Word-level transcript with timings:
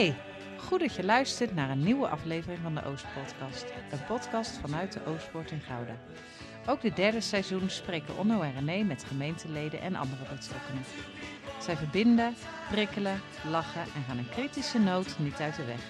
Hey, 0.00 0.16
goed 0.56 0.80
dat 0.80 0.94
je 0.94 1.04
luistert 1.04 1.54
naar 1.54 1.70
een 1.70 1.82
nieuwe 1.82 2.08
aflevering 2.08 2.58
van 2.62 2.74
de 2.74 2.84
Oostpodcast. 2.84 3.64
Een 3.90 4.04
podcast 4.06 4.58
vanuit 4.58 4.92
de 4.92 5.04
Oostpoort 5.06 5.50
in 5.50 5.60
Gouda. 5.60 5.92
Ook 6.66 6.80
dit 6.80 6.96
derde 6.96 7.20
seizoen 7.20 7.70
spreken 7.70 8.18
Onno 8.18 8.40
en 8.40 8.52
René 8.54 8.82
met 8.82 9.04
gemeenteleden 9.04 9.80
en 9.80 9.94
andere 9.94 10.22
betrokkenen. 10.22 10.82
Zij 11.58 11.76
verbinden, 11.76 12.34
prikkelen, 12.70 13.20
lachen 13.50 13.82
en 13.82 14.04
gaan 14.08 14.18
een 14.18 14.28
kritische 14.30 14.78
noot 14.78 15.18
niet 15.18 15.40
uit 15.40 15.56
de 15.56 15.64
weg. 15.64 15.82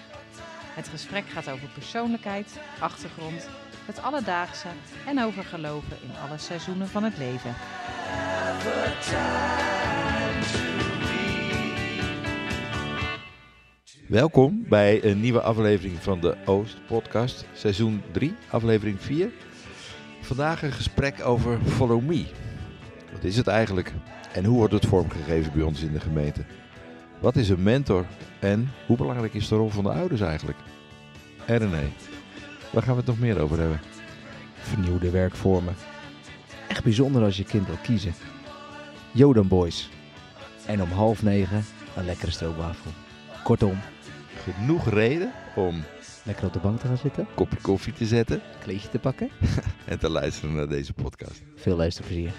Het 0.75 0.87
gesprek 0.87 1.29
gaat 1.29 1.49
over 1.49 1.67
persoonlijkheid, 1.67 2.59
achtergrond, 2.79 3.47
het 3.85 4.01
alledaagse 4.01 4.67
en 5.05 5.23
over 5.23 5.43
geloven 5.43 5.97
in 6.01 6.11
alle 6.27 6.37
seizoenen 6.37 6.87
van 6.87 7.03
het 7.03 7.17
leven. 7.17 7.55
Welkom 14.11 14.65
bij 14.69 15.03
een 15.03 15.19
nieuwe 15.19 15.41
aflevering 15.41 15.97
van 15.99 16.19
de 16.19 16.35
Oost 16.45 16.77
Podcast, 16.87 17.45
seizoen 17.53 18.01
3, 18.11 18.35
aflevering 18.49 19.01
4. 19.01 19.31
Vandaag 20.21 20.63
een 20.63 20.71
gesprek 20.71 21.25
over 21.25 21.59
Follow 21.65 22.01
Me. 22.01 22.25
Wat 23.13 23.23
is 23.23 23.37
het 23.37 23.47
eigenlijk 23.47 23.93
en 24.33 24.45
hoe 24.45 24.57
wordt 24.57 24.73
het 24.73 24.85
vormgegeven 24.85 25.51
bij 25.53 25.61
ons 25.61 25.81
in 25.81 25.91
de 25.91 25.99
gemeente? 25.99 26.45
Wat 27.19 27.35
is 27.35 27.49
een 27.49 27.63
mentor 27.63 28.05
en 28.39 28.71
hoe 28.85 28.97
belangrijk 28.97 29.33
is 29.33 29.47
de 29.47 29.55
rol 29.55 29.69
van 29.69 29.83
de 29.83 29.89
ouders 29.89 30.21
eigenlijk? 30.21 30.57
En 31.45 31.57
René, 31.57 31.89
waar 32.71 32.83
gaan 32.83 32.93
we 32.93 32.99
het 32.99 33.09
nog 33.09 33.19
meer 33.19 33.39
over 33.39 33.59
hebben? 33.59 33.81
vernieuwde 34.55 35.09
werkvormen. 35.09 35.75
Echt 36.67 36.83
bijzonder 36.83 37.23
als 37.23 37.37
je 37.37 37.43
kind 37.43 37.67
wil 37.67 37.79
kiezen. 37.83 38.13
Jodan 39.11 39.47
Boys. 39.47 39.89
En 40.65 40.81
om 40.81 40.91
half 40.91 41.23
negen 41.23 41.63
een 41.95 42.05
lekkere 42.05 42.31
stroopwafel. 42.31 42.91
Kortom, 43.43 43.79
Genoeg 44.43 44.89
reden 44.89 45.31
om 45.55 45.83
lekker 46.23 46.45
op 46.45 46.53
de 46.53 46.59
bank 46.59 46.79
te 46.79 46.87
gaan 46.87 46.97
zitten, 46.97 47.23
een 47.23 47.35
kopje 47.35 47.57
koffie 47.61 47.93
te 47.93 48.05
zetten 48.05 48.41
kleedje 48.59 48.89
te 48.89 48.99
pakken. 48.99 49.29
en 49.85 49.99
te 49.99 50.09
luisteren 50.09 50.55
naar 50.55 50.67
deze 50.67 50.93
podcast. 50.93 51.41
Veel 51.55 51.75
luisterplezier. 51.75 52.31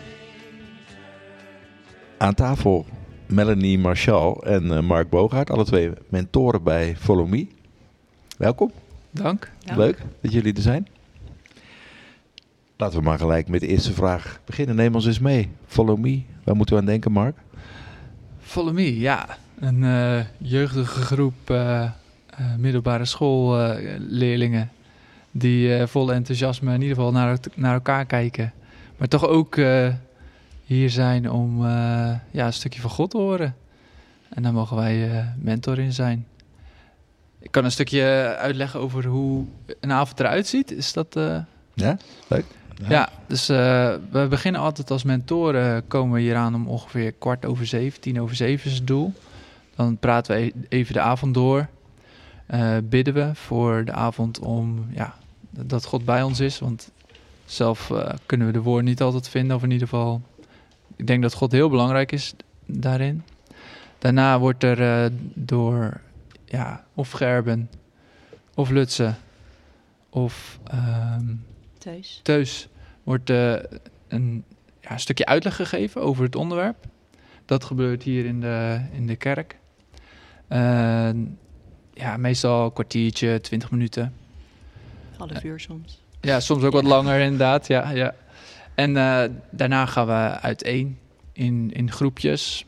Aan 2.18 2.34
tafel 2.34 2.86
Melanie 3.26 3.78
Marchal 3.78 4.44
en 4.44 4.72
eh, 4.72 4.80
Mark 4.80 5.10
Boogaard, 5.10 5.50
alle 5.50 5.64
twee 5.64 5.90
mentoren 6.08 6.62
bij 6.62 6.96
Follow 6.96 7.28
Me. 7.28 7.46
Welkom. 8.38 8.70
Dank. 9.10 9.50
Leuk 9.74 9.98
dat 10.20 10.32
jullie 10.32 10.54
er 10.54 10.62
zijn. 10.62 10.88
Laten 12.76 12.98
we 12.98 13.04
maar 13.04 13.18
gelijk 13.18 13.48
met 13.48 13.60
de 13.60 13.66
eerste 13.66 13.92
vraag 13.92 14.40
beginnen. 14.44 14.76
Neem 14.76 14.94
ons 14.94 15.06
eens 15.06 15.18
mee. 15.18 15.50
Follow 15.66 15.98
me. 15.98 16.22
Waar 16.44 16.56
moeten 16.56 16.74
we 16.74 16.80
aan 16.80 16.86
denken, 16.86 17.12
Mark? 17.12 17.36
Follow 18.38 18.74
Me, 18.74 18.98
ja. 18.98 19.38
Een 19.62 19.84
eh, 19.84 20.24
jeugdige 20.38 21.00
groep 21.00 21.50
eh, 21.50 21.90
middelbare 22.58 23.04
schoolleerlingen 23.04 24.70
die 25.30 25.86
vol 25.86 26.12
enthousiasme 26.12 26.74
in 26.74 26.80
ieder 26.80 26.96
geval 26.96 27.12
naar, 27.12 27.38
naar 27.54 27.74
elkaar 27.74 28.06
kijken. 28.06 28.52
Maar 28.96 29.08
toch 29.08 29.26
ook 29.26 29.56
hier 30.64 30.90
zijn 30.90 31.30
om 31.30 31.66
ja, 32.30 32.46
een 32.46 32.52
stukje 32.52 32.80
van 32.80 32.90
God 32.90 33.10
te 33.10 33.16
horen. 33.16 33.56
En 34.28 34.42
daar 34.42 34.52
mogen 34.52 34.76
wij 34.76 35.24
mentor 35.38 35.78
in 35.78 35.92
zijn. 35.92 36.26
Ik 37.38 37.50
kan 37.50 37.64
een 37.64 37.72
stukje 37.72 38.36
uitleggen 38.38 38.80
over 38.80 39.04
hoe 39.04 39.44
een 39.80 39.92
avond 39.92 40.20
eruit 40.20 40.46
ziet. 40.46 40.70
Is 40.72 40.92
dat... 40.92 41.20
Ja, 41.74 41.96
leuk. 42.28 42.44
Ja, 42.88 43.08
dus 43.26 43.46
we 43.46 44.26
beginnen 44.30 44.60
altijd 44.60 44.90
als 44.90 45.02
mentoren, 45.02 45.86
komen 45.86 46.14
we 46.14 46.20
hier 46.20 46.36
aan 46.36 46.54
om 46.54 46.68
ongeveer 46.68 47.12
kwart 47.12 47.44
over 47.44 47.66
zeven, 47.66 48.00
tien 48.00 48.20
over 48.20 48.36
zeven 48.36 48.70
is 48.70 48.76
het 48.76 48.86
doel. 48.86 49.12
Dan 49.84 49.98
praten 49.98 50.36
we 50.36 50.42
e- 50.42 50.52
even 50.68 50.92
de 50.94 51.00
avond 51.00 51.34
door, 51.34 51.68
Eh, 52.46 52.76
bidden 52.84 53.14
we 53.14 53.34
voor 53.34 53.84
de 53.84 53.92
avond 53.92 54.38
om 54.38 54.86
ja, 54.90 55.14
dat 55.50 55.84
God 55.84 56.04
bij 56.04 56.22
ons 56.22 56.40
is, 56.40 56.58
want 56.58 56.90
zelf 57.44 57.90
eh, 57.90 58.10
kunnen 58.26 58.46
we 58.46 58.52
de 58.52 58.60
woorden 58.62 58.84
niet 58.84 59.00
altijd 59.00 59.28
vinden, 59.28 59.56
of 59.56 59.62
in 59.62 59.70
ieder 59.70 59.88
geval, 59.88 60.22
ik 60.96 61.06
denk 61.06 61.22
dat 61.22 61.34
God 61.34 61.52
heel 61.52 61.68
belangrijk 61.68 62.12
is 62.12 62.34
daarin. 62.66 63.22
Daarna 63.98 64.38
wordt 64.38 64.62
er 64.62 65.04
eh, 65.04 65.10
door 65.34 66.00
ja, 66.44 66.84
of 66.94 67.10
Gerben, 67.10 67.70
of 68.54 68.70
Lutsen, 68.70 69.16
of... 70.10 70.58
ehm, 70.64 71.34
thuis. 71.78 72.20
Teus 72.22 72.68
wordt 73.02 73.30
een 74.08 74.44
ja, 74.80 74.96
stukje 74.96 75.26
uitleg 75.26 75.56
gegeven 75.56 76.02
over 76.02 76.24
het 76.24 76.36
onderwerp. 76.36 76.84
Dat 77.44 77.64
gebeurt 77.64 78.02
hier 78.02 78.24
in 78.24 78.40
de, 78.40 78.80
in 78.92 79.06
de 79.06 79.16
kerk. 79.16 79.60
Eh, 80.52 81.10
ja, 81.94 82.16
meestal 82.16 82.64
een 82.64 82.72
kwartiertje, 82.72 83.40
twintig 83.40 83.70
minuten. 83.70 84.14
Half 85.16 85.44
uur 85.44 85.60
soms. 85.60 86.00
Ja, 86.20 86.40
soms 86.40 86.62
ook 86.62 86.72
wat 86.72 86.84
langer 86.84 87.20
inderdaad. 87.20 87.66
Ja, 87.66 87.90
ja. 87.90 88.14
En 88.74 88.96
eh, 88.96 89.24
daarna 89.50 89.86
gaan 89.86 90.06
we 90.06 90.38
uiteen 90.40 90.98
in, 91.32 91.70
in 91.72 91.92
groepjes, 91.92 92.64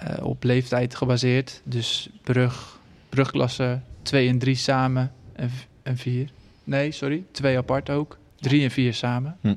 eh, 0.00 0.24
op 0.24 0.42
leeftijd 0.44 0.94
gebaseerd. 0.94 1.60
Dus 1.64 2.08
brug, 2.22 2.78
brugklassen, 3.08 3.84
twee 4.02 4.28
en 4.28 4.38
drie 4.38 4.54
samen 4.54 5.12
en, 5.32 5.50
en 5.82 5.96
vier. 5.96 6.30
Nee, 6.64 6.92
sorry, 6.92 7.24
twee 7.30 7.56
apart 7.56 7.90
ook. 7.90 8.18
Drie 8.36 8.62
en 8.62 8.70
vier 8.70 8.94
samen. 8.94 9.36
Hm. 9.40 9.54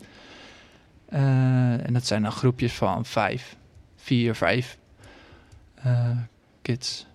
Eh, 1.06 1.86
en 1.86 1.94
dat 1.94 2.06
zijn 2.06 2.22
dan 2.22 2.32
groepjes 2.32 2.74
van 2.74 3.06
vijf, 3.06 3.56
vier, 3.96 4.36
vijf 4.36 4.78
eh, 5.74 6.18
kids. 6.62 7.06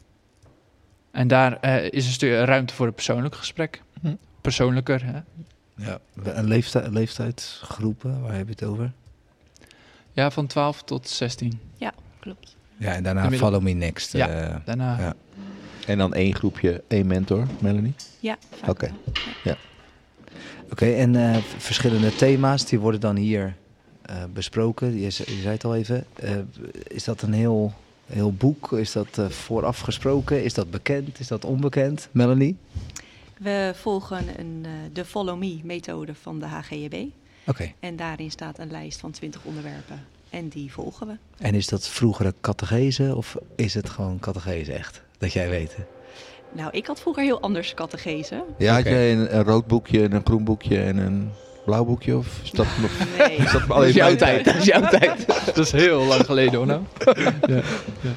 En 1.19 1.29
daar 1.29 1.61
eh, 1.61 1.85
is 1.91 2.07
een 2.07 2.13
stuk 2.13 2.45
ruimte 2.45 2.75
voor 2.75 2.87
een 2.87 2.95
persoonlijk 2.95 3.35
gesprek. 3.35 3.83
Hm. 4.01 4.15
Persoonlijker, 4.41 5.05
hè? 5.05 5.21
Ja, 5.85 5.99
een 6.23 6.45
leeftijd, 6.45 6.89
leeftijdsgroepen, 6.91 8.21
waar 8.23 8.35
heb 8.37 8.47
je 8.47 8.53
het 8.53 8.65
over? 8.65 8.93
Ja, 10.13 10.31
van 10.31 10.47
12 10.47 10.83
tot 10.83 11.09
16. 11.09 11.61
Klopt. 12.21 12.57
Ja, 12.77 12.93
en 12.95 13.03
daarna 13.03 13.21
middel- 13.23 13.39
Follow 13.39 13.63
Me 13.63 13.71
Next. 13.71 14.13
Ja. 14.13 14.29
eh, 14.29 14.57
Daarna. 14.65 14.99
Ja. 14.99 15.15
En 15.87 15.99
dan 15.99 16.15
één 16.15 16.35
groepje, 16.35 16.83
één 16.89 17.07
mentor, 17.07 17.47
Melanie. 17.61 17.95
Ja, 18.21 18.37
Oké. 18.67 18.91
wel. 19.45 19.57
Oké, 20.71 20.87
en 20.93 21.17
eh, 21.17 21.37
verschillende 21.59 22.15
thema's, 22.15 22.65
die 22.65 22.79
worden 22.79 23.01
dan 23.01 23.17
hier 23.17 23.55
eh, 24.03 24.17
besproken. 24.33 24.95
Je, 24.95 25.01
je 25.01 25.11
zei 25.43 25.49
het 25.49 25.65
al 25.65 25.75
even. 25.77 26.05
Eh, 26.15 26.31
is 26.87 27.05
dat 27.05 27.23
een 27.23 27.33
heel, 27.33 27.73
heel 28.09 28.33
boek? 28.33 28.73
Is 28.73 28.93
dat 28.93 29.19
eh, 29.19 29.29
vooraf 29.29 29.81
gesproken? 29.81 30.45
Is 30.45 30.55
dat 30.55 30.71
bekend? 30.71 31.21
Is 31.21 31.29
dat 31.29 31.45
onbekend? 31.45 32.09
Melanie? 32.11 32.57
We 33.39 33.73
volgen 33.75 34.25
een, 34.39 34.61
eh, 34.65 34.71
de 34.93 35.05
Follow 35.05 35.39
Me 35.39 35.61
methode 35.63 36.15
van 36.15 36.39
de 36.39 36.47
HGB. 36.47 37.05
Oké. 37.47 37.73
En 37.81 37.97
daarin 37.97 38.31
staat 38.31 38.59
een 38.59 38.71
lijst 38.71 39.01
van 39.01 39.11
20 39.11 39.41
onderwerpen. 39.45 40.05
En 40.31 40.49
die 40.49 40.73
volgen 40.73 41.07
we. 41.07 41.17
En 41.39 41.55
is 41.55 41.67
dat 41.67 41.89
vroegere 41.89 42.35
catechese 42.41 43.17
of 43.17 43.37
is 43.57 43.75
het 43.75 43.89
gewoon 43.89 44.19
catechese 44.19 44.73
echt? 44.73 45.03
Dat 45.19 45.33
jij 45.33 45.49
weet. 45.49 45.77
Nou, 46.53 46.71
ik 46.73 46.87
had 46.87 47.01
vroeger 47.01 47.23
heel 47.23 47.41
anders 47.41 47.75
catechese. 47.75 48.45
Ja, 48.59 48.75
had 48.75 48.85
jij 48.85 49.13
een, 49.13 49.37
een 49.37 49.45
rood 49.45 49.67
boekje, 49.67 50.03
en 50.03 50.13
een 50.13 50.25
groen 50.25 50.45
boekje 50.45 50.83
en 50.83 50.97
een 50.97 51.31
blauw 51.69 51.85
boekje? 51.85 52.17
Of 52.17 52.27
is 52.43 52.51
dat 52.51 52.67
nog... 52.81 52.91
Nee. 53.19 53.37
Is 53.37 53.53
dat 53.53 53.67
Dat 53.69 53.85
is 53.85 53.95
jouw 53.95 54.07
mijn 54.07 54.19
tijd. 54.19 54.45
Dat 54.45 54.55
is 54.55 54.65
jouw 54.65 54.89
tijd. 54.89 55.27
Dat 55.47 55.59
is 55.59 55.73
heel 55.73 56.05
lang 56.05 56.25
geleden 56.25 56.55
hoor 56.55 56.67
nou. 56.67 56.83
ja, 57.05 57.33
ja. 58.01 58.15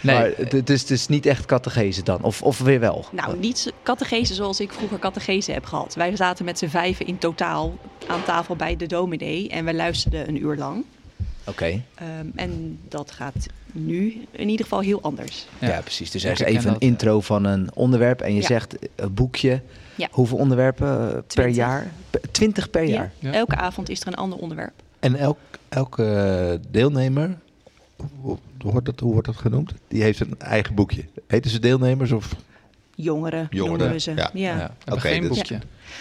Nee, 0.00 0.16
Maar 0.16 0.30
het, 0.36 0.70
is, 0.70 0.80
het 0.80 0.90
is 0.90 1.08
niet 1.08 1.26
echt 1.26 1.46
catechese 1.46 2.02
dan? 2.02 2.22
Of, 2.22 2.42
of 2.42 2.58
weer 2.58 2.80
wel? 2.80 3.04
Nou, 3.10 3.38
niet 3.38 3.72
catechese 3.82 4.34
zoals 4.34 4.60
ik 4.60 4.72
vroeger 4.72 4.98
catechese 4.98 5.52
heb 5.52 5.64
gehad. 5.64 5.94
Wij 5.94 6.16
zaten 6.16 6.44
met 6.44 6.58
z'n 6.58 6.66
vijven 6.66 7.06
in 7.06 7.18
totaal 7.18 7.78
aan 8.06 8.22
tafel 8.24 8.56
bij 8.56 8.76
de 8.76 8.86
dominee. 8.86 9.48
En 9.48 9.64
we 9.64 9.74
luisterden 9.74 10.28
een 10.28 10.42
uur 10.42 10.56
lang. 10.56 10.84
Oké. 11.46 11.82
Ehm, 11.94 12.26
en 12.34 12.78
dat 12.88 13.10
gaat 13.10 13.46
nu 13.72 14.24
in 14.30 14.48
ieder 14.48 14.64
geval 14.64 14.80
heel 14.80 15.02
anders. 15.02 15.46
Ja. 15.60 15.80
precies. 15.80 16.10
Dus 16.10 16.22
er 16.22 16.28
herken 16.28 16.46
even 16.46 16.66
een 16.66 16.72
dat, 16.72 16.82
intro 16.82 17.20
van 17.20 17.44
een 17.44 17.70
onderwerp. 17.74 18.20
En 18.20 18.34
je 18.34 18.40
Ja. 18.40 18.46
zegt 18.46 18.78
eh, 18.78 18.88
een 18.96 19.14
boekje. 19.14 19.62
Ja. 19.94 20.08
Hoeveel 20.10 20.38
onderwerpen 20.38 21.14
eh, 21.16 21.18
per 21.34 21.48
jaar? 21.48 21.92
Twintig 22.30 22.70
per 22.70 22.82
Ja. 22.84 22.92
jaar? 22.92 23.12
Ja. 23.18 23.32
Elke 23.32 23.56
avond 23.56 23.88
is 23.88 24.00
er 24.00 24.06
een 24.06 24.14
ander 24.14 24.38
onderwerp. 24.38 24.72
En 25.00 25.14
elk, 25.16 25.38
elke 25.68 26.04
eh, 26.04 26.58
deelnemer, 26.70 27.38
hoe, 28.20 28.38
wordt 28.58 28.86
dat, 28.86 29.00
hoe 29.00 29.12
wordt 29.12 29.26
dat 29.26 29.36
genoemd? 29.36 29.72
Die 29.88 30.02
heeft 30.02 30.20
een 30.20 30.34
eigen 30.38 30.74
boekje. 30.74 31.04
Heten 31.26 31.50
ze 31.50 31.58
deelnemers 31.58 32.12
of... 32.12 32.34
Jongeren, 32.96 33.46
Jongeren, 33.50 33.78
noemen 33.78 34.00
ze. 34.00 34.12
ja. 34.14 34.30
Ja. 34.32 34.56
Ja, 34.56 34.74
Oké, 34.92 35.00
geen 35.00 35.20
dus- 35.20 35.28
boekje. 35.30 35.58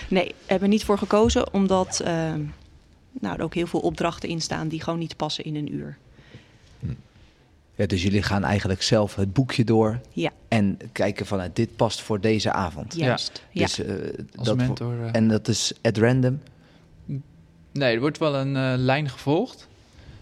Nee, 0.08 0.36
hebben 0.46 0.68
we 0.68 0.74
niet 0.74 0.84
voor 0.86 0.98
gekozen, 0.98 1.54
omdat 1.54 2.00
ehm, 2.06 2.42
nou, 3.20 3.38
er 3.38 3.44
ook 3.44 3.54
heel 3.54 3.68
veel 3.68 3.80
opdrachten 3.80 4.30
in 4.30 4.42
staan 4.42 4.68
die 4.68 4.82
gewoon 4.82 5.00
niet 5.00 5.16
passen 5.18 5.44
in 5.44 5.56
een 5.56 5.74
uur. 5.74 5.98
Ja, 7.76 7.86
dus 7.86 8.04
jullie 8.04 8.22
gaan 8.22 8.44
eigenlijk 8.44 8.82
zelf 8.82 9.16
het 9.16 9.34
boekje 9.34 9.64
door. 9.64 10.00
Ja. 10.12 10.32
En 10.48 10.78
kijken 10.92 11.26
van, 11.26 11.38
nou, 11.38 11.50
dit 11.54 11.76
past 11.76 12.02
voor 12.02 12.20
deze 12.22 12.52
avond. 12.52 12.96
Juist. 12.96 13.44
Ja. 13.52 13.66
Dus, 13.66 13.80
eh, 13.80 13.96
Als 14.36 14.48
dat, 14.48 14.58
mentor. 14.58 14.94
eh. 15.04 15.10
En 15.16 15.28
dat 15.28 15.48
is 15.48 15.74
at 15.82 15.98
random? 15.98 16.40
Nee, 17.72 17.94
er 17.94 18.00
wordt 18.00 18.18
wel 18.18 18.36
een 18.36 18.56
eh, 18.56 18.74
lijn 18.78 19.10
gevolgd. 19.10 19.68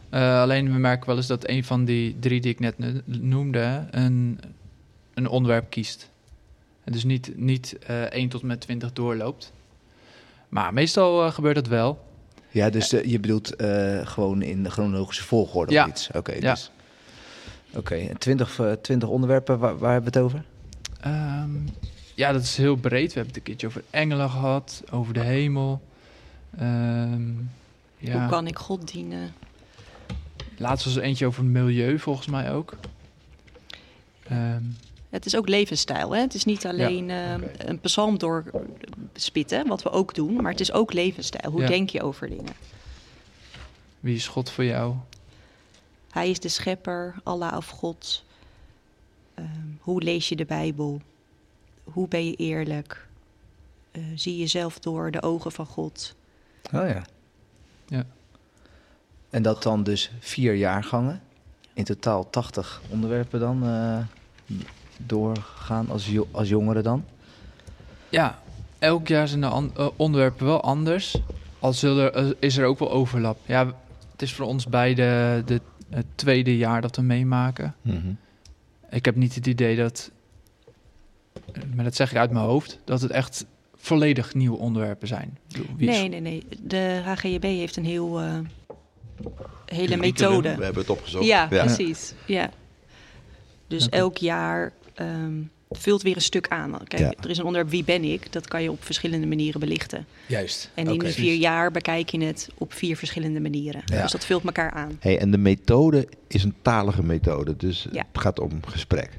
Eh, 0.10 0.42
alleen 0.42 0.74
we 0.74 0.80
merken 0.80 1.08
wel 1.08 1.18
eens 1.18 1.28
dat 1.28 1.48
een 1.50 1.64
van 1.64 1.86
die 1.86 2.20
drie 2.20 2.42
die 2.42 2.52
ik 2.52 2.60
net 2.60 2.78
ne- 2.78 3.02
noemde, 3.06 3.86
een, 3.92 4.40
een 5.14 5.28
onderwerp 5.28 5.70
kiest. 5.70 6.10
En 6.84 6.92
dus 6.92 7.04
niet, 7.04 7.32
niet 7.38 7.78
eh 7.88 8.02
1 8.02 8.30
tot 8.30 8.42
met 8.42 8.62
20 8.62 8.94
doorloopt. 8.94 9.52
Maar 10.50 10.74
meestal 10.74 11.32
gebeurt 11.32 11.56
dat 11.56 11.68
wel. 11.68 12.10
Ja, 12.52 12.70
dus 12.70 12.94
eh, 12.94 13.04
je 13.06 13.20
bedoelt 13.20 13.56
eh, 13.56 14.00
gewoon 14.08 14.42
in 14.42 14.64
de 14.64 14.70
chronologische 14.70 15.24
volgorde 15.24 15.74
Ja. 15.74 15.84
of 15.84 15.90
iets? 15.90 16.10
Oké, 16.14 16.32
Ja. 16.34 16.52
dus... 16.54 16.72
Oké, 17.74 17.96
en 17.96 18.18
20, 18.18 18.60
eh, 18.60 18.72
20 18.72 19.10
onderwerpen, 19.10 19.60
waar, 19.60 19.78
waar 19.78 19.92
hebben 19.92 20.12
we 20.14 20.18
het 20.20 20.28
over? 20.28 20.44
Ehm, 21.02 21.50
ja, 22.16 22.32
dat 22.32 22.42
is 22.42 22.58
heel 22.58 22.76
breed. 22.76 23.08
We 23.08 23.20
hebben 23.20 23.28
het 23.28 23.36
een 23.38 23.44
keertje 23.44 23.68
over 23.68 23.84
engelen 23.90 24.30
gehad, 24.30 24.84
over 24.92 25.14
de 25.14 25.20
hemel. 25.20 25.82
Ehm, 26.58 27.30
ja. 27.98 28.20
Hoe 28.20 28.30
kan 28.30 28.48
ik 28.48 28.58
God 28.58 28.92
dienen? 28.92 29.34
Laatst 30.58 30.86
was 30.86 30.96
er 30.96 31.02
eentje 31.02 31.26
over 31.26 31.44
milieu, 31.44 32.00
volgens 32.00 32.28
mij 32.28 32.52
ook. 32.54 32.74
Ehm, 34.28 34.64
Het 35.12 35.26
is 35.26 35.36
ook 35.36 35.48
levensstijl. 35.48 36.12
Hè? 36.16 36.22
Het 36.22 36.34
is 36.34 36.46
niet 36.46 36.66
alleen 36.66 37.10
eh, 37.10 37.34
oké. 37.44 37.52
een 37.70 37.80
psalm 37.80 38.18
doorspitten, 38.18 39.68
wat 39.68 39.84
we 39.84 39.90
ook 39.90 40.16
doen, 40.16 40.34
maar 40.42 40.52
het 40.52 40.60
is 40.60 40.72
ook 40.72 40.94
levensstijl. 40.94 41.52
Hoe 41.52 41.62
Ja. 41.62 41.68
denk 41.68 41.90
je 41.90 42.02
over 42.02 42.30
dingen? 42.30 42.54
wie 44.00 44.16
is 44.16 44.28
God 44.28 44.50
voor 44.50 44.64
jou? 44.64 44.96
Hij 46.12 46.30
is 46.30 46.40
de 46.40 46.50
schepper, 46.50 47.16
Allah 47.24 47.58
of 47.58 47.68
God. 47.68 48.24
Ehm, 49.34 49.48
hoe 49.80 50.02
lees 50.02 50.30
je 50.30 50.36
de 50.36 50.46
Bijbel? 50.46 51.02
Hoe 51.84 52.08
ben 52.08 52.26
je 52.26 52.36
eerlijk? 52.36 53.08
Eh, 53.92 54.02
zie 54.16 54.38
jezelf 54.38 54.80
door 54.80 55.12
de 55.12 55.22
ogen 55.22 55.52
van 55.52 55.66
God? 55.66 56.16
Oh 56.74 56.88
ja. 56.88 57.02
Ja. 57.88 58.06
En 59.30 59.42
dat 59.44 59.64
dan 59.64 59.84
dus 59.84 60.12
vier 60.20 60.54
jaargangen. 60.54 61.22
In 61.74 61.84
totaal 61.84 62.30
80 62.30 62.82
onderwerpen 62.90 63.40
dan 63.40 63.64
eh, 63.66 64.00
doorgaan 65.06 65.90
als, 65.90 66.08
jo- 66.08 66.28
als 66.32 66.50
jongeren 66.50 66.84
dan. 66.84 67.04
Ja, 68.10 68.40
elk 68.80 69.08
jaar 69.08 69.28
zijn 69.28 69.42
de 69.42 69.70
eh, 69.76 69.88
onderwerpen 69.96 70.46
wel 70.46 70.62
anders. 70.62 71.18
Al 71.60 71.74
zullen, 71.74 72.14
er- 72.16 72.36
is 72.40 72.58
er 72.58 72.66
ook 72.66 72.80
wel 72.80 72.92
overlap. 72.92 73.38
Ja, 73.46 73.66
het 74.12 74.22
is 74.22 74.34
voor 74.34 74.46
ons 74.46 74.66
beide 74.68 75.42
de, 75.46 75.62
het 75.90 76.06
tweede 76.16 76.58
jaar 76.58 76.82
dat 76.82 76.96
we 76.96 77.02
meemaken. 77.02 77.76
Mhm. 77.82 78.12
Ik 78.90 79.06
heb 79.06 79.16
niet 79.16 79.36
het 79.36 79.48
idee 79.48 79.76
dat, 79.76 80.12
eh, 81.54 81.62
maar 81.76 81.84
dat 81.84 81.96
zeg 81.96 82.12
ik 82.12 82.18
uit 82.18 82.32
mijn 82.32 82.46
hoofd, 82.46 82.80
dat 82.84 83.02
het 83.02 83.12
echt 83.12 83.46
volledig 83.76 84.34
nieuwe 84.34 84.58
onderwerpen 84.58 85.08
zijn. 85.08 85.38
Wie 85.78 85.90
Nee, 85.90 86.08
nee, 86.10 86.20
nee. 86.22 86.44
De 86.64 87.02
HGB 87.06 87.44
heeft 87.44 87.76
een 87.78 87.86
heel, 87.86 88.20
eh, 88.20 88.26
hele 88.34 88.40
Curriculum, 89.66 90.00
methode. 90.00 90.56
We 90.56 90.64
hebben 90.64 90.82
het 90.82 90.90
opgezocht. 90.92 91.26
Ja, 91.26 91.48
precies. 91.48 92.14
Ja. 92.26 92.50
Dus 93.68 93.90
elk 93.90 94.18
jaar 94.18 94.72
ehm, 95.02 95.34
vult 95.70 96.02
weer 96.02 96.16
een 96.16 96.22
stuk 96.22 96.48
aan. 96.48 96.78
Kijk, 96.88 97.02
Ja. 97.02 97.14
er 97.24 97.30
is 97.30 97.38
een 97.38 97.44
onderwerp 97.46 97.72
Wie 97.72 97.84
ben 97.84 98.04
ik? 98.04 98.32
Dat 98.32 98.48
kan 98.48 98.64
je 98.64 98.72
op 98.72 98.84
verschillende 98.84 99.28
manieren 99.28 99.60
belichten. 99.60 100.06
Juist. 100.28 100.70
En 100.74 100.88
in 100.88 101.00
de 101.00 101.12
vier 101.12 101.34
jaar 101.36 101.72
bekijk 101.72 102.10
je 102.10 102.24
het 102.24 102.50
op 102.58 102.74
vier 102.74 102.98
verschillende 102.98 103.40
manieren. 103.40 103.82
Ja. 103.86 104.02
Dus 104.02 104.12
dat 104.12 104.26
vult 104.26 104.44
elkaar 104.46 104.72
aan. 104.72 104.98
Hey, 105.00 105.20
en 105.20 105.32
de 105.32 105.38
methode 105.38 106.08
is 106.28 106.44
een 106.44 106.56
talige 106.62 107.04
methode, 107.04 107.58
dus 107.58 107.88
Ja. 107.92 108.06
het 108.12 108.22
gaat 108.22 108.40
om 108.40 108.66
gesprek. 108.66 109.10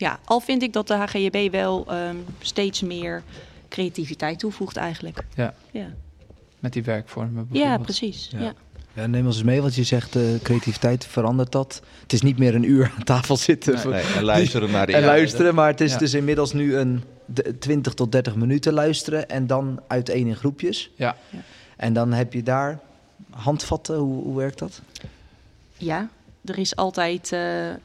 Ja, 0.00 0.20
al 0.24 0.40
vind 0.40 0.62
ik 0.62 0.72
dat 0.72 0.86
de 0.86 0.94
HGB 0.94 1.50
wel 1.50 1.86
ehm, 1.88 2.16
steeds 2.40 2.82
meer 2.82 3.22
creativiteit 3.68 4.38
toevoegt 4.38 4.76
eigenlijk. 4.76 5.24
Ja. 5.34 5.54
Ja, 5.72 5.92
Met 6.58 6.72
die 6.72 6.82
werkvormen 6.84 7.34
ja 7.34 7.46
bijvoorbeeld. 7.52 7.82
precies. 7.82 8.28
Ja. 8.32 8.54
Ja. 9.00 9.06
Neem 9.06 9.26
ons 9.26 9.34
eens 9.36 9.44
mee, 9.44 9.60
want 9.60 9.74
je 9.74 9.82
zegt 9.84 10.16
eh, 10.16 10.22
creativiteit 10.42 11.06
verandert 11.06 11.52
dat. 11.52 11.82
Het 12.02 12.12
is 12.12 12.22
niet 12.22 12.38
meer 12.38 12.54
een 12.54 12.70
uur 12.70 12.92
aan 12.96 13.04
tafel 13.04 13.36
zitten 13.36 13.72
Nee. 13.72 13.82
voor- 13.82 13.90
Nee, 13.92 14.02
en 14.16 14.22
luisteren 14.22 14.70
naar 14.70 14.86
de 14.86 14.92
en 14.92 15.00
ja, 15.00 15.06
luisteren, 15.06 15.54
maar 15.54 15.68
het 15.68 15.80
is 15.80 15.92
Ja. 15.92 15.98
dus 15.98 16.14
inmiddels 16.14 16.52
nu 16.52 16.76
een 16.76 17.02
de- 17.24 17.58
20 17.58 17.94
tot 17.94 18.12
30 18.12 18.34
minuten 18.34 18.72
luisteren 18.72 19.28
en 19.28 19.46
dan 19.46 19.80
uiteen 19.88 20.26
in 20.26 20.36
groepjes. 20.36 20.90
Ja. 20.96 21.16
Ja. 21.30 21.38
En 21.76 21.92
dan 21.92 22.12
heb 22.12 22.32
je 22.32 22.42
daar 22.42 22.78
handvatten, 23.30 23.96
hoe, 23.96 24.22
hoe 24.22 24.36
werkt 24.36 24.58
dat? 24.58 24.80
Ja, 25.76 26.08
er 26.44 26.58
is 26.58 26.76
altijd 26.76 27.32
eh, 27.32 27.70
eh, 27.70 27.76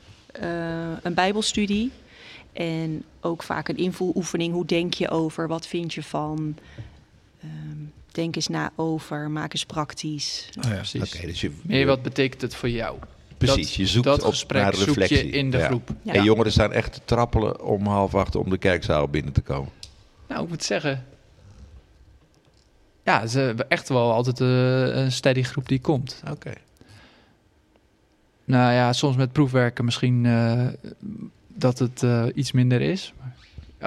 een 1.03 1.13
bijbelstudie. 1.13 1.91
En 2.53 3.03
ook 3.21 3.43
vaak 3.43 3.67
een 3.67 3.77
invoeloefening. 3.77 4.53
Hoe 4.53 4.65
denk 4.65 4.93
je 4.93 5.09
over? 5.09 5.47
Wat 5.47 5.67
vind 5.67 5.93
je 5.93 6.03
van? 6.03 6.55
Denk 8.13 8.35
eens 8.35 8.47
na 8.47 8.71
over. 8.75 9.29
Maak 9.31 9.53
eens 9.53 9.65
praktisch. 9.65 10.49
Oh 10.57 10.69
ja. 10.69 10.75
Precies. 10.75 11.15
Oké, 11.15 11.27
dus 11.27 11.41
je, 11.41 11.51
Meer 11.61 11.85
wat 11.85 12.01
betekent 12.01 12.41
het 12.41 12.55
voor 12.55 12.69
jou? 12.69 12.97
precies, 13.37 13.65
dat- 13.67 13.73
je 13.75 13.87
zoekt 13.87 14.05
dat 14.05 14.23
op 14.23 14.29
gesprek 14.29 14.61
naar 14.61 14.73
zoek 14.75 14.85
je 14.95 14.99
reflectie. 14.99 15.29
in 15.31 15.51
de 15.51 15.57
Ja. 15.57 15.65
groep. 15.65 15.89
Ja. 16.01 16.13
En 16.13 16.23
jongeren 16.23 16.51
staan 16.51 16.71
echt 16.71 16.93
te 16.93 16.99
trappelen 17.05 17.61
om 17.65 17.85
half 17.87 18.15
acht 18.15 18.35
om 18.35 18.49
de 18.49 18.57
kerkzaal 18.57 19.07
binnen 19.07 19.33
te 19.33 19.41
komen. 19.41 19.71
Nou, 20.27 20.43
ik 20.43 20.49
moet 20.49 20.63
zeggen... 20.63 21.05
Ja, 23.03 23.27
ze 23.27 23.39
hebben 23.39 23.69
echt 23.69 23.89
wel 23.89 24.11
altijd 24.11 24.41
eh, 24.41 24.95
een 25.03 25.11
steady 25.11 25.43
groep 25.43 25.67
die 25.67 25.79
komt. 25.81 26.21
Oké. 26.31 26.53
Nou 28.45 28.73
ja, 28.73 28.93
soms 28.93 29.15
met 29.15 29.31
proefwerken 29.31 29.85
misschien 29.85 30.25
eh, 30.25 30.67
dat 31.47 31.79
het 31.79 32.03
eh, 32.03 32.25
iets 32.35 32.51
minder 32.51 32.81
is. 32.81 33.13
Maar 33.19 33.35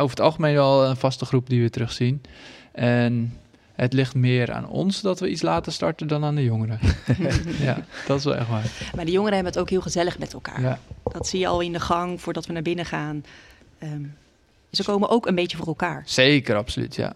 over 0.02 0.10
het 0.16 0.20
algemeen 0.20 0.54
wel 0.54 0.84
een 0.84 0.96
vaste 0.96 1.24
groep 1.24 1.48
die 1.48 1.62
we 1.62 1.70
terugzien. 1.70 2.22
En 2.72 3.38
het 3.76 3.92
ligt 3.92 4.14
meer 4.14 4.52
aan 4.52 4.68
ons 4.68 5.00
dat 5.00 5.20
we 5.20 5.28
iets 5.30 5.42
later 5.42 5.72
starten 5.72 6.06
dan 6.06 6.24
aan 6.24 6.34
de 6.34 6.44
jongeren. 6.44 6.78
ja, 7.68 7.84
dat 8.06 8.18
is 8.18 8.24
wel 8.24 8.34
echt 8.36 8.48
waar. 8.48 8.90
Maar 8.94 9.04
de 9.04 9.10
jongeren 9.10 9.34
hebben 9.34 9.52
het 9.52 9.62
ook 9.62 9.70
heel 9.70 9.80
gezellig 9.80 10.18
met 10.18 10.32
elkaar. 10.32 10.60
Ja, 10.60 10.78
Dat 11.02 11.26
zie 11.28 11.40
je 11.40 11.46
al 11.46 11.60
in 11.60 11.72
de 11.72 11.80
gang 11.80 12.20
voordat 12.20 12.46
we 12.46 12.52
naar 12.52 12.62
binnen 12.62 12.86
gaan. 12.86 13.24
Ehm, 13.78 14.02
ze 14.70 14.84
komen 14.84 15.08
ook 15.08 15.26
een 15.26 15.34
beetje 15.34 15.56
voor 15.56 15.66
elkaar. 15.66 16.02
zeker, 16.06 16.56
absoluut, 16.56 16.94
ja. 16.94 17.14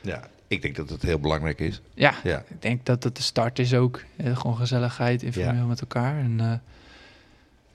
Ja, 0.00 0.28
ik 0.48 0.62
denk 0.62 0.76
dat 0.76 0.88
het 0.88 1.02
heel 1.02 1.18
belangrijk 1.18 1.60
is. 1.60 1.80
Ja, 1.94 2.14
Ja. 2.22 2.38
ik 2.48 2.62
denk 2.62 2.86
dat 2.86 3.02
het 3.04 3.16
de 3.16 3.22
start 3.22 3.58
is 3.58 3.74
ook. 3.74 4.02
Eh, 4.16 4.36
gewoon 4.36 4.56
gezelligheid, 4.56 5.22
informeel 5.22 5.54
Ja. 5.54 5.64
met 5.64 5.80
elkaar. 5.80 6.18
En 6.18 6.40
eh, 6.40 6.52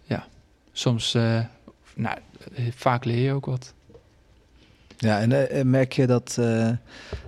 ja, 0.04 0.28
soms, 0.72 1.14
eh, 1.14 1.40
nou, 1.96 2.18
vaak 2.76 3.06
leer 3.06 3.24
je 3.26 3.34
ook 3.34 3.46
wat. 3.46 3.74
Ja, 5.02 5.20
en 5.20 5.50
eh, 5.50 5.64
merk 5.64 5.94
je 5.94 6.08
dat, 6.08 6.38
eh, 6.40 6.70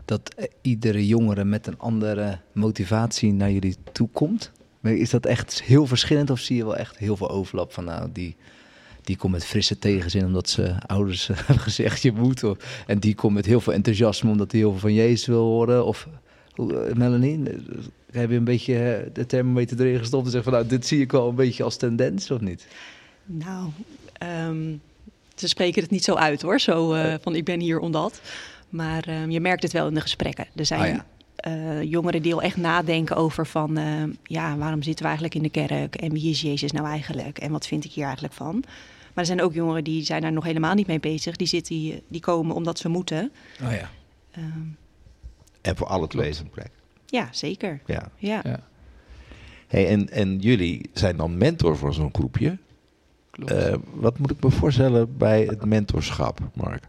dat 0.05 0.34
eh, 0.34 0.46
iedere 0.62 1.07
jongere 1.07 1.43
met 1.43 1.67
een 1.67 1.79
andere 1.79 2.39
motivatie 2.51 3.34
naar 3.34 3.51
jullie 3.51 3.75
toe 3.91 4.10
komt? 4.12 4.51
Is 4.81 5.10
dat 5.10 5.25
echt 5.25 5.63
heel 5.63 5.86
verschillend 5.86 6.29
of 6.29 6.39
zie 6.39 6.55
je 6.55 6.63
wel 6.63 6.77
echt 6.77 6.98
heel 6.98 7.17
veel 7.17 7.29
overlap 7.29 7.74
van 7.74 7.84
nou, 7.84 8.10
die, 8.13 8.36
die 9.01 9.17
komt 9.17 9.34
met 9.34 9.46
frisse 9.46 9.79
tegenzin 9.79 10.25
omdat 10.25 10.50
ze 10.50 10.75
ouders 10.88 11.29
eh, 11.29 11.38
hebben 11.46 11.60
gezegd 11.60 12.01
je 12.01 12.12
moet. 12.12 12.43
Of, 12.43 12.84
en 12.88 13.00
die 13.00 13.15
komt 13.15 13.34
met 13.34 13.46
heel 13.46 13.62
veel 13.62 13.74
enthousiasme 13.74 14.31
omdat 14.31 14.51
hij 14.51 14.60
heel 14.60 14.72
veel 14.72 14.79
van 14.79 14.93
Jezus 14.93 15.25
wil 15.25 15.43
horen. 15.43 15.86
Of 15.86 16.07
eh, 16.55 16.93
Melanie, 16.93 17.50
eh, 17.50 17.55
heb 18.12 18.29
je 18.29 18.36
een 18.36 18.43
beetje 18.43 18.93
eh, 18.93 19.13
de 19.13 19.25
thermometer 19.25 19.81
erin 19.81 20.00
gestopt 20.00 20.25
en 20.25 20.31
zegt 20.31 20.43
van 20.43 20.53
nou, 20.53 20.67
dit 20.67 20.86
zie 20.86 21.01
ik 21.01 21.12
wel 21.12 21.29
een 21.29 21.36
beetje 21.36 21.63
als 21.63 21.77
tendens 21.77 22.31
of 22.31 22.41
niet? 22.41 22.67
Nou, 23.25 23.69
ehm, 24.13 24.75
ze 25.41 25.48
spreken 25.48 25.81
het 25.81 25.91
niet 25.91 26.03
zo 26.03 26.13
uit 26.15 26.41
hoor. 26.41 26.60
Zo 26.60 26.93
eh, 26.93 27.13
van 27.21 27.36
ik 27.36 27.43
ben 27.45 27.60
hier 27.60 27.79
omdat. 27.79 28.21
Maar 28.69 29.03
ehm, 29.07 29.29
je 29.29 29.39
merkt 29.39 29.63
het 29.63 29.71
wel 29.71 29.88
in 29.88 29.93
de 29.93 30.01
gesprekken. 30.01 30.45
Er 30.55 30.65
zijn 30.65 30.81
Ah, 30.81 30.88
ja. 30.88 31.05
eh, 31.36 31.83
jongeren 31.83 32.21
die 32.21 32.33
al 32.33 32.41
echt 32.41 32.57
nadenken 32.57 33.15
over 33.15 33.48
van... 33.48 33.77
ehm, 33.77 34.10
ja, 34.24 34.57
waarom 34.57 34.81
zitten 34.81 35.01
we 35.01 35.10
eigenlijk 35.12 35.36
in 35.36 35.43
de 35.43 35.50
kerk? 35.67 35.95
En 35.95 36.12
wie 36.13 36.29
is 36.29 36.41
Jezus 36.41 36.71
nou 36.71 36.88
eigenlijk? 36.88 37.38
En 37.38 37.51
wat 37.51 37.67
vind 37.67 37.86
ik 37.86 37.91
hier 37.91 38.03
eigenlijk 38.03 38.33
van? 38.33 38.63
Maar 39.13 39.24
er 39.24 39.25
zijn 39.25 39.41
ook 39.41 39.53
jongeren 39.53 39.83
die 39.83 40.03
zijn 40.03 40.21
daar 40.21 40.31
nog 40.31 40.43
helemaal 40.43 40.74
niet 40.74 40.88
mee 40.88 41.00
bezig. 41.00 41.36
Die, 41.36 41.48
zitten 41.48 41.75
hier, 41.75 42.00
die 42.07 42.21
komen 42.21 42.55
omdat 42.55 42.79
ze 42.79 42.89
moeten. 42.89 43.31
Oh 43.63 43.71
ja. 43.71 43.89
Ehm, 44.31 44.45
En 45.62 45.75
voor 45.77 45.88
alle 45.88 46.07
twee 46.07 46.29
is 46.29 46.39
een 46.39 46.50
plek. 46.50 46.69
ja, 47.05 47.27
zeker. 47.31 47.81
Ja. 47.86 48.12
Ja. 48.17 48.41
Ja, 48.43 48.63
Hey, 49.67 49.88
en, 49.88 50.10
en 50.10 50.38
jullie 50.39 50.89
zijn 50.93 51.17
dan 51.17 51.38
mentor 51.38 51.77
voor 51.77 51.93
zo'n 51.93 52.10
groepje. 52.13 52.57
Klopt. 53.45 53.63
Eh, 53.63 53.74
wat 53.93 54.17
moet 54.17 54.31
ik 54.31 54.43
me 54.43 54.50
voorstellen 54.51 55.17
bij 55.17 55.43
het 55.43 55.65
mentorschap, 55.65 56.39
Mark? 56.53 56.83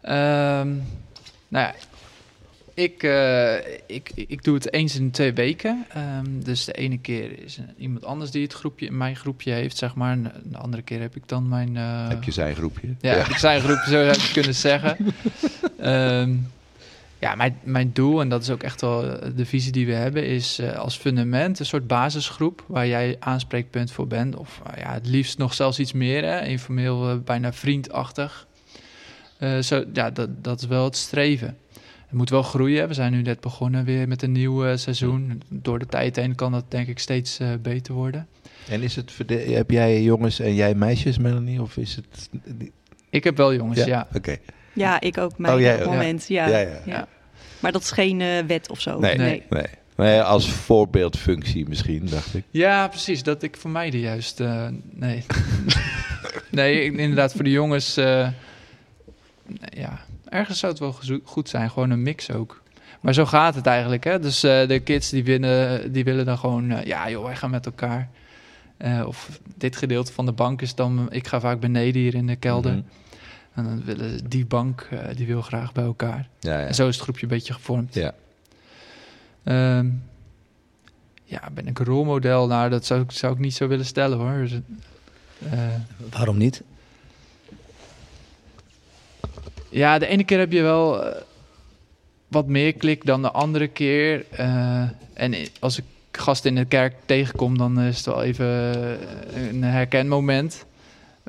Ehm, 0.00 0.68
nou 1.48 1.66
ja, 1.66 1.74
ik, 2.74 3.02
eh, 3.02 3.56
ik, 3.86 4.10
ik 4.14 4.44
doe 4.44 4.54
het 4.54 4.72
eens 4.72 4.96
in 4.96 5.04
de 5.04 5.10
twee 5.10 5.32
weken. 5.32 5.84
Ehm, 5.88 6.24
dus 6.42 6.64
de 6.64 6.72
ene 6.72 6.98
keer 6.98 7.42
is 7.44 7.60
iemand 7.78 8.04
anders 8.04 8.30
die 8.30 8.42
het 8.42 8.52
groepje, 8.52 8.90
mijn 8.90 9.16
groepje 9.16 9.52
heeft, 9.52 9.76
zeg 9.76 9.94
maar. 9.94 10.12
En 10.12 10.32
de 10.44 10.58
andere 10.58 10.82
keer 10.82 11.00
heb 11.00 11.16
ik 11.16 11.28
dan 11.28 11.48
mijn... 11.48 11.76
eh, 11.76 12.08
Heb 12.08 12.22
je 12.24 12.30
zijn 12.30 12.54
groepje? 12.54 12.88
Ja, 13.00 13.14
heb 13.14 13.26
ik 13.26 13.36
zijn 13.36 13.60
groepje, 13.60 13.90
zo 13.90 14.04
zou 14.04 14.06
je 14.06 14.30
kunnen 14.32 14.54
zeggen. 14.54 14.96
Ehm, 15.78 16.34
ja, 17.20 17.34
mijn, 17.34 17.58
mijn 17.62 17.90
doel, 17.92 18.20
en 18.20 18.28
dat 18.28 18.42
is 18.42 18.50
ook 18.50 18.62
echt 18.62 18.80
wel 18.80 19.00
de 19.34 19.46
visie 19.46 19.72
die 19.72 19.86
we 19.86 19.92
hebben, 19.92 20.26
is 20.26 20.58
eh, 20.58 20.76
als 20.76 20.96
fundament 20.96 21.58
een 21.58 21.66
soort 21.66 21.86
basisgroep 21.86 22.64
waar 22.66 22.86
jij 22.86 23.16
aanspreekpunt 23.18 23.92
voor 23.92 24.06
bent. 24.06 24.36
Of 24.36 24.60
eh, 24.66 24.82
ja, 24.82 24.92
het 24.92 25.06
liefst 25.06 25.38
nog 25.38 25.54
zelfs 25.54 25.78
iets 25.78 25.92
meer, 25.92 26.24
hè, 26.24 26.44
informeel, 26.44 27.10
eh, 27.10 27.16
bijna 27.24 27.52
vriendachtig. 27.52 28.48
Eh, 29.40 29.58
zo, 29.58 29.84
ja, 29.92 30.10
dat, 30.10 30.44
dat 30.44 30.60
is 30.60 30.66
wel 30.66 30.84
het 30.84 30.96
streven. 30.96 31.56
Het 32.10 32.18
moet 32.18 32.30
wel 32.30 32.42
groeien. 32.42 32.88
We 32.88 32.94
zijn 32.94 33.12
nu 33.12 33.22
net 33.22 33.40
begonnen 33.40 33.84
weer 33.84 34.08
met 34.08 34.22
een 34.22 34.32
nieuw 34.32 34.64
eh, 34.64 34.76
seizoen. 34.76 35.42
Door 35.48 35.78
de 35.78 35.86
tijd 35.86 36.16
heen 36.16 36.34
kan 36.34 36.52
dat 36.52 36.64
denk 36.68 36.88
ik 36.88 36.98
steeds 36.98 37.38
eh, 37.38 37.48
beter 37.62 37.94
worden. 37.94 38.26
En 38.68 38.82
is 38.82 38.96
het 38.96 39.12
heb 39.28 39.70
jij 39.70 40.02
jongens 40.02 40.40
en 40.40 40.54
jij 40.54 40.74
meisjes, 40.74 41.18
Melanie? 41.18 41.62
Of 41.62 41.76
is 41.76 41.96
het 41.96 42.28
Ik 43.10 43.24
heb 43.24 43.36
wel 43.36 43.54
jongens, 43.54 43.84
ja. 43.84 44.08
Oké. 44.14 44.36
Ja, 44.72 45.00
ik 45.00 45.18
ook. 45.18 45.38
Mijn 45.38 45.54
Oh, 45.54 45.60
jij 45.60 45.84
moment. 45.84 46.28
Ja. 46.28 46.48
Ja, 46.48 46.58
Ja, 46.58 46.68
ja. 46.68 46.80
Ja. 46.84 47.08
Maar 47.60 47.72
dat 47.72 47.82
is 47.82 47.90
geen 47.90 48.20
eh, 48.20 48.28
wet 48.46 48.70
of 48.70 48.80
zo. 48.80 48.98
Nee, 48.98 49.16
Nee. 49.16 49.42
nee. 49.50 49.62
nee. 49.96 50.20
als 50.22 50.50
voorbeeldfunctie 50.50 51.68
misschien, 51.68 52.06
dacht 52.06 52.34
ik. 52.34 52.44
Ja, 52.50 52.88
precies. 52.88 53.22
Dat 53.22 53.42
ik 53.42 53.56
vermijde 53.56 54.00
juist. 54.00 54.40
eh, 54.40 54.66
nee. 54.90 55.24
nee, 56.50 56.84
inderdaad, 56.84 57.32
voor 57.32 57.44
de 57.44 57.50
jongens. 57.50 57.96
eh, 57.96 58.28
ja, 59.76 60.00
ergens 60.28 60.58
zou 60.58 60.72
het 60.72 60.80
wel 60.80 61.20
goed 61.24 61.48
zijn. 61.48 61.70
Gewoon 61.70 61.90
een 61.90 62.02
mix 62.02 62.30
ook. 62.32 62.62
Maar 63.00 63.14
zo 63.14 63.24
gaat 63.26 63.54
het 63.54 63.66
eigenlijk. 63.66 64.04
Hè? 64.04 64.18
Dus 64.20 64.42
eh, 64.42 64.68
de 64.68 64.80
kids 64.80 65.10
die, 65.10 65.24
winnen, 65.24 65.92
die 65.92 66.04
willen 66.04 66.24
dan 66.24 66.38
gewoon. 66.38 66.72
ja, 66.84 67.10
joh, 67.10 67.24
wij 67.24 67.36
gaan 67.36 67.50
met 67.50 67.66
elkaar. 67.66 68.08
Eh, 68.76 69.02
of 69.06 69.40
dit 69.56 69.76
gedeelte 69.76 70.12
van 70.12 70.26
de 70.26 70.32
bank 70.32 70.62
is 70.62 70.74
dan. 70.74 71.06
Ik 71.10 71.26
ga 71.26 71.40
vaak 71.40 71.60
beneden 71.60 72.00
hier 72.02 72.14
in 72.14 72.26
de 72.26 72.36
kelder. 72.36 72.72
Mhm. 72.72 72.80
En 73.54 73.64
dan 73.64 73.84
willen 73.84 74.28
die 74.28 74.46
bank. 74.46 74.88
eh, 74.90 75.16
die 75.16 75.26
wil 75.26 75.42
graag 75.42 75.72
bij 75.72 75.84
elkaar. 75.84 76.28
Ja, 76.40 76.60
ja. 76.60 76.66
En 76.66 76.74
zo 76.74 76.88
is 76.88 76.94
het 76.94 77.02
groepje 77.02 77.22
een 77.22 77.28
beetje 77.28 77.52
gevormd. 77.52 77.94
Ja. 77.94 78.14
Ehm, 79.44 79.88
ja, 81.24 81.48
ben 81.52 81.66
ik 81.66 81.78
een 81.78 81.84
rolmodel? 81.86 82.46
Nou, 82.46 82.70
dat 82.70 82.84
zou, 82.86 83.00
ik- 83.00 83.10
zou 83.12 83.32
ik 83.32 83.38
niet 83.38 83.54
zo 83.54 83.68
willen 83.68 83.84
stellen 83.86 84.18
hoor. 84.18 84.38
Dus, 84.38 84.52
eh, 85.50 85.58
Waarom 86.10 86.36
niet? 86.38 86.62
ja, 89.68 89.98
de 89.98 90.06
ene 90.06 90.24
keer 90.24 90.38
heb 90.38 90.52
je 90.52 90.62
wel 90.62 91.04
eh, 91.04 91.22
wat 92.28 92.46
meer 92.46 92.72
klik 92.72 93.04
dan 93.06 93.22
de 93.22 93.30
andere 93.30 93.68
keer. 93.68 94.24
Eh, 94.30 94.82
en 95.14 95.34
als 95.60 95.78
ik 95.78 95.84
gasten 96.12 96.50
in 96.50 96.56
de 96.62 96.64
kerk 96.68 96.94
tegenkom, 97.06 97.58
dan 97.58 97.80
is 97.80 97.96
het 97.96 98.06
wel 98.06 98.22
even 98.22 98.46
een 99.48 99.62
herkenmoment. 99.64 100.64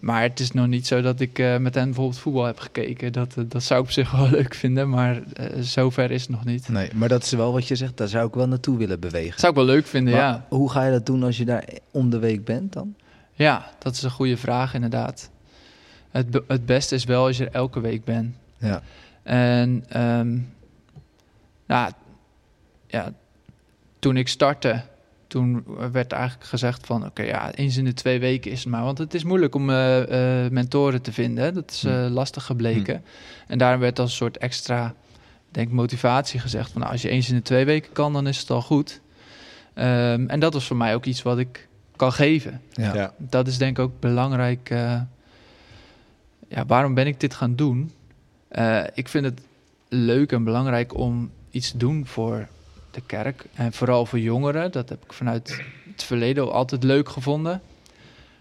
Maar 0.01 0.22
het 0.22 0.39
is 0.39 0.51
nog 0.51 0.67
niet 0.67 0.88
zo 0.88 1.01
dat 1.01 1.20
ik 1.20 1.39
eh, 1.39 1.58
met 1.58 1.75
hen 1.75 1.86
bijvoorbeeld 1.86 2.20
voetbal 2.20 2.46
heb 2.46 2.60
gekeken. 2.60 3.13
Dat, 3.13 3.38
eh, 3.38 3.43
dat 3.48 3.63
zou 3.63 3.79
ik 3.79 3.86
op 3.86 3.91
zich 3.91 4.12
wel 4.12 4.29
leuk 4.39 4.53
vinden, 4.53 4.89
maar 4.89 5.22
eh, 5.34 5.46
zover 5.60 6.12
is 6.12 6.22
het 6.22 6.29
nog 6.29 6.46
niet. 6.46 6.70
Nee, 6.70 6.89
maar 6.93 7.10
dat 7.10 7.24
is 7.24 7.31
wel 7.31 7.51
wat 7.53 7.67
je 7.67 7.75
zegt. 7.75 7.98
Daar 7.98 8.08
zou 8.08 8.27
ik 8.27 8.34
wel 8.34 8.48
naartoe 8.48 8.77
willen 8.77 9.00
bewegen. 9.00 9.39
Zou 9.39 9.51
ik 9.51 9.58
wel 9.58 9.67
leuk 9.67 9.86
vinden, 9.88 10.13
Maar 10.13 10.22
ja. 10.24 10.46
Hoe 10.50 10.72
ga 10.72 10.84
je 10.86 10.91
dat 10.91 11.05
doen 11.05 11.24
als 11.24 11.38
je 11.38 11.46
daar 11.46 11.65
om 11.91 12.10
de 12.10 12.20
week 12.20 12.46
bent 12.46 12.74
dan? 12.74 12.96
Ja, 13.34 13.72
dat 13.79 13.93
is 13.93 14.01
een 14.01 14.12
goede 14.12 14.38
vraag 14.38 14.74
inderdaad. 14.74 15.29
Het, 16.12 16.31
be- 16.31 16.43
het 16.48 16.65
beste 16.65 16.96
is 16.96 17.03
wel 17.03 17.25
als 17.25 17.38
je 17.38 17.46
er 17.46 17.51
elke 17.53 17.79
week 17.79 18.03
bent. 18.03 18.36
Ja. 18.58 18.81
En 19.24 19.84
ehm, 19.89 20.38
nou, 21.65 21.91
ja, 22.88 23.13
toen 24.00 24.17
ik 24.17 24.27
startte, 24.27 24.81
toen 25.31 25.63
werd 25.91 26.11
eigenlijk 26.11 26.50
gezegd 26.50 26.85
van... 26.85 27.05
oké, 27.05 27.21
ja, 27.23 27.53
eens 27.53 27.77
in 27.77 27.85
de 27.85 27.93
twee 27.93 28.19
weken 28.19 28.51
is 28.51 28.59
het 28.59 28.69
maar. 28.69 28.83
Want 28.83 28.97
het 28.97 29.13
is 29.13 29.23
moeilijk 29.23 29.55
om 29.55 29.69
eh, 29.69 30.43
eh, 30.45 30.51
mentoren 30.51 31.01
te 31.01 31.13
vinden. 31.13 31.43
hè. 31.43 31.51
Dat 31.51 31.71
is 31.71 31.83
eh, 31.83 32.05
lastig 32.09 32.45
gebleken. 32.45 33.03
En 33.47 33.57
daarom 33.57 33.79
werd 33.79 34.00
als 34.00 34.09
een 34.09 34.15
soort 34.15 34.38
extra, 34.38 34.93
denk 35.51 35.71
motivatie 35.71 36.39
gezegd... 36.39 36.71
van 36.71 36.81
nou, 36.81 36.93
als 36.93 37.01
je 37.01 37.09
eens 37.09 37.29
in 37.29 37.35
de 37.35 37.41
twee 37.41 37.65
weken 37.65 37.91
kan, 37.91 38.13
dan 38.13 38.27
is 38.27 38.38
het 38.39 38.50
al 38.50 38.61
goed. 38.61 39.01
Ehm, 39.73 40.25
en 40.27 40.39
dat 40.39 40.53
was 40.53 40.67
voor 40.67 40.77
mij 40.77 40.95
ook 40.95 41.05
iets 41.05 41.21
wat 41.21 41.38
ik 41.38 41.67
kan 41.95 42.13
geven 42.13 42.61
Ja. 42.71 42.93
Ja. 42.93 43.13
dat 43.17 43.47
is 43.47 43.57
denk 43.57 43.77
ik 43.77 43.83
ook 43.83 44.00
belangrijk. 44.00 44.69
eh, 44.69 45.01
ja, 46.47 46.65
waarom 46.65 46.93
ben 46.93 47.07
ik 47.07 47.19
dit 47.19 47.33
gaan 47.33 47.55
doen? 47.55 47.91
Eh, 48.47 48.83
ik 48.93 49.07
vind 49.07 49.25
het 49.25 49.41
leuk 49.89 50.31
en 50.31 50.43
belangrijk 50.43 50.97
om 50.97 51.31
iets 51.51 51.71
te 51.71 51.77
doen 51.77 52.05
voor 52.05 52.47
de 52.93 53.01
kerk. 53.05 53.45
En 53.53 53.74
vooral 53.74 54.05
voor 54.05 54.19
jongeren. 54.19 54.71
Dat 54.71 54.89
heb 54.89 55.03
ik 55.03 55.13
vanuit 55.13 55.62
het 55.91 56.03
verleden 56.03 56.51
altijd 56.51 56.83
leuk 56.83 57.10
gevonden. 57.10 57.62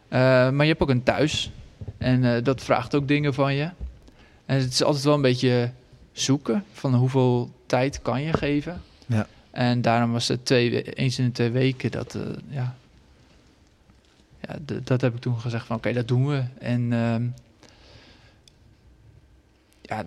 Eh, 0.09 0.19
maar 0.51 0.63
je 0.65 0.71
hebt 0.71 0.83
ook 0.83 0.91
een 0.91 1.03
thuis. 1.03 1.51
En 1.99 2.25
eh, 2.37 2.43
dat 2.45 2.63
vraagt 2.63 2.95
ook 2.95 3.09
dingen 3.09 3.35
van 3.35 3.55
je. 3.55 3.71
En 4.47 4.59
het 4.61 4.73
is 4.73 4.83
altijd 4.83 5.05
wel 5.05 5.15
een 5.15 5.21
beetje 5.23 5.71
zoeken 6.13 6.65
van 6.73 6.95
hoeveel 6.95 7.51
tijd 7.67 8.03
kan 8.03 8.23
je 8.23 8.33
geven. 8.33 8.83
Ja. 9.07 9.27
En 9.51 9.83
daarom 9.83 10.13
was 10.13 10.29
het 10.29 10.45
twee, 10.45 10.71
we- 10.71 10.93
eens 10.93 11.19
in 11.19 11.25
de 11.25 11.33
twee 11.33 11.51
weken 11.51 11.91
dat, 11.91 12.15
eh, 12.15 12.23
ja, 12.49 12.75
ja, 14.41 14.57
dat 14.85 15.01
heb 15.01 15.15
ik 15.15 15.21
toen 15.21 15.41
gezegd 15.41 15.67
van 15.67 15.77
oké, 15.77 15.93
dat 15.93 16.09
doen 16.09 16.27
we. 16.27 16.43
En 16.59 16.93
ehm, 16.93 17.25
ja, 19.83 20.05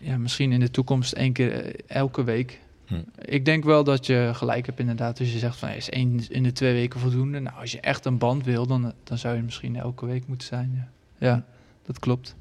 ja, 0.00 0.18
misschien 0.18 0.52
in 0.52 0.60
de 0.60 0.70
toekomst 0.70 1.12
één 1.12 1.32
keer 1.32 1.74
elke 1.86 2.24
week. 2.24 2.58
Hm. 2.88 3.02
Ik 3.20 3.44
denk 3.44 3.64
wel 3.64 3.84
dat 3.84 4.06
je 4.06 4.30
gelijk 4.34 4.66
hebt 4.66 4.80
inderdaad. 4.80 5.16
Dus 5.16 5.32
je 5.32 5.38
zegt 5.38 5.56
van 5.56 5.68
is 5.68 5.90
één 5.90 6.28
in 6.28 6.42
de 6.42 6.52
twee 6.52 6.72
weken 6.72 7.00
voldoende. 7.00 7.38
Nou, 7.40 7.56
als 7.60 7.72
je 7.72 7.80
echt 7.80 8.04
een 8.04 8.18
band 8.18 8.44
wil, 8.44 8.66
dan, 8.66 8.92
dan 9.04 9.18
zou 9.18 9.36
je 9.36 9.42
misschien 9.42 9.76
elke 9.76 10.06
week 10.06 10.26
moeten 10.26 10.46
zijn. 10.46 10.88
Ja 11.18 11.44
dat 11.88 11.98
klopt. 11.98 12.36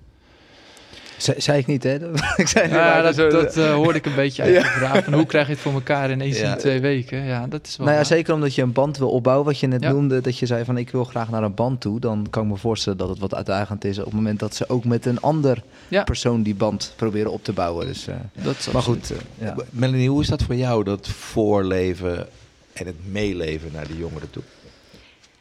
Ze- 1.18 1.34
zei 1.38 1.60
ik 1.60 1.66
niet, 1.66 1.84
hè? 1.84 1.96
ik 2.36 2.48
zei 2.48 2.70
Ja, 2.70 3.02
dat, 3.02 3.16
zo- 3.16 3.30
dat 3.30 3.58
eh, 3.58 3.74
hoorde 3.74 3.98
ik 3.98 4.06
een 4.06 4.16
beetje 4.16 4.44
uit 4.44 4.54
de 4.64 4.64
vraag. 4.64 5.04
Van 5.04 5.14
hoe 5.14 5.26
krijg 5.26 5.48
je 5.48 5.54
het 5.54 5.62
voor 5.62 5.74
elkaar 5.74 6.10
in 6.10 6.22
eens 6.22 6.40
Ja. 6.40 6.52
in 6.52 6.58
twee 6.58 6.80
weken? 6.80 7.24
Ja, 7.24 7.48
dat 7.48 7.68
is 7.68 7.78
wel 7.78 7.86
Nou 7.86 7.98
ja, 8.00 8.04
waar. 8.08 8.18
zeker 8.18 8.34
omdat 8.34 8.56
je 8.56 8.62
een 8.62 8.72
band 8.72 8.98
wil 8.98 9.10
opbouwen. 9.10 9.46
Wat 9.46 9.60
je 9.60 9.68
net 9.68 9.82
Ja. 9.84 9.92
noemde, 9.92 10.22
dat 10.22 10.38
je 10.38 10.46
zei 10.46 10.66
van 10.66 10.78
ik 10.78 10.90
wil 10.90 11.04
graag 11.04 11.30
naar 11.30 11.44
een 11.44 11.54
band 11.54 11.82
toe. 11.82 12.00
Dan 12.00 12.28
kan 12.30 12.44
ik 12.44 12.50
me 12.50 12.58
voorstellen 12.58 12.98
dat 12.98 13.10
het 13.10 13.20
wat 13.20 13.36
uitdagend 13.36 13.86
is 13.86 13.98
op 14.00 14.06
het 14.06 14.14
moment 14.14 14.40
dat 14.40 14.56
ze 14.56 14.70
ook 14.70 14.84
met 14.86 15.06
een 15.06 15.22
ander 15.22 15.64
Ja. 15.88 16.04
persoon 16.04 16.42
die 16.44 16.56
band 16.56 16.94
proberen 16.96 17.32
op 17.32 17.44
te 17.44 17.54
bouwen. 17.54 17.86
Dus, 17.88 18.08
eh, 18.08 18.16
Dat 18.34 18.70
maar 18.74 18.82
goed, 18.82 19.12
eh, 19.12 19.18
ja. 19.38 19.56
Melanie, 19.70 20.10
hoe 20.10 20.22
is 20.22 20.28
dat 20.28 20.44
voor 20.44 20.56
jou, 20.56 20.84
dat 20.84 21.08
voorleven 21.08 22.28
en 22.74 22.86
het 22.86 22.96
meeleven 23.12 23.70
naar 23.74 23.88
de 23.88 23.98
jongeren 23.98 24.30
toe? 24.30 24.44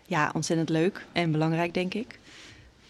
Ja, 0.09 0.31
ontzettend 0.35 0.69
leuk 0.69 1.05
en 1.13 1.33
belangrijk, 1.33 1.75
denk 1.75 1.95
ik. 1.95 2.19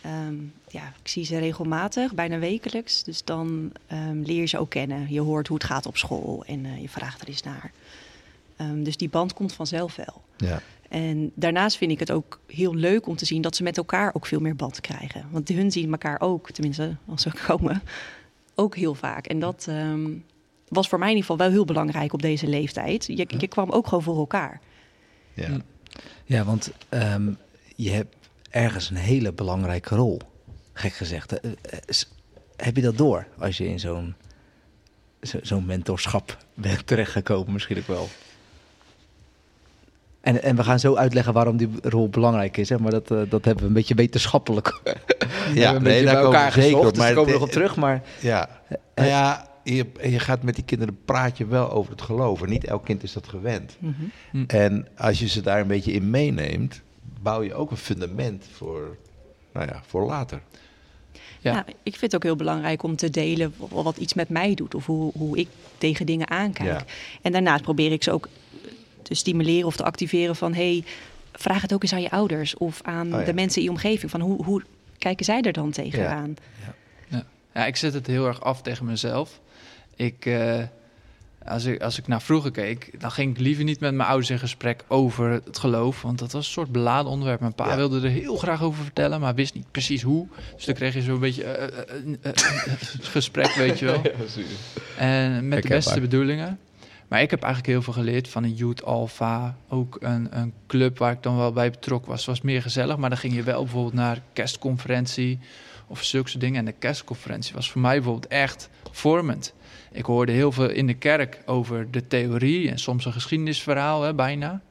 Ehm, 0.06 0.34
ja, 0.68 0.92
ik 1.02 1.08
zie 1.08 1.25
ze 1.25 1.38
regelmatig, 1.38 2.14
bijna 2.14 2.38
wekelijks. 2.38 3.02
Dus 3.02 3.25
dan 3.25 3.72
ehm, 3.86 4.20
leer 4.20 4.40
je 4.40 4.46
ze 4.46 4.58
ook 4.58 4.70
kennen. 4.70 5.12
Je 5.12 5.20
hoort 5.20 5.48
hoe 5.48 5.56
het 5.56 5.66
gaat 5.66 5.86
op 5.86 5.96
school 5.96 6.44
en 6.46 6.64
eh, 6.64 6.80
je 6.80 6.88
vraagt 6.88 7.20
er 7.20 7.28
eens 7.28 7.42
naar. 7.42 7.72
Ehm, 8.56 8.82
dus 8.82 8.96
die 8.96 9.08
band 9.08 9.34
komt 9.34 9.52
vanzelf 9.52 9.96
wel. 9.96 10.22
Ja. 10.36 10.62
En 10.88 11.32
daarnaast 11.34 11.76
vind 11.76 11.90
ik 11.90 11.98
het 11.98 12.10
ook 12.10 12.40
heel 12.46 12.75
leuk 12.75 13.06
om 13.06 13.16
te 13.16 13.25
zien 13.26 13.42
dat 13.42 13.56
ze 13.56 13.62
met 13.62 13.76
elkaar 13.76 14.14
ook 14.14 14.26
veel 14.26 14.40
meer 14.40 14.56
band 14.56 14.80
krijgen. 14.80 15.28
Want 15.30 15.48
hun 15.48 15.72
zien 15.72 15.90
elkaar 15.90 16.20
ook, 16.20 16.50
tenminste 16.50 16.96
als 17.06 17.22
ze 17.22 17.30
komen, 17.46 17.82
ook 18.54 18.76
heel 18.76 18.94
vaak. 18.94 19.26
En 19.26 19.38
dat 19.38 19.66
ehm, 19.68 20.10
was 20.68 20.88
voor 20.88 20.98
mij 20.98 21.10
in 21.10 21.14
ieder 21.14 21.30
geval 21.30 21.46
wel 21.46 21.56
heel 21.56 21.64
belangrijk 21.64 22.12
op 22.12 22.22
deze 22.22 22.46
leeftijd. 22.46 23.06
Je, 23.06 23.26
je 23.38 23.48
kwam 23.48 23.70
ook 23.70 23.86
gewoon 23.86 24.04
voor 24.04 24.18
elkaar. 24.18 24.60
Ja. 25.34 25.56
Ja, 26.25 26.44
want 26.44 26.72
ehm, 26.88 27.32
je 27.76 27.90
hebt 27.90 28.15
ergens 28.50 28.90
een 28.90 28.96
hele 28.96 29.32
belangrijke 29.32 29.94
rol. 29.94 30.20
Gek 30.72 30.92
gezegd. 30.92 31.40
Eh, 31.40 31.50
eh, 31.50 31.78
heb 32.56 32.76
je 32.76 32.82
dat 32.82 32.96
door 32.96 33.26
als 33.38 33.56
je 33.56 33.68
in 33.68 33.80
zo'n 33.80 34.14
zo, 35.22 35.38
zo'n 35.42 35.66
mentorschap 35.66 36.36
bent 36.54 36.86
terechtgekomen? 36.86 37.52
Misschien 37.52 37.78
ook 37.78 37.86
wel. 37.86 38.08
En, 40.20 40.42
en 40.42 40.56
we 40.56 40.64
gaan 40.64 40.80
zo 40.80 40.94
uitleggen 40.94 41.32
waarom 41.32 41.56
die 41.56 41.68
rol 41.82 42.08
belangrijk 42.08 42.56
is. 42.56 42.68
Hè? 42.68 42.78
Maar 42.78 42.90
dat, 42.90 43.10
eh, 43.10 43.18
dat 43.28 43.44
hebben 43.44 43.62
we 43.62 43.68
een 43.68 43.74
beetje 43.74 43.94
wetenschappelijk 43.94 44.80
Ja, 45.54 45.74
een 45.74 45.82
nee, 45.82 46.04
daar 46.04 46.14
bij 46.14 46.22
komen 46.22 46.38
elkaar 46.38 46.52
we 46.52 46.60
zeker 46.60 46.76
gezocht. 46.76 46.94
Dus 46.94 46.98
maar 46.98 47.06
daar 47.06 47.16
komen 47.16 47.32
we 47.32 47.38
nog 47.38 47.48
op 47.48 47.52
terug. 47.52 47.76
Maar 47.76 48.02
Ja. 48.20 48.48
Nou 48.94 49.08
ja, 49.08 49.48
je, 49.62 49.86
je 50.02 50.18
gaat 50.18 50.42
met 50.42 50.54
die 50.54 50.64
kinderen 50.64 50.98
praat 51.04 51.38
je 51.38 51.46
wel 51.46 51.70
over 51.70 51.90
het 51.90 52.02
geloven. 52.02 52.48
Niet 52.48 52.64
elk 52.64 52.84
kind 52.84 53.02
is 53.02 53.12
dat 53.12 53.28
gewend. 53.28 53.76
Mhm. 53.78 54.44
En 54.46 54.88
als 54.96 55.18
je 55.18 55.28
ze 55.28 55.40
daar 55.40 55.60
een 55.60 55.66
beetje 55.66 55.92
in 55.92 56.10
meeneemt, 56.10 56.82
bouw 57.20 57.42
je 57.42 57.54
ook 57.54 57.70
een 57.70 57.76
fundament 57.76 58.44
voor, 58.52 58.96
nou 59.52 59.66
ja, 59.66 59.82
voor 59.87 60.06
later. 60.06 60.40
Ja. 61.40 61.52
Ja. 61.52 61.64
ik 61.82 61.96
vind 61.96 62.00
het 62.00 62.14
ook 62.14 62.23
heel 62.23 62.37
belangrijk 62.37 62.82
om 62.82 62.96
te 62.96 63.11
delen 63.11 63.54
wa- 63.56 63.82
wat 63.82 63.96
iets 63.96 64.14
met 64.14 64.28
mij 64.28 64.54
doet 64.54 64.75
of 64.75 64.87
hoe, 64.87 65.12
hoe 65.16 65.38
ik 65.38 65.49
tegen 65.78 66.06
dingen 66.06 66.30
aankijk. 66.30 66.68
Ja. 66.80 66.85
En 67.23 67.32
daarnaast 67.32 67.62
probeer 67.62 67.92
ik 67.92 68.02
ze 68.02 68.11
ook 68.12 68.28
te 69.02 69.14
stimuleren 69.14 69.66
of 69.66 69.76
te 69.76 69.85
activeren 69.85 70.37
van 70.37 70.54
hey, 70.54 70.85
vraag 71.32 71.62
het 71.62 71.73
ook 71.75 71.82
eens 71.82 71.92
aan 71.92 72.02
je 72.02 72.11
ouders 72.11 72.56
of 72.56 72.80
aan 72.82 73.12
Oh 73.14 73.18
ja. 73.20 73.25
de 73.25 73.35
mensen 73.35 73.58
in 73.58 73.64
je 73.66 73.70
omgeving 73.73 74.11
van 74.11 74.20
hoe, 74.20 74.44
hoe 74.44 74.62
kijken 74.99 75.25
zij 75.25 75.40
er 75.42 75.52
dan 75.52 75.70
tegenaan? 75.70 76.37
Ja, 77.54 77.66
ik 77.66 77.76
zet 77.76 77.94
het 77.94 78.06
heel 78.06 78.26
erg 78.26 78.40
af 78.40 78.62
tegen 78.62 78.85
mezelf. 78.87 79.40
Ik, 79.94 80.26
eh, 80.26 80.62
als, 81.48 81.64
ik, 81.64 81.82
als 81.82 81.98
ik 81.98 82.06
naar 82.06 82.22
vroeger 82.22 82.50
keek, 82.50 83.00
dan 83.00 83.10
ging 83.10 83.30
ik 83.34 83.40
liever 83.40 83.64
niet 83.64 83.80
met 83.80 83.94
mijn 83.94 84.08
ouders 84.08 84.30
in 84.30 84.38
gesprek 84.38 84.84
over 84.88 85.30
het 85.30 85.58
geloof. 85.58 86.02
Want 86.02 86.18
dat 86.18 86.32
was 86.32 86.46
een 86.46 86.52
soort 86.52 86.72
beladen 86.72 87.10
onderwerp. 87.10 87.40
Mijn 87.40 87.54
pa 87.54 87.68
Ja. 87.68 87.76
wilde 87.76 88.00
er 88.00 88.10
heel 88.10 88.36
graag 88.36 88.62
over 88.62 88.82
vertellen, 88.82 89.20
maar 89.20 89.34
wist 89.34 89.54
niet 89.54 89.70
precies 89.70 90.02
hoe. 90.02 90.26
Dus 90.56 90.64
dan 90.64 90.74
kreeg 90.74 90.94
je 90.94 91.02
zo'n 91.02 91.20
beetje 91.20 91.42
eh, 91.44 92.32
gesprek, 93.00 93.52
weet 93.54 93.78
je 93.78 93.84
wel. 93.84 94.02
En 94.98 95.48
met 95.48 95.62
de 95.62 95.68
beste 95.68 96.00
bedoelingen. 96.00 96.58
Maar 97.08 97.22
ik 97.22 97.30
heb 97.30 97.42
eigenlijk 97.42 97.72
heel 97.72 97.82
veel 97.82 97.92
geleerd 97.92 98.28
van 98.28 98.44
een 98.44 98.54
Youth 98.54 98.84
Alpha. 98.84 99.56
Ook 99.68 99.96
een, 100.00 100.38
een 100.38 100.52
club 100.66 100.98
waar 100.98 101.12
ik 101.12 101.22
dan 101.22 101.36
wel 101.36 101.52
bij 101.52 101.70
betrokken 101.70 102.10
was. 102.10 102.24
was 102.24 102.40
meer 102.40 102.62
gezellig, 102.62 102.96
maar 102.96 103.08
dan 103.10 103.18
ging 103.18 103.34
je 103.34 103.42
wel 103.42 103.62
bijvoorbeeld 103.62 103.94
naar 103.94 104.22
kerstconferentie 104.32 105.38
of 105.86 106.02
zulke 106.02 106.38
dingen. 106.38 106.58
En 106.58 106.64
de 106.64 106.74
kerstconferentie 106.78 107.54
was 107.54 107.70
voor 107.70 107.80
mij 107.80 107.94
bijvoorbeeld 107.94 108.26
echt 108.26 108.68
vormend. 108.92 109.54
Ik 109.93 110.05
hoorde 110.05 110.33
heel 110.33 110.52
veel 110.52 110.71
in 110.71 110.87
de 110.87 110.95
kerk 110.95 111.43
over 111.47 111.90
de 111.90 112.07
theorie 112.07 112.71
en 112.71 112.78
soms 112.78 113.05
een 113.05 113.12
geschiedenisverhaal, 113.12 114.02
hè, 114.02 114.14
bijna. 114.14 114.62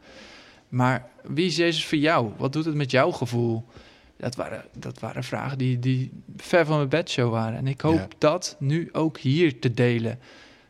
Maar 0.70 1.10
wie 1.24 1.46
is 1.46 1.56
Jezus 1.56 1.86
voor 1.86 1.98
jou? 1.98 2.32
Wat 2.38 2.54
doet 2.54 2.66
het 2.66 2.76
met 2.76 2.92
jouw 2.92 3.12
gevoel? 3.12 3.66
Dat 4.18 4.36
waren, 4.36 4.64
dat 4.78 5.00
waren 5.00 5.24
vragen 5.24 5.58
die, 5.58 5.80
die 5.80 6.12
ver 6.38 6.66
van 6.66 6.78
mijn 6.78 6.90
bedshow 6.90 7.32
waren. 7.32 7.58
En 7.58 7.68
ik 7.68 7.82
hoop 7.82 7.96
Ja. 7.96 8.08
dat 8.18 8.56
nu 8.60 8.90
ook 8.92 9.18
hier 9.18 9.60
te 9.60 9.72
delen. 9.74 10.20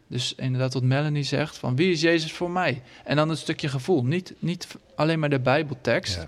Dus 0.07 0.35
inderdaad 0.35 0.73
wat 0.73 0.83
Melanie 0.83 1.23
zegt, 1.23 1.57
van 1.57 1.75
wie 1.75 1.91
is 1.91 2.01
Jezus 2.01 2.33
voor 2.33 2.51
mij? 2.51 2.81
En 3.03 3.15
dan 3.15 3.29
een 3.29 3.37
stukje 3.37 3.67
gevoel. 3.67 4.05
Niet, 4.05 4.33
niet 4.39 4.67
alleen 4.95 5.19
maar 5.19 5.29
de 5.29 5.39
bijbeltekst. 5.39 6.15
Ja. 6.15 6.27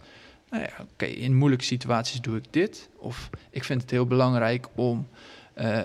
Nou 0.49 0.63
ja, 0.63 0.85
oké, 0.93 1.05
in 1.05 1.35
moeilijke 1.35 1.65
situaties 1.65 2.21
doe 2.21 2.37
ik 2.37 2.43
dit. 2.49 2.89
Of 2.97 3.29
ik 3.49 3.63
vind 3.63 3.81
het 3.81 3.91
heel 3.91 4.05
belangrijk 4.05 4.67
om 4.75 5.07
eh, 5.53 5.79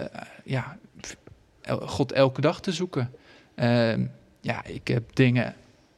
ja, 0.45 0.79
God 1.69 2.13
elke 2.13 2.41
dag 2.41 2.61
te 2.61 2.73
zoeken. 2.73 3.11
Ehm, 3.55 4.07
ja, 4.41 4.65
ik 4.65 4.89
heb 4.89 5.15
dingen 5.15 5.55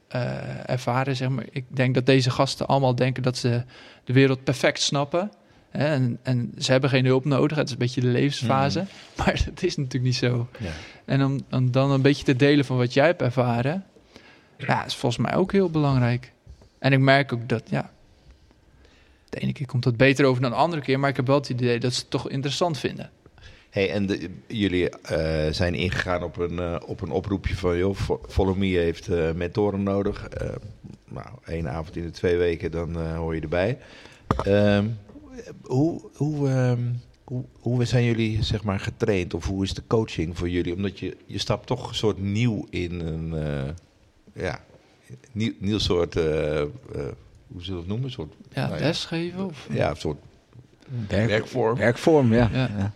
eh, 0.09 0.71
ervaren, 0.71 1.17
zeg 1.17 1.29
maar. 1.29 1.45
Ik 1.51 1.65
denk 1.69 1.95
dat 1.95 2.07
deze 2.07 2.31
gasten 2.31 2.67
allemaal 2.67 2.95
denken 2.95 3.23
dat 3.23 3.37
ze 3.37 3.63
de 4.05 4.13
wereld 4.13 4.45
perfect 4.45 4.81
snappen. 4.81 5.31
Hè, 5.71 5.87
en, 5.87 6.19
en 6.23 6.53
ze 6.59 6.73
hebben 6.73 6.91
geen 6.91 7.05
hulp 7.05 7.25
nodig. 7.25 7.57
Het 7.57 7.67
is 7.67 7.73
een 7.73 7.79
beetje 7.79 8.01
de 8.01 8.07
levensfase. 8.07 8.85
Maar 9.17 9.43
dat 9.45 9.63
is 9.63 9.77
natuurlijk 9.77 10.05
niet 10.05 10.17
zo. 10.17 10.49
Ja. 10.59 10.71
En 11.05 11.25
om, 11.25 11.41
om 11.51 11.71
dan 11.71 11.91
een 11.91 12.03
beetje 12.03 12.25
te 12.25 12.37
delen 12.37 12.65
van 12.65 12.77
wat 12.77 12.93
jij 12.93 13.07
hebt 13.07 13.23
ervaren, 13.23 13.85
ja, 14.59 14.85
is 14.85 14.95
volgens 14.95 15.27
mij 15.27 15.35
ook 15.35 15.53
heel 15.53 15.71
belangrijk. 15.71 16.33
En 16.79 16.93
ik 16.93 16.99
merk 16.99 17.33
ook 17.33 17.49
dat, 17.49 17.63
ja, 17.71 17.91
de 19.29 19.39
ene 19.39 19.53
keer 19.53 19.67
komt 19.67 19.83
dat 19.83 19.97
beter 19.97 20.25
over 20.25 20.43
dan 20.43 20.51
de 20.51 20.57
andere 20.57 20.83
keer, 20.83 21.01
maar 21.01 21.11
ik 21.11 21.17
heb 21.17 21.27
wel 21.27 21.37
het 21.37 21.49
idee 21.49 21.81
dat 21.81 21.93
ze 21.93 22.01
het 22.01 22.11
toch 22.11 22.29
interessant 22.29 22.79
vinden. 22.79 23.11
Hey, 23.75 23.91
en 23.91 24.07
de- 24.07 24.31
jullie 24.47 24.89
eh, 24.89 25.53
zijn 25.53 25.75
ingegaan 25.75 26.23
op 26.23 26.37
een, 26.37 26.59
eh, 26.59 26.77
op 26.87 27.01
een 27.01 27.11
oproepje 27.11 27.57
van... 27.57 27.77
joh, 27.79 27.95
Fo- 27.97 28.21
Follow 28.29 28.57
Me 28.57 28.67
heeft 28.67 29.09
eh, 29.09 29.33
mentoren 29.33 29.83
nodig. 29.83 30.29
Eh, 30.29 30.49
nou, 31.09 31.27
één 31.45 31.69
avond 31.71 31.97
in 31.97 32.03
de 32.03 32.11
twee 32.11 32.37
weken, 32.37 32.71
dan 32.71 32.99
eh, 33.01 33.17
hoor 33.17 33.35
je 33.35 33.41
erbij. 33.41 33.79
Ehm, 34.45 34.87
hoe, 35.63 36.03
hoe, 36.15 36.49
ehm, 36.49 36.83
hoe, 37.25 37.45
hoe 37.61 37.85
zijn 37.85 38.05
jullie 38.05 38.43
zeg 38.43 38.65
maar, 38.65 38.81
getraind? 38.81 39.35
Of 39.35 39.47
hoe 39.47 39.65
is 39.65 39.75
de 39.75 39.83
coaching 39.87 40.39
voor 40.39 40.49
jullie? 40.49 40.75
Omdat 40.75 40.99
je, 40.99 41.17
je 41.27 41.39
stapt 41.39 41.67
toch 41.67 41.89
een 41.89 41.95
soort 41.95 42.19
nieuw 42.19 42.67
in 42.71 43.01
een... 43.01 43.35
eh, 43.35 43.71
ja, 44.43 44.61
nieuw, 45.33 45.53
nieuw 45.59 45.79
soort... 45.79 46.17
eh, 46.17 46.61
eh, 46.61 46.67
hoe 47.47 47.63
zullen 47.63 47.73
we 47.75 47.79
het 47.79 47.87
noemen? 47.87 48.05
Een 48.07 48.11
soort, 48.13 48.33
Ja, 48.53 48.69
nou 48.69 49.47
of... 49.47 49.69
ja, 49.73 49.91
een 49.91 49.97
soort 49.97 50.19
Werk, 51.09 51.29
werkvorm. 51.29 51.77
werkvorm, 51.79 52.33
ja. 52.33 52.49
Ja. 52.53 52.71
ja. 52.79 52.93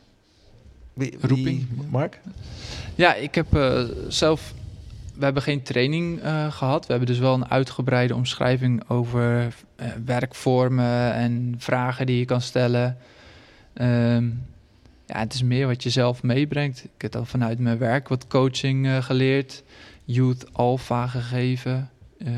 Wie- 0.98 1.16
wie- 1.20 1.28
Roeping. 1.28 1.66
Mark? 1.90 2.20
Ja, 2.94 3.14
ik 3.14 3.34
heb 3.34 3.54
eh, 3.56 3.82
zelf. 4.08 4.54
We 5.14 5.24
hebben 5.24 5.42
geen 5.42 5.62
training 5.62 6.20
eh, 6.22 6.52
gehad. 6.52 6.86
We 6.86 6.90
hebben 6.90 7.08
dus 7.10 7.18
wel 7.18 7.34
een 7.34 7.50
uitgebreide 7.50 8.14
omschrijving 8.14 8.88
over 8.88 9.54
eh, 9.76 9.86
werkvormen 10.04 11.12
en 11.14 11.54
vragen 11.58 12.06
die 12.06 12.18
je 12.18 12.24
kan 12.24 12.40
stellen. 12.40 12.96
Ehm, 13.74 14.24
ja, 15.06 15.18
het 15.18 15.34
is 15.34 15.42
meer 15.42 15.66
wat 15.66 15.82
je 15.82 15.90
zelf 15.90 16.22
meebrengt. 16.22 16.84
Ik 16.84 17.02
heb 17.02 17.16
al 17.16 17.24
vanuit 17.24 17.58
mijn 17.58 17.78
werk 17.78 18.08
wat 18.08 18.26
coaching 18.26 18.86
eh, 18.86 19.02
geleerd. 19.02 19.62
Youth 20.04 20.46
Alpha 20.52 21.06
gegeven. 21.06 21.90
Eh, 22.18 22.32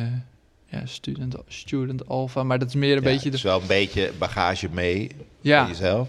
ja, 0.66 0.86
student, 0.86 1.34
student 1.48 2.08
Alpha. 2.08 2.42
Maar 2.42 2.58
dat 2.58 2.68
is 2.68 2.74
meer 2.74 2.96
een 2.96 3.02
Ja, 3.02 3.08
beetje 3.08 3.22
het 3.22 3.30
de 3.30 3.36
is 3.36 3.42
wel 3.42 3.60
een 3.60 3.66
beetje 3.66 4.10
bagage 4.18 4.68
mee 4.72 5.10
ja, 5.40 5.66
jezelf. 5.66 6.08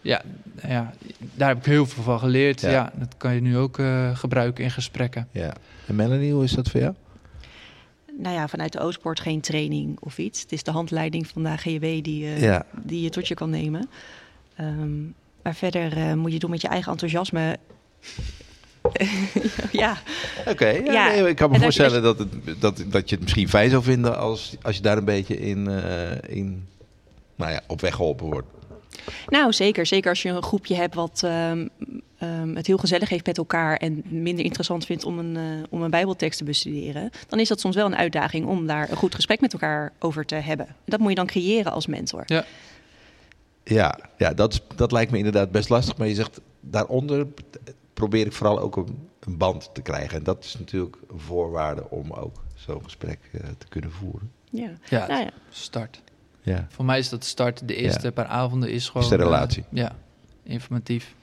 Ja, 0.00 0.22
ja, 0.68 0.92
daar 1.34 1.48
heb 1.48 1.58
ik 1.58 1.64
heel 1.64 1.86
veel 1.86 2.02
van 2.02 2.18
geleerd. 2.18 2.60
Ja. 2.60 2.70
Ja, 2.70 2.92
dat 2.94 3.14
kan 3.16 3.34
je 3.34 3.40
nu 3.40 3.56
ook 3.58 3.78
eh, 3.78 4.16
gebruiken 4.16 4.64
in 4.64 4.70
gesprekken. 4.70 5.28
Ja. 5.30 5.52
En 5.86 5.94
Melanie, 5.94 6.32
hoe 6.32 6.44
is 6.44 6.52
dat 6.52 6.68
voor 6.70 6.80
jou? 6.80 6.94
Nou 8.18 8.34
ja, 8.34 8.48
vanuit 8.48 8.72
de 8.72 8.80
Oostpoort 8.80 9.20
geen 9.20 9.40
training 9.40 9.98
of 10.00 10.18
iets. 10.18 10.40
Het 10.40 10.52
is 10.52 10.62
de 10.62 10.70
handleiding 10.70 11.26
van 11.26 11.42
de 11.42 11.48
AGW 11.48 11.80
die, 12.02 12.24
eh, 12.24 12.42
Ja. 12.42 12.66
die 12.82 13.02
je 13.02 13.10
tot 13.10 13.28
je 13.28 13.34
kan 13.34 13.50
nemen. 13.50 13.88
Ehm, 14.56 15.02
maar 15.42 15.54
verder 15.54 15.96
eh, 15.96 16.14
moet 16.14 16.32
je 16.32 16.38
doen 16.38 16.50
met 16.50 16.60
je 16.60 16.68
eigen 16.68 16.92
enthousiasme. 16.92 17.56
ja, 19.72 19.96
Oké, 20.46 20.68
ja, 20.68 20.92
Ja, 20.92 21.06
nee, 21.08 21.28
ik 21.28 21.36
kan 21.36 21.48
me 21.50 21.56
je- 21.56 21.62
voorstellen 21.62 22.02
dat, 22.02 22.18
het, 22.18 22.60
dat, 22.60 22.84
dat 22.88 23.08
je 23.08 23.14
het 23.14 23.20
misschien 23.24 23.48
fijn 23.48 23.70
zou 23.70 23.82
vinden 23.82 24.18
als, 24.18 24.56
als 24.62 24.76
je 24.76 24.82
daar 24.82 24.96
een 24.98 25.04
beetje 25.04 25.38
in, 25.38 25.68
eh, 25.68 26.36
in 26.36 26.66
nou 27.36 27.52
ja, 27.52 27.60
op 27.66 27.80
weg 27.80 27.94
geholpen 27.94 28.26
wordt. 28.26 28.46
Nou 29.26 29.52
zeker. 29.52 29.86
Zeker 29.86 30.10
als 30.10 30.22
je 30.22 30.28
een 30.28 30.42
groepje 30.42 30.74
hebt 30.74 30.94
wat 30.94 31.22
ehm, 31.24 31.66
ehm, 32.18 32.54
het 32.54 32.66
heel 32.66 32.78
gezellig 32.78 33.08
heeft 33.08 33.26
met 33.26 33.38
elkaar 33.38 33.76
en 33.76 34.02
minder 34.08 34.44
interessant 34.44 34.86
vindt 34.86 35.04
om 35.04 35.18
een, 35.18 35.36
eh, 35.36 35.42
om 35.70 35.82
een 35.82 35.90
bijbeltekst 35.90 36.38
te 36.38 36.44
bestuderen. 36.44 37.10
Dan 37.28 37.40
is 37.40 37.48
dat 37.48 37.60
soms 37.60 37.76
wel 37.76 37.86
een 37.86 37.96
uitdaging 37.96 38.46
om 38.46 38.66
daar 38.66 38.90
een 38.90 38.96
goed 38.96 39.14
gesprek 39.14 39.40
met 39.40 39.52
elkaar 39.52 39.92
over 39.98 40.24
te 40.26 40.34
hebben. 40.34 40.66
En 40.66 40.74
dat 40.84 41.00
moet 41.00 41.08
je 41.08 41.14
dan 41.14 41.26
creëren 41.26 41.72
als 41.72 41.86
mentor. 41.86 42.22
Ja, 42.26 42.44
Ja, 43.64 43.98
ja 44.16 44.34
dat, 44.34 44.62
dat 44.76 44.92
lijkt 44.92 45.10
me 45.10 45.16
inderdaad 45.16 45.50
best 45.50 45.68
lastig. 45.68 45.96
Maar 45.96 46.08
je 46.08 46.14
zegt, 46.14 46.40
daaronder 46.60 47.26
probeer 47.94 48.26
ik 48.26 48.32
vooral 48.32 48.60
ook 48.60 48.76
een, 48.76 49.08
een 49.20 49.36
band 49.36 49.70
te 49.72 49.82
krijgen. 49.82 50.16
En 50.18 50.24
dat 50.24 50.44
is 50.44 50.58
natuurlijk 50.58 50.96
een 51.10 51.20
voorwaarde 51.20 51.90
om 51.90 52.12
ook 52.12 52.42
zo'n 52.54 52.84
gesprek 52.84 53.18
eh, 53.32 53.40
te 53.58 53.68
kunnen 53.68 53.90
voeren. 53.90 54.30
Ja. 54.50 54.70
ja, 54.88 55.06
Nou 55.06 55.22
ja. 55.22 55.30
start. 55.50 56.02
Ja, 56.42 56.66
Voor 56.70 56.84
mij 56.84 56.98
is 56.98 57.08
dat 57.08 57.24
start. 57.24 57.68
De 57.68 57.74
eerste 57.74 58.06
Ja. 58.06 58.10
paar 58.12 58.26
avonden 58.26 58.70
is 58.70 58.86
gewoon... 58.86 59.02
Is 59.02 59.08
de 59.08 59.16
eh, 59.16 59.22
relatie. 59.22 59.64
ja, 59.70 59.96
informatief. 60.42 61.14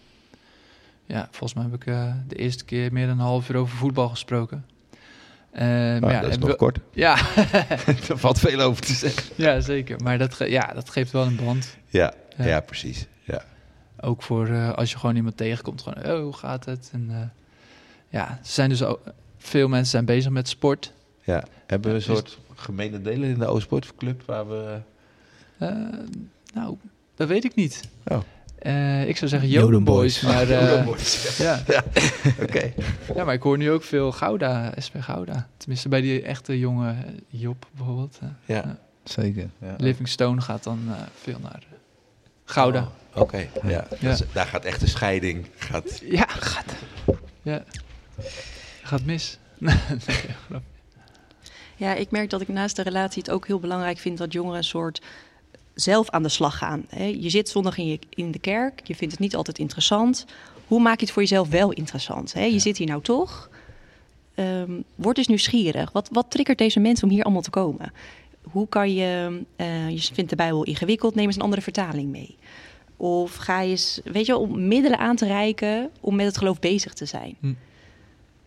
Ja, 1.06 1.28
volgens 1.32 1.54
mij 1.54 1.64
heb 1.64 1.74
ik 1.74 1.86
eh, 1.86 2.14
de 2.28 2.36
eerste 2.36 2.66
keer 2.66 2.94
meer 2.94 3.08
dan 3.08 3.18
een 3.20 3.24
half 3.26 3.50
uur 3.50 3.56
over 3.56 3.78
voetbal 3.78 4.10
gesproken. 4.10 4.66
Maar 5.52 6.00
Nou, 6.00 6.12
ja, 6.14 6.22
dat 6.22 6.30
is 6.30 6.38
nog 6.38 6.50
we- 6.50 6.56
kort. 6.56 6.80
Ja, 6.94 7.18
er 8.10 8.18
valt 8.18 8.40
veel 8.40 8.60
over 8.60 8.82
te 8.86 8.94
zeggen. 8.94 9.24
ja, 9.36 9.60
zeker. 9.60 10.02
Maar 10.04 10.18
dat, 10.18 10.34
ge- 10.34 10.50
ja, 10.50 10.72
dat 10.74 10.90
geeft 10.90 11.12
wel 11.12 11.26
een 11.26 11.36
band. 11.36 11.78
Ja, 11.88 12.14
Ja. 12.38 12.46
ja. 12.46 12.60
precies. 12.60 13.08
Ja. 13.24 13.44
Ook 14.00 14.24
voor 14.24 14.48
eh, 14.48 14.72
als 14.74 14.92
je 14.92 14.98
gewoon 14.98 15.16
iemand 15.16 15.38
tegenkomt. 15.38 15.82
Gewoon, 15.82 16.12
oh, 16.16 16.22
hoe 16.24 16.34
gaat 16.34 16.66
het? 16.66 16.90
En 16.94 17.32
ja, 18.10 18.30
er 18.30 18.38
zijn 18.42 18.70
dus 18.70 18.84
ook... 18.84 19.00
Veel 19.38 19.68
mensen 19.68 19.90
zijn 19.92 20.06
bezig 20.06 20.32
met 20.32 20.48
sport. 20.50 20.94
Ja. 21.24 21.44
Hebben 21.66 21.90
we 21.90 21.96
een 21.96 22.02
is- 22.02 22.06
soort 22.08 22.38
gemene 22.56 23.02
delen 23.02 23.30
in 23.30 23.40
de 23.40 23.46
Oostsportclub 23.48 24.22
waar 24.26 24.50
we... 24.50 24.80
Eh, 25.58 25.70
nou, 26.54 26.78
dat 27.16 27.28
weet 27.28 27.44
ik 27.44 27.56
niet. 27.56 27.82
Oh. 28.06 28.20
Eh, 28.58 29.08
ik 29.08 29.18
zou 29.18 29.30
zeggen 29.30 29.50
Jodenboys. 29.50 30.22
Jodenboys, 30.22 31.40
maar... 31.40 31.50
eh, 31.66 31.66
ja. 31.76 31.84
Oké. 32.42 32.74
Ja, 33.16 33.24
maar 33.24 33.34
ik 33.34 33.42
hoor 33.42 33.58
nu 33.58 33.72
ook 33.72 33.84
veel 33.84 34.12
Gouda, 34.12 34.74
SP 34.86 34.96
Gouda. 35.00 35.48
Tenminste, 35.58 35.90
bij 35.90 36.02
die 36.02 36.22
echte 36.22 36.60
jonge 36.60 36.96
Job 37.28 37.68
bijvoorbeeld. 37.76 38.20
Ja. 38.46 38.78
Zeker. 39.04 39.50
Ja. 39.62 39.76
Livingstone 39.78 40.42
gaat 40.42 40.64
dan 40.64 40.80
eh, 40.88 41.02
veel 41.22 41.40
naar 41.42 41.64
Gouda. 42.46 42.80
Oh, 43.14 43.22
Oké, 43.22 43.48
ja. 43.64 43.88
Ja. 44.00 44.10
Dus 44.10 44.22
daar 44.34 44.46
gaat 44.46 44.66
echt 44.66 44.80
de 44.80 44.88
scheiding. 44.88 45.46
Gaat... 45.58 46.02
Ja, 46.06 46.26
gaat. 46.28 46.76
Ja. 47.42 47.64
Gaat 48.82 49.04
mis. 49.04 49.38
Ja, 51.80 51.94
ik 51.94 52.12
merk 52.12 52.30
dat 52.30 52.42
ik 52.42 52.48
naast 52.48 52.76
de 52.76 52.82
relatie 52.82 53.22
het 53.22 53.32
ook 53.32 53.48
heel 53.48 53.60
belangrijk 53.60 53.98
vind 53.98 54.18
dat 54.18 54.34
jongeren 54.34 54.58
een 54.58 54.64
soort 54.64 55.02
zelf 55.80 56.10
aan 56.10 56.24
de 56.24 56.30
slag 56.30 56.58
gaan. 56.58 56.86
Je 57.20 57.30
zit 57.30 57.50
zondag 57.50 57.78
in, 57.78 57.88
je, 57.88 58.00
in 58.10 58.32
de 58.32 58.40
kerk, 58.40 58.82
je 58.84 58.96
vindt 58.96 59.14
het 59.14 59.24
niet 59.24 59.36
altijd 59.36 59.60
interessant. 59.60 60.26
Hoe 60.68 60.82
maak 60.82 61.00
je 61.00 61.06
het 61.06 61.14
voor 61.14 61.22
jezelf 61.22 61.50
wel 61.50 61.72
interessant? 61.72 62.32
Je 62.32 62.60
zit 62.60 62.78
hier 62.78 62.88
nou 62.88 63.02
toch. 63.02 63.50
Ehm, 64.36 64.72
word 64.96 65.18
eens 65.18 65.28
nieuwsgierig. 65.28 65.92
Wat, 65.92 66.10
wat 66.12 66.26
triggert 66.32 66.58
deze 66.58 66.80
mensen 66.80 67.08
om 67.08 67.14
hier 67.14 67.24
allemaal 67.24 67.42
te 67.42 67.50
komen? 67.50 67.92
Hoe 68.42 68.68
kan 68.68 68.94
je, 68.94 69.42
eh, 69.56 69.90
je 69.90 70.10
vindt 70.14 70.30
de 70.30 70.36
Bijbel 70.36 70.64
ingewikkeld, 70.64 71.16
neem 71.16 71.26
eens 71.26 71.36
een 71.36 71.42
andere 71.42 71.62
vertaling 71.62 72.12
mee. 72.12 72.36
Of 72.98 73.36
ga 73.36 73.62
je 73.62 73.70
eens, 73.70 74.02
weet 74.04 74.26
je, 74.26 74.32
wel, 74.32 74.42
om 74.42 74.68
middelen 74.68 75.00
aan 75.00 75.16
te 75.16 75.26
reiken 75.26 75.90
om 76.00 76.16
met 76.16 76.26
het 76.26 76.38
geloof 76.38 76.60
bezig 76.60 76.94
te 76.94 77.06
zijn. 77.06 77.38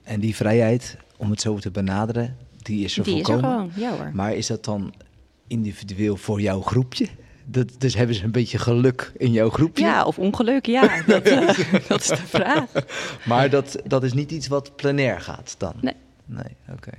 En 0.02 0.20
die 0.20 0.36
vrijheid, 0.36 0.96
om 1.16 1.30
het 1.30 1.40
zo 1.40 1.58
te 1.58 1.70
benaderen, 1.70 2.36
die 2.62 2.84
is 2.84 2.98
er 2.98 3.04
Die 3.04 3.20
is 3.20 3.28
er 3.28 3.38
gewoon, 3.38 3.70
ja 3.74 3.96
hoor. 3.96 4.10
Maar 4.14 4.34
is 4.34 4.46
dat 4.46 4.64
dan 4.64 4.92
individueel 5.50 6.16
voor 6.16 6.40
jouw 6.40 6.60
groepje? 6.60 7.06
Dat, 7.44 7.68
dus 7.78 7.94
hebben 7.94 8.16
ze 8.16 8.24
een 8.24 8.30
beetje 8.30 8.58
geluk 8.58 9.12
in 9.16 9.32
jouw 9.32 9.50
groepje? 9.50 9.84
Ja, 9.84 10.04
of 10.04 10.18
ongeluk, 10.18 10.66
ja. 10.66 11.02
Dat, 11.06 11.24
dat 11.88 12.00
is 12.00 12.06
de 12.08 12.16
vraag. 12.16 12.64
Maar 13.26 13.50
dat, 13.50 13.76
dat 13.86 14.02
is 14.04 14.12
niet 14.12 14.30
iets 14.30 14.46
wat 14.48 14.76
plenair 14.76 15.20
gaat 15.20 15.54
dan? 15.58 15.72
Nee. 15.80 15.94
Nee, 16.26 16.56
oké. 16.72 16.90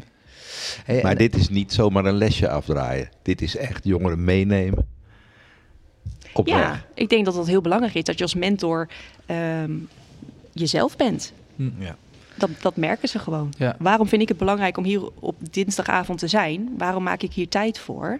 Hey, 0.86 1.02
Maar 1.02 1.12
en- 1.12 1.18
dit 1.18 1.36
is 1.36 1.50
niet 1.50 1.74
zomaar 1.74 2.06
een 2.06 2.16
lesje 2.18 2.50
afdraaien. 2.50 3.10
Dit 3.22 3.42
is 3.42 3.56
echt 3.58 3.84
jongeren 3.84 4.24
meenemen. 4.24 4.88
Op 6.34 6.48
Ja, 6.48 6.70
weg. 6.70 6.86
ik 6.94 7.10
denk 7.10 7.26
dat 7.26 7.34
dat 7.34 7.48
heel 7.48 7.62
belangrijk 7.62 7.94
is. 7.94 8.04
Dat 8.04 8.18
je 8.18 8.24
als 8.24 8.36
mentor 8.36 8.88
ehm, 9.26 9.72
jezelf 10.54 10.96
bent. 10.96 11.34
Ja. 11.56 11.96
Dat, 12.36 12.50
dat 12.62 12.76
merken 12.76 13.10
ze 13.10 13.20
gewoon. 13.20 13.54
Ja. 13.58 13.76
Waarom 13.80 14.08
vind 14.08 14.22
ik 14.22 14.28
het 14.28 14.38
belangrijk 14.38 14.78
om 14.78 14.84
hier 14.84 15.10
op 15.20 15.36
dinsdagavond 15.52 16.20
te 16.20 16.28
zijn? 16.28 16.74
Waarom 16.78 17.04
maak 17.04 17.22
ik 17.22 17.34
hier 17.34 17.48
tijd 17.50 17.80
voor? 17.80 18.20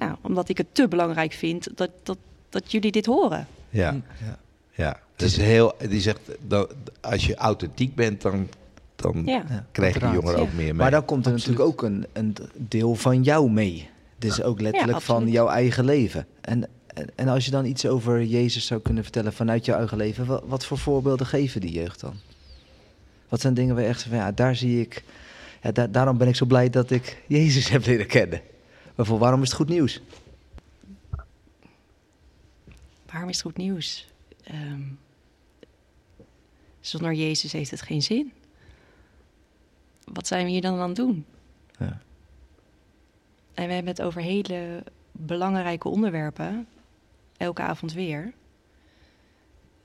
Nou, 0.00 0.16
omdat 0.20 0.48
ik 0.48 0.58
het 0.58 0.66
te 0.72 0.88
belangrijk 0.88 1.32
vind 1.32 1.68
dat, 1.74 1.90
dat, 2.02 2.18
dat 2.48 2.72
jullie 2.72 2.92
dit 2.92 3.06
horen. 3.06 3.46
Ja. 3.70 3.90
Hm. 3.90 4.00
Ja. 4.24 4.38
ja. 4.70 5.00
Het 5.12 5.22
is 5.22 5.36
heel, 5.36 5.72
die 5.88 6.00
zegt, 6.00 6.20
dat, 6.46 6.74
als 7.00 7.26
je 7.26 7.34
authentiek 7.34 7.94
bent, 7.94 8.22
dan, 8.22 8.48
dan 8.96 9.22
Ja. 9.24 9.44
Ja. 9.48 9.66
krijgen 9.72 10.00
die 10.00 10.10
jongeren 10.10 10.40
ook 10.40 10.48
Ja. 10.48 10.54
meer 10.54 10.64
mee. 10.64 10.72
Maar 10.74 10.90
dan 10.90 11.04
komt 11.04 11.26
er 11.26 11.32
Absoluut. 11.32 11.58
natuurlijk 11.58 11.82
ook 11.82 11.90
een, 11.90 12.06
een 12.12 12.36
deel 12.54 12.94
van 12.94 13.22
jou 13.22 13.50
mee. 13.50 13.88
Dus 14.18 14.42
ook 14.42 14.60
letterlijk 14.60 15.00
van 15.00 15.28
jouw 15.28 15.48
eigen 15.48 15.84
leven. 15.84 16.26
En 16.40 16.68
en, 16.94 17.06
en 17.14 17.28
als 17.28 17.44
je 17.44 17.50
dan 17.50 17.64
iets 17.64 17.86
over 17.86 18.24
Jezus 18.24 18.66
zou 18.66 18.80
kunnen 18.80 19.02
vertellen 19.02 19.32
vanuit 19.32 19.64
jouw 19.64 19.78
eigen 19.78 19.96
leven, 19.96 20.26
wat, 20.26 20.42
wat 20.46 20.64
voor 20.64 20.78
voorbeelden 20.78 21.26
geven 21.26 21.60
die 21.60 21.72
jeugd 21.72 22.00
dan? 22.00 22.14
Wat 23.28 23.40
zijn 23.40 23.54
dingen 23.54 23.74
waar 23.74 23.84
je 23.84 23.88
echt 23.90 24.02
van, 24.02 24.16
ja, 24.16 24.32
daar 24.32 24.56
zie 24.56 24.80
ik, 24.80 25.04
ja, 25.62 25.72
daar, 25.72 25.90
daarom 25.90 26.18
ben 26.18 26.28
ik 26.28 26.36
zo 26.36 26.46
blij 26.46 26.70
dat 26.70 26.90
ik 26.90 27.22
Jezus 27.26 27.68
heb 27.74 27.86
leren 27.86 28.06
kennen. 28.06 28.40
Waarvoor, 28.94 29.18
waarom 29.18 29.42
is 29.42 29.48
het 29.48 29.56
goed 29.56 29.68
nieuws? 29.68 30.00
Waarom 33.06 33.28
is 33.28 33.36
het 33.36 33.46
goed 33.46 33.56
nieuws? 33.56 34.08
Ehm, 34.44 34.82
zonder 36.80 37.12
Jezus 37.12 37.52
heeft 37.52 37.70
het 37.70 37.82
geen 37.82 38.02
zin. 38.02 38.32
Wat 40.04 40.26
zijn 40.26 40.44
we 40.44 40.50
hier 40.50 40.60
dan 40.60 40.78
aan 40.78 40.88
het 40.88 40.96
doen? 40.96 41.26
Ja. 41.78 42.00
En 43.54 43.66
we 43.66 43.72
hebben 43.72 43.92
het 43.92 44.02
over 44.02 44.20
hele 44.20 44.84
belangrijke 45.12 45.88
onderwerpen, 45.88 46.66
elke 47.36 47.62
avond 47.62 47.92
weer. 47.92 48.32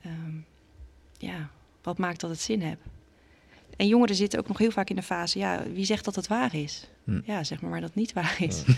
Ehm, 0.00 0.36
ja, 1.18 1.50
wat 1.82 1.98
maakt 1.98 2.20
dat 2.20 2.30
het 2.30 2.40
zin 2.40 2.60
heeft? 2.60 2.80
En 3.76 3.86
jongeren 3.86 4.16
zitten 4.16 4.38
ook 4.38 4.48
nog 4.48 4.58
heel 4.58 4.70
vaak 4.70 4.90
in 4.90 4.96
de 4.96 5.02
fase, 5.02 5.38
ja, 5.38 5.62
wie 5.72 5.84
zegt 5.84 6.04
dat 6.04 6.14
het 6.14 6.26
waar 6.26 6.54
is? 6.54 6.88
Hm. 7.04 7.20
Ja, 7.24 7.44
zeg 7.44 7.60
maar 7.60 7.70
maar 7.70 7.80
dat 7.80 7.88
het 7.88 7.98
niet 7.98 8.12
waar 8.12 8.36
is. 8.40 8.64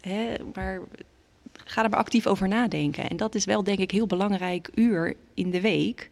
Hè, 0.00 0.34
maar 0.54 0.80
ga 1.64 1.84
er 1.84 1.90
maar 1.90 1.98
actief 1.98 2.26
over 2.26 2.48
nadenken. 2.48 3.10
En 3.10 3.16
dat 3.16 3.34
is 3.34 3.44
wel, 3.44 3.62
denk 3.62 3.78
ik, 3.78 3.90
heel 3.90 4.06
belangrijk 4.06 4.70
uur 4.74 5.14
in 5.34 5.50
de 5.50 5.60
week. 5.60 6.10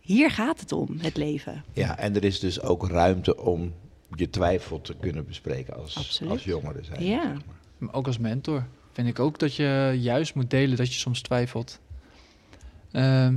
Hier 0.00 0.30
gaat 0.30 0.60
het 0.60 0.72
om, 0.72 0.98
het 0.98 1.16
leven. 1.16 1.64
Ja, 1.72 1.98
en 1.98 2.16
er 2.16 2.24
is 2.24 2.40
dus 2.40 2.60
ook 2.60 2.88
ruimte 2.88 3.36
om 3.36 3.74
je 4.14 4.30
twijfel 4.30 4.80
te 4.80 4.94
kunnen 5.00 5.26
bespreken 5.26 5.76
als, 5.76 5.96
Absoluut. 5.96 6.32
als 6.32 6.44
jongere 6.44 6.84
zijn. 6.84 7.04
Ja. 7.04 7.22
zeg 7.22 7.32
maar. 7.32 7.56
Maar 7.78 7.94
ook 7.94 8.06
als 8.06 8.18
mentor 8.18 8.66
vind 8.92 9.08
ik 9.08 9.18
ook 9.18 9.38
dat 9.38 9.54
je 9.54 9.96
juist 10.00 10.34
moet 10.34 10.50
delen 10.50 10.76
dat 10.76 10.92
je 10.92 10.98
soms 10.98 11.22
twijfelt. 11.22 11.80
Ehm, 12.92 13.34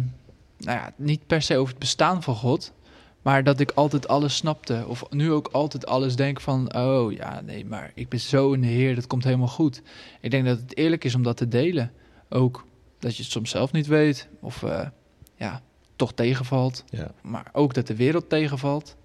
nou 0.62 0.78
ja, 0.78 0.94
niet 0.96 1.28
per 1.28 1.42
se 1.42 1.58
over 1.58 1.70
het 1.70 1.80
bestaan 1.80 2.24
van 2.24 2.36
God, 2.36 2.74
maar 3.22 3.44
dat 3.44 3.60
ik 3.60 3.72
altijd 3.72 4.08
alles 4.08 4.36
snapte. 4.36 4.84
Of 4.88 5.04
nu 5.10 5.32
ook 5.32 5.48
altijd 5.48 5.86
alles 5.86 6.16
denk 6.16 6.42
van, 6.42 6.76
oh 6.76 7.12
ja, 7.12 7.42
nee, 7.42 7.66
maar 7.66 7.92
ik 7.96 8.10
ben 8.10 8.20
zo 8.20 8.54
in 8.54 8.62
de 8.62 8.68
Heer, 8.68 8.96
dat 8.96 9.08
komt 9.08 9.24
helemaal 9.24 9.48
goed. 9.48 9.82
Ik 10.22 10.32
denk 10.32 10.46
dat 10.46 10.60
het 10.60 10.78
eerlijk 10.78 11.04
is 11.04 11.16
om 11.16 11.24
dat 11.24 11.38
te 11.38 11.48
delen. 11.48 11.92
Ook 12.30 12.66
dat 13.00 13.16
je 13.16 13.24
het 13.24 13.32
soms 13.32 13.50
zelf 13.50 13.72
niet 13.72 13.88
weet, 13.88 14.28
of 14.40 14.64
eh, 14.64 14.88
ja, 15.36 15.62
toch 15.96 16.14
tegenvalt. 16.14 16.84
Ja. 16.90 17.12
Maar 17.22 17.50
ook 17.54 17.74
dat 17.74 17.88
de 17.88 17.96
wereld 17.96 18.30
tegenvalt 18.30 18.96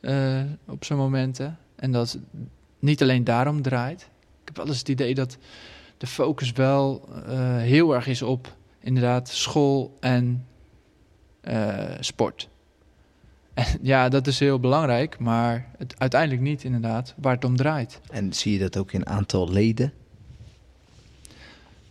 eh, 0.00 0.42
op 0.66 0.84
zo'n 0.84 0.96
momenten. 0.96 1.58
En 1.76 1.92
dat 1.92 2.12
het 2.12 2.22
niet 2.78 3.02
alleen 3.02 3.24
daarom 3.24 3.62
draait. 3.62 4.00
Ik 4.40 4.44
heb 4.44 4.56
wel 4.56 4.66
eens 4.66 4.78
het 4.78 4.88
idee 4.88 5.14
dat 5.14 5.38
de 5.98 6.06
focus 6.06 6.52
wel 6.52 7.08
eh, 7.26 7.56
heel 7.56 7.94
erg 7.94 8.06
is 8.06 8.22
op 8.22 8.56
inderdaad 8.80 9.28
school 9.28 9.96
en 10.00 10.46
sport. 12.00 12.48
En 13.54 13.64
ja, 13.92 14.08
dat 14.08 14.26
is 14.26 14.38
heel 14.38 14.60
belangrijk, 14.60 15.18
maar 15.18 15.66
het, 15.78 15.94
uiteindelijk 15.98 16.42
niet 16.42 16.64
inderdaad 16.64 17.14
waar 17.16 17.34
het 17.34 17.44
om 17.44 17.56
draait. 17.56 18.00
En 18.10 18.32
zie 18.32 18.52
je 18.52 18.58
dat 18.58 18.76
ook 18.76 18.92
in 18.92 19.06
aantal 19.06 19.50
leden? 19.52 19.92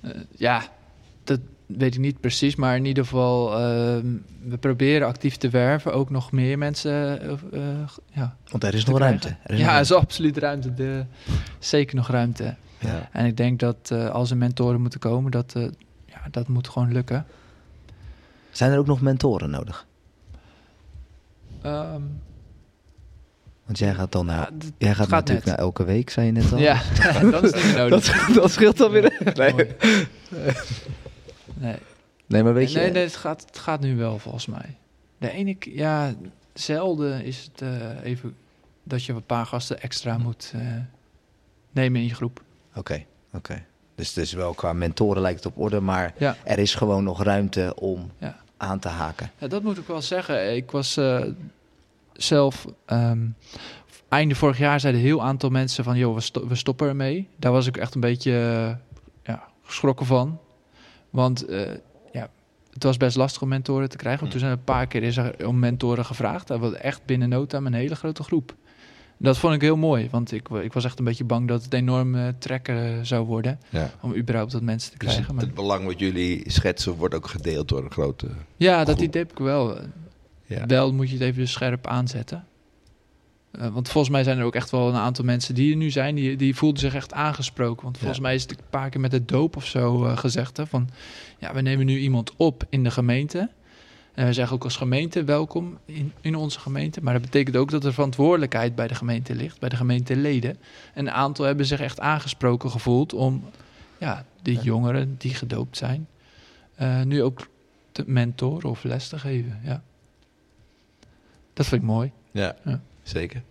Eh, 0.02 0.12
ja, 0.36 0.64
dat 1.24 1.40
weet 1.66 1.94
ik 1.94 2.00
niet 2.00 2.20
precies, 2.20 2.56
maar 2.56 2.76
in 2.76 2.86
ieder 2.86 3.04
geval, 3.04 3.52
ehm, 3.60 4.06
we 4.42 4.58
proberen 4.58 5.08
actief 5.08 5.36
te 5.36 5.50
werven. 5.50 5.94
Ook 5.94 6.10
nog 6.10 6.32
meer 6.32 6.58
mensen. 6.58 7.22
eh, 7.22 7.32
eh, 7.32 7.88
ja, 8.12 8.36
Want 8.52 8.64
er 8.64 8.74
is 8.74 8.86
nog 8.86 8.96
krijgen. 8.96 9.20
ruimte. 9.22 9.42
Er 9.44 9.54
is 9.54 9.60
ja, 9.60 9.66
nog 9.66 9.76
er 9.76 9.82
is 9.82 9.92
absoluut 9.94 10.38
ruimte. 10.38 10.74
De, 10.74 11.06
zeker 11.60 11.96
nog 11.96 12.08
ruimte. 12.08 12.56
Ja. 12.80 13.10
En 13.12 13.26
ik 13.26 13.38
denk 13.38 13.60
dat 13.60 13.90
eh, 13.92 14.10
als 14.10 14.32
er 14.32 14.38
mentoren 14.38 14.82
moeten 14.82 15.00
komen, 15.00 15.32
dat, 15.32 15.54
eh, 15.56 15.64
ja, 16.06 16.22
dat 16.32 16.48
moet 16.48 16.68
gewoon 16.70 16.92
lukken. 16.92 17.26
Zijn 18.54 18.72
er 18.72 18.78
ook 18.78 18.86
nog 18.88 19.02
mentoren 19.02 19.50
nodig? 19.50 19.86
Ehm, 21.62 22.02
Want 23.66 23.78
jij 23.78 23.94
gaat 23.94 24.12
dan 24.12 24.26
naar, 24.26 24.38
ja, 24.38 24.68
jij 24.78 24.90
gaat 24.96 24.98
gaat 25.08 25.10
natuurlijk 25.10 25.46
net. 25.46 25.56
naar 25.56 25.66
elke 25.66 25.84
week, 25.84 26.10
zei 26.10 26.26
je 26.26 26.32
net 26.32 26.52
al. 26.52 26.58
ja, 26.58 26.82
dat 27.32 27.44
is 27.44 27.64
niet 27.64 27.76
nodig. 27.82 28.26
dat, 28.26 28.36
dat 28.36 28.52
scheelt 28.52 28.78
dan 28.78 28.92
weer. 28.92 29.34
Nee. 29.36 29.54
Nee. 31.58 31.76
nee 32.28 32.44
maar 32.44 32.54
weet 32.54 32.72
je... 32.72 32.80
nee, 32.80 32.92
nee 32.92 33.04
het, 33.04 33.16
gaat, 33.16 33.42
het 33.46 33.60
gaat 33.60 33.80
nu 33.80 33.96
wel 33.98 34.20
volgens 34.20 34.46
mij. 34.46 34.78
De 35.18 35.30
ene 35.32 35.56
keer, 35.56 35.76
ja, 35.76 36.14
zelden 36.54 37.24
is 37.24 37.50
het 37.52 37.62
eh, 37.62 38.04
even 38.04 38.36
dat 38.84 39.04
je 39.04 39.14
een 39.14 39.26
paar 39.26 39.46
gasten 39.46 39.82
extra 39.82 40.18
moet 40.18 40.52
eh, 40.56 40.62
nemen 41.72 42.02
in 42.02 42.08
je 42.08 42.14
groep. 42.16 42.44
Oké, 42.76 43.06
oké. 43.34 43.64
Dus 43.96 44.08
het 44.08 44.18
is 44.18 44.34
wel 44.34 44.54
qua 44.54 44.74
mentoren 44.74 45.22
lijkt 45.22 45.44
het 45.44 45.54
op 45.54 45.60
orde, 45.62 45.80
maar 45.80 46.14
Ja. 46.18 46.36
er 46.44 46.60
is 46.60 46.76
gewoon 46.76 47.04
nog 47.04 47.24
ruimte 47.24 47.74
om 47.76 48.12
Ja. 48.18 48.42
Aan 48.64 48.80
te 48.80 48.88
haken. 48.88 49.32
Ja, 49.38 49.48
dat 49.48 49.64
moet 49.64 49.78
ik 49.78 49.88
wel 49.88 50.02
zeggen. 50.02 50.56
Ik 50.56 50.72
was 50.72 50.98
eh, 50.98 51.22
zelf. 52.14 52.66
ehm, 52.86 53.26
einde 54.10 54.36
vorig 54.36 54.58
jaar 54.58 54.80
zeiden 54.80 55.02
een 55.02 55.08
heel 55.08 55.24
aantal 55.24 55.50
mensen 55.50 55.84
van... 55.84 55.98
joh, 55.98 56.14
we, 56.16 56.22
sto- 56.22 56.48
we 56.48 56.56
stoppen 56.56 56.88
ermee. 56.88 57.28
Daar 57.36 57.52
was 57.52 57.68
ik 57.68 57.78
echt 57.78 57.96
een 57.96 58.02
beetje 58.02 58.32
eh, 58.32 58.76
ja, 59.34 59.44
geschrokken 59.64 60.06
van. 60.06 60.40
Want 61.10 61.46
eh, 61.46 61.72
ja, 62.12 62.30
het 62.74 62.84
was 62.84 62.98
best 62.98 63.16
lastig 63.18 63.42
om 63.42 63.48
mentoren 63.48 63.90
te 63.90 63.98
krijgen. 63.98 64.20
Want 64.20 64.32
toen 64.32 64.40
zijn 64.40 64.52
er 64.52 64.58
een 64.58 64.64
paar 64.64 64.88
keer 64.88 65.04
is 65.04 65.18
er 65.18 65.48
om 65.48 65.60
mentoren 65.60 66.06
gevraagd. 66.06 66.48
Dat 66.48 66.60
was 66.60 66.74
echt 66.74 67.06
binnen 67.06 67.30
no 67.30 67.46
time 67.46 67.68
een 67.68 67.74
hele 67.74 67.96
grote 67.96 68.24
groep. 68.24 68.56
Dat 69.24 69.38
vond 69.38 69.54
ik 69.54 69.62
heel 69.62 69.76
mooi. 69.78 70.08
Want 70.12 70.32
ik, 70.32 70.50
ik 70.50 70.74
was 70.74 70.84
echt 70.86 71.00
een 71.00 71.06
beetje 71.06 71.24
bang 71.24 71.48
dat 71.48 71.64
het 71.64 71.74
enorm 71.74 72.16
eh, 72.16 72.28
trekken 72.40 73.06
zou 73.06 73.26
worden... 73.26 73.60
Ja. 73.70 73.92
om 74.02 74.16
überhaupt 74.16 74.52
dat 74.52 74.62
mensen 74.62 74.92
te 74.92 74.98
Dus 74.98 75.12
krijgen. 75.12 75.36
Maar, 75.36 75.44
het 75.44 75.54
belang 75.54 75.86
wat 75.86 76.00
jullie 76.00 76.44
schetsen 76.52 76.94
wordt 76.94 77.16
ook 77.16 77.28
gedeeld 77.28 77.68
door 77.68 77.84
een 77.84 77.92
grote... 77.92 78.28
ja, 78.58 78.84
dat 78.84 79.02
idee 79.02 79.22
heb 79.22 79.32
ik 79.32 79.38
wel. 79.38 79.78
Ja. 80.46 80.66
Wel 80.66 80.94
moet 80.94 81.08
je 81.10 81.14
het 81.14 81.24
even 81.24 81.48
scherp 81.48 81.88
aanzetten. 81.88 82.46
Eh, 83.52 83.68
want 83.74 83.90
volgens 83.90 84.14
mij 84.14 84.24
zijn 84.24 84.38
er 84.38 84.46
ook 84.46 84.56
echt 84.56 84.70
wel 84.70 84.88
een 84.90 84.96
aantal 84.96 85.26
mensen 85.26 85.56
die 85.56 85.72
er 85.72 85.78
nu 85.78 85.90
zijn, 85.90 86.16
die, 86.16 86.36
die 86.36 86.56
voelden 86.56 86.80
zich 86.80 86.96
echt 86.96 87.14
aangesproken. 87.14 87.84
Want 87.84 87.98
volgens 87.98 88.20
Ja. 88.20 88.24
mij 88.26 88.36
is 88.36 88.42
het 88.42 88.52
een 88.52 88.58
paar 88.70 88.90
keer 88.90 89.00
met 89.02 89.12
de 89.12 89.26
doop 89.26 89.56
of 89.56 89.66
zo 89.66 90.06
eh, 90.06 90.18
gezegd. 90.18 90.58
Hè, 90.58 90.68
van 90.68 90.90
ja, 91.40 91.54
we 91.54 91.62
nemen 91.62 91.86
nu 91.86 91.98
iemand 91.98 92.32
op 92.38 92.64
in 92.70 92.84
de 92.84 92.92
gemeente. 92.92 93.50
En 94.14 94.26
we 94.26 94.34
zeggen 94.34 94.56
ook 94.56 94.64
als 94.64 94.76
gemeente 94.76 95.24
welkom 95.24 95.78
in, 95.86 96.14
in 96.22 96.36
onze 96.36 96.60
gemeente. 96.60 97.02
Maar 97.04 97.14
dat 97.14 97.22
betekent 97.22 97.56
ook 97.56 97.72
dat 97.72 97.86
er 97.86 97.94
verantwoordelijkheid 97.94 98.76
bij 98.76 98.88
de 98.88 98.96
gemeente 98.96 99.36
ligt, 99.36 99.60
bij 99.60 99.70
de 99.70 99.76
gemeenteleden. 99.76 100.58
En 100.94 101.06
een 101.08 101.12
aantal 101.14 101.46
hebben 101.46 101.66
zich 101.66 101.80
echt 101.80 102.00
aangesproken 102.00 102.72
gevoeld 102.72 103.14
om 103.14 103.44
ja, 103.98 104.26
de 104.42 104.54
jongeren 104.54 105.16
die 105.18 105.34
gedoopt 105.34 105.78
zijn, 105.78 106.08
eh, 106.76 107.02
nu 107.02 107.24
ook 107.24 107.48
te 107.92 108.04
mentoren 108.08 108.70
of 108.70 108.84
les 108.84 109.08
te 109.08 109.20
geven. 109.20 109.60
Ja. 109.64 109.82
Dat 111.54 111.66
vind 111.66 111.82
ik 111.82 111.88
mooi. 111.88 112.12
Ja, 112.32 112.56
Ja. 112.66 112.82
zeker. 113.04 113.42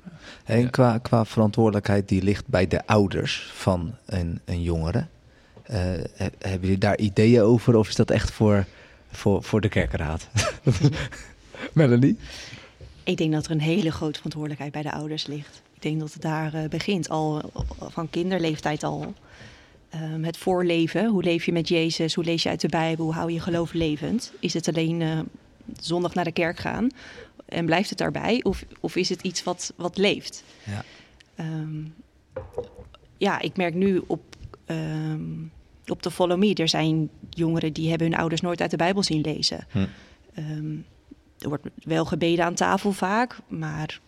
En 0.44 0.61
Ja. 0.61 0.68
qua, 0.68 0.98
qua 0.98 1.25
verantwoordelijkheid 1.25 2.09
die 2.09 2.22
ligt 2.22 2.46
bij 2.48 2.66
de 2.66 2.87
ouders 2.87 3.51
van 3.55 3.94
een, 4.07 4.40
een 4.44 4.62
jongere. 4.62 5.07
Eh, 5.62 5.79
he- 6.14 6.31
hebben 6.38 6.61
jullie 6.61 6.79
daar 6.79 6.98
ideeën 6.98 7.42
over 7.42 7.77
of 7.77 7.88
is 7.88 7.96
dat 7.96 8.11
echt 8.11 8.31
voor, 8.31 8.66
voor, 9.12 9.42
voor 9.42 9.61
de 9.61 9.68
kerkenraad? 9.68 10.29
Melanie? 11.72 12.16
Ik 13.05 13.16
denk 13.16 13.33
dat 13.33 13.44
er 13.44 13.51
een 13.51 13.61
hele 13.61 13.92
grote 13.92 14.16
verantwoordelijkheid 14.16 14.72
bij 14.72 14.83
de 14.83 14.92
ouders 14.92 15.27
ligt. 15.27 15.62
Ik 15.75 15.83
denk 15.83 16.01
dat 16.01 16.12
het 16.12 16.22
daar 16.22 16.55
eh, 16.55 16.68
begint, 16.68 17.09
al 17.09 17.51
van 17.90 18.11
kinderleeftijd 18.11 18.83
al. 18.83 19.14
Ehm, 19.92 20.22
het 20.22 20.37
voorleven, 20.37 21.07
hoe 21.07 21.22
leef 21.22 21.44
je 21.44 21.53
met 21.53 21.68
Jezus, 21.68 22.14
hoe 22.14 22.25
lees 22.25 22.42
je 22.42 22.48
uit 22.48 22.61
de 22.61 22.68
Bijbel, 22.68 23.05
hoe 23.05 23.14
hou 23.14 23.29
je 23.29 23.35
je 23.35 23.40
geloof 23.40 23.72
levend? 23.72 24.33
Is 24.38 24.55
het 24.55 24.68
alleen 24.68 25.03
eh, 25.03 25.20
zondag 25.81 26.14
naar 26.14 26.25
de 26.25 26.33
kerk 26.33 26.59
gaan 26.59 26.88
en 27.44 27.66
blijft 27.66 27.88
het 27.88 27.98
daarbij? 27.98 28.40
Of, 28.42 28.64
of 28.81 28.96
is 28.96 29.09
het 29.09 29.22
iets 29.22 29.42
wat, 29.42 29.72
wat 29.77 29.96
leeft? 29.96 30.44
Ja. 30.64 30.85
Ehm, 31.35 31.85
ja, 33.16 33.40
ik 33.40 33.57
merk 33.57 33.75
nu 33.75 34.03
op, 34.07 34.22
ehm, 34.64 35.22
op 35.86 36.02
de 36.02 36.10
Follow 36.10 36.38
Me, 36.38 36.54
er 36.54 36.68
zijn 36.68 37.10
jongeren 37.30 37.72
die 37.72 37.88
hebben 37.88 38.10
hun 38.10 38.18
ouders 38.18 38.40
nooit 38.40 38.60
uit 38.60 38.70
de 38.70 38.76
Bijbel 38.76 39.02
zien 39.02 39.20
lezen. 39.20 39.66
Hm. 39.70 39.86
Ehm, 40.34 40.74
er 41.38 41.48
wordt 41.48 41.66
wel 41.84 42.04
gebeden 42.04 42.44
aan 42.44 42.54
tafel 42.54 42.92
vaak, 42.92 43.38
maar 43.48 44.00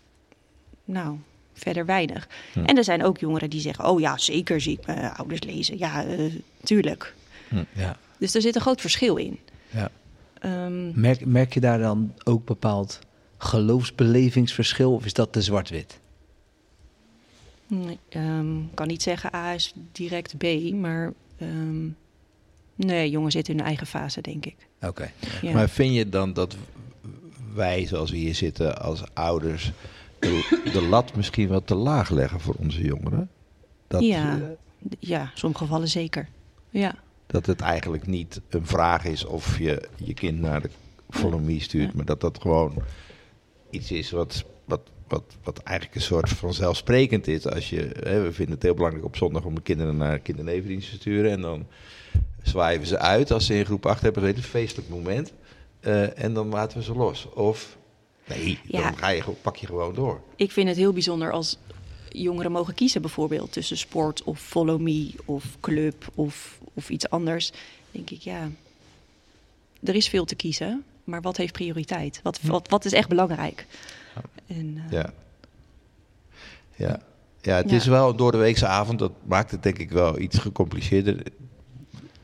nou, 0.84 1.18
verder 1.52 1.86
weinig. 1.86 2.28
Hm. 2.52 2.64
En 2.64 2.76
er 2.76 2.84
zijn 2.84 3.04
ook 3.04 3.18
jongeren 3.18 3.50
die 3.50 3.60
zeggen, 3.60 3.84
oh 3.84 4.00
ja, 4.00 4.18
zeker 4.18 4.60
zie 4.60 4.78
ik 4.78 4.86
mijn 4.86 5.12
ouders 5.12 5.42
lezen. 5.42 5.78
Ja, 5.78 6.04
eh, 6.04 6.32
tuurlijk. 6.62 7.14
Ja. 7.72 7.96
Dus 8.18 8.34
er 8.34 8.42
zit 8.42 8.54
een 8.54 8.60
groot 8.60 8.80
verschil 8.80 9.16
in. 9.16 9.38
Ja. 9.70 9.90
Ehm, 10.38 11.00
Merk, 11.00 11.26
merk 11.26 11.54
je 11.54 11.60
daar 11.60 11.78
dan 11.78 12.14
ook 12.24 12.44
bepaald 12.44 12.98
geloofsbelevingsverschil 13.38 14.94
of 14.94 15.04
is 15.04 15.12
dat 15.12 15.32
te 15.32 15.42
zwart-wit? 15.42 15.98
ehm, 18.08 18.58
ik 18.58 18.74
kan 18.74 18.86
niet 18.86 19.02
zeggen 19.02 19.34
A 19.34 19.52
is 19.52 19.72
direct 19.92 20.36
B, 20.38 20.72
maar 20.72 21.12
ehm, 21.38 21.86
nee, 22.74 23.10
jongen 23.10 23.30
zitten 23.30 23.52
in 23.52 23.58
hun 23.58 23.68
eigen 23.68 23.86
fase, 23.86 24.20
denk 24.20 24.46
ik. 24.46 24.56
Oké. 24.82 25.10
Ja. 25.42 25.52
Maar 25.52 25.68
vind 25.68 25.94
je 25.94 26.08
dan 26.08 26.32
dat 26.32 26.56
wij, 27.54 27.86
zoals 27.86 28.10
we 28.10 28.16
hier 28.16 28.34
zitten 28.34 28.80
als 28.82 29.02
ouders, 29.14 29.72
de, 30.18 30.60
de 30.72 30.82
lat 30.82 31.16
misschien 31.16 31.48
wat 31.48 31.66
te 31.66 31.74
laag 31.74 32.10
leggen 32.10 32.40
voor 32.40 32.54
onze 32.58 32.82
jongeren? 32.82 33.30
Dat, 33.88 34.02
Ja. 34.02 34.38
eh, 34.40 34.46
Ja, 34.98 35.20
in 35.22 35.30
sommige 35.34 35.64
gevallen 35.64 35.88
zeker. 35.88 36.28
Ja, 36.70 36.94
Dat 37.26 37.46
het 37.46 37.60
eigenlijk 37.60 38.06
niet 38.06 38.40
een 38.48 38.66
vraag 38.66 39.04
is 39.04 39.24
of 39.24 39.58
je 39.58 39.88
je 39.96 40.14
kind 40.14 40.40
naar 40.40 40.62
de 40.62 40.70
Follow 41.10 41.44
Me 41.44 41.60
stuurt, 41.60 41.88
Ja. 41.90 41.96
maar 41.96 42.04
dat 42.04 42.20
dat 42.20 42.40
gewoon 42.40 42.74
iets 43.70 43.92
is 43.92 44.10
wat, 44.10 44.44
wat, 45.08 45.22
wat, 45.42 45.58
eigenlijk 45.58 45.96
een 45.96 46.02
soort 46.02 46.28
vanzelfsprekend 46.28 47.26
is. 47.26 47.46
Als 47.46 47.70
je, 47.70 47.90
hè, 48.02 48.22
we 48.22 48.32
vinden 48.32 48.54
het 48.54 48.62
heel 48.62 48.74
belangrijk 48.74 49.04
op 49.04 49.16
zondag 49.16 49.44
om 49.44 49.54
de 49.54 49.60
kinderen 49.62 49.96
naar 49.96 50.18
kindernevendienst 50.18 50.90
te 50.90 50.96
sturen. 50.96 51.30
En 51.30 51.40
dan 51.40 51.66
zwaaien 52.42 52.86
ze 52.86 52.98
uit 52.98 53.30
als 53.30 53.46
ze 53.46 53.54
in 53.54 53.64
groep 53.64 53.86
8 53.86 54.02
hebben 54.02 54.22
gezeten. 54.22 54.42
Een 54.42 54.48
feestelijk 54.50 54.88
moment. 54.88 55.32
Eh, 55.80 56.22
en 56.22 56.34
dan 56.34 56.48
laten 56.48 56.78
we 56.78 56.84
ze 56.84 56.94
los. 56.94 57.28
Of 57.34 57.76
nee, 58.28 58.58
Ja. 58.66 58.82
dan 58.82 58.96
ga 58.96 59.08
je, 59.08 59.22
pak 59.42 59.56
je 59.56 59.66
gewoon 59.66 59.94
door. 59.94 60.20
ik 60.36 60.50
vind 60.52 60.68
het 60.68 60.76
heel 60.76 60.92
bijzonder 60.92 61.32
als 61.32 61.58
jongeren 62.08 62.52
mogen 62.52 62.74
kiezen 62.74 63.00
bijvoorbeeld 63.00 63.52
tussen 63.52 63.76
sport 63.78 64.22
of 64.22 64.40
follow 64.40 64.80
me 64.80 65.10
of 65.24 65.44
club 65.60 66.06
of, 66.14 66.58
of 66.74 66.90
iets 66.90 67.08
anders. 67.10 67.52
denk 67.90 68.10
ik, 68.10 68.20
ja, 68.20 68.50
er 69.82 69.94
is 69.94 70.08
veel 70.08 70.24
te 70.24 70.34
kiezen, 70.34 70.84
maar 71.04 71.20
wat 71.20 71.36
heeft 71.36 71.52
prioriteit? 71.52 72.20
Wat, 72.22 72.40
wat, 72.42 72.68
wat 72.68 72.84
is 72.84 72.92
echt 72.92 73.08
belangrijk? 73.08 73.66
En, 74.46 74.76
eh, 74.86 74.90
Ja. 74.92 75.12
Ja. 76.76 77.00
Ja, 77.40 77.56
het 77.56 77.70
Ja. 77.70 77.76
is 77.76 77.86
wel 77.86 78.08
een 78.10 78.16
door 78.16 78.32
de 78.32 78.38
weekse 78.38 78.66
avond. 78.66 78.98
Dat 78.98 79.12
maakt 79.24 79.50
het 79.50 79.62
denk 79.62 79.78
ik 79.78 79.90
wel 79.90 80.18
iets 80.18 80.38
gecompliceerder. 80.38 81.22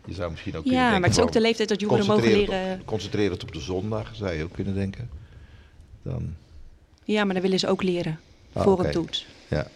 Je 0.05 0.15
zou 0.15 0.31
misschien 0.31 0.57
ook 0.57 0.63
kunnen 0.63 0.81
ja, 0.81 0.85
denken 0.85 1.01
maar 1.01 1.11
het 1.11 1.19
is 1.19 1.25
ook 1.25 1.33
de 1.33 1.41
leeftijd 1.41 1.69
dat 1.69 1.81
jongeren 1.81 2.07
mogen 2.07 2.23
concentreren 2.23 2.61
leren. 2.65 2.81
op- 2.81 2.87
Concentreren 2.87 3.41
op 3.43 3.53
de 3.53 3.61
zondag, 3.61 4.15
zou 4.15 4.33
je 4.33 4.45
ook 4.45 4.53
kunnen 4.53 4.75
denken. 4.75 5.11
Dan, 6.03 6.35
Ja, 7.05 7.25
maar 7.25 7.33
dan 7.35 7.43
willen 7.43 7.59
ze 7.59 7.69
ook 7.69 7.83
leren 7.83 8.19
Ah, 8.53 8.63
voor 8.63 8.73
oké. 8.73 8.85
een 8.87 8.91
toets. 8.93 9.27
ja, 9.49 9.67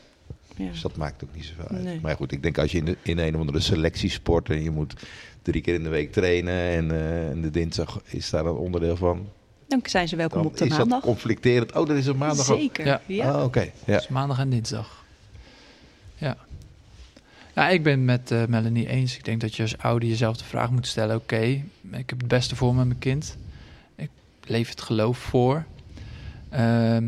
Ja. 0.57 0.71
dus 0.71 0.81
dat 0.81 0.97
maakt 0.97 1.25
ook 1.25 1.35
niet 1.35 1.45
zoveel 1.45 1.69
uit. 1.69 1.83
Nee. 1.83 2.01
Maar 2.03 2.17
goed, 2.17 2.33
ik 2.33 2.43
denk 2.43 2.59
als 2.59 2.73
je 2.73 2.79
in, 2.79 2.85
de, 2.85 2.97
in 3.03 3.19
een 3.19 3.35
of 3.35 3.41
andere 3.41 3.61
selectie 3.61 4.11
sport 4.11 4.51
en 4.51 4.63
je 4.63 4.71
moet 4.71 4.95
drie 5.43 5.63
keer 5.63 5.75
in 5.75 5.83
de 5.83 5.89
week 5.89 6.13
trainen 6.13 6.55
en, 6.55 6.91
eh, 6.91 7.29
en 7.31 7.41
de 7.41 7.51
dinsdag 7.51 8.01
is 8.05 8.31
daar 8.31 8.47
een 8.47 8.53
onderdeel 8.57 8.97
van. 8.97 9.29
Dan 9.69 9.81
zijn 9.85 10.09
ze 10.09 10.17
welkom 10.17 10.39
Dan 10.39 10.47
op 10.47 10.57
de 10.57 10.65
is 10.65 10.71
dat 10.71 10.79
maandag. 10.79 11.01
conflicterend. 11.01 11.73
Oh, 11.77 11.87
dat 11.87 11.97
is 11.97 12.07
een 12.07 12.17
maandag 12.17 12.51
ook. 12.51 12.59
Zeker. 12.59 12.87
Ja. 12.87 13.01
Ja. 13.07 13.37
Oh, 13.39 13.45
oké. 13.45 13.71
Ja. 13.85 13.97
Dus 13.97 14.09
maandag 14.09 14.39
en 14.39 14.51
dinsdag. 14.51 15.05
Ja. 16.17 16.37
Ja, 17.55 17.69
ik 17.69 17.83
ben 17.83 17.93
het 17.93 18.03
met 18.03 18.31
eh, 18.31 18.47
Melanie 18.49 18.89
eens. 18.89 19.17
Ik 19.17 19.25
denk 19.25 19.41
dat 19.41 19.55
je 19.55 19.63
als 19.63 19.79
ouder 19.79 20.09
jezelf 20.09 20.37
de 20.37 20.45
vraag 20.45 20.71
moet 20.71 20.87
stellen: 20.87 21.17
oké, 21.17 21.41
ik 21.91 22.11
heb 22.11 22.19
het 22.19 22.29
beste 22.29 22.57
voor 22.57 22.75
met 22.75 22.87
mijn 22.87 22.99
kind. 22.99 23.37
Ik 23.97 24.11
leef 24.45 24.69
het 24.69 24.81
geloof 24.81 25.19
voor. 25.19 25.65
Ehm, 26.51 27.05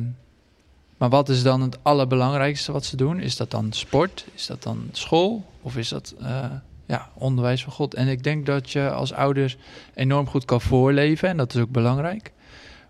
maar 0.96 1.08
wat 1.08 1.28
is 1.28 1.42
dan 1.42 1.60
het 1.60 1.78
allerbelangrijkste 1.84 2.72
wat 2.72 2.84
ze 2.84 2.96
doen? 2.96 3.20
Is 3.20 3.36
dat 3.36 3.50
dan 3.50 3.72
sport? 3.72 4.26
Is 4.34 4.46
dat 4.46 4.62
dan 4.62 4.88
school? 4.92 5.44
Of 5.62 5.76
is 5.76 5.88
dat 5.88 6.14
eh, 6.20 6.44
ja, 6.86 7.08
onderwijs 7.14 7.62
van 7.64 7.72
God? 7.72 7.94
En 7.94 8.08
ik 8.08 8.22
denk 8.22 8.46
dat 8.46 8.70
je 8.70 8.90
als 8.90 9.12
ouder 9.12 9.56
enorm 9.94 10.26
goed 10.26 10.44
kan 10.44 10.60
voorleven. 10.60 11.28
En 11.28 11.36
dat 11.36 11.54
is 11.54 11.60
ook 11.60 11.70
belangrijk. 11.70 12.32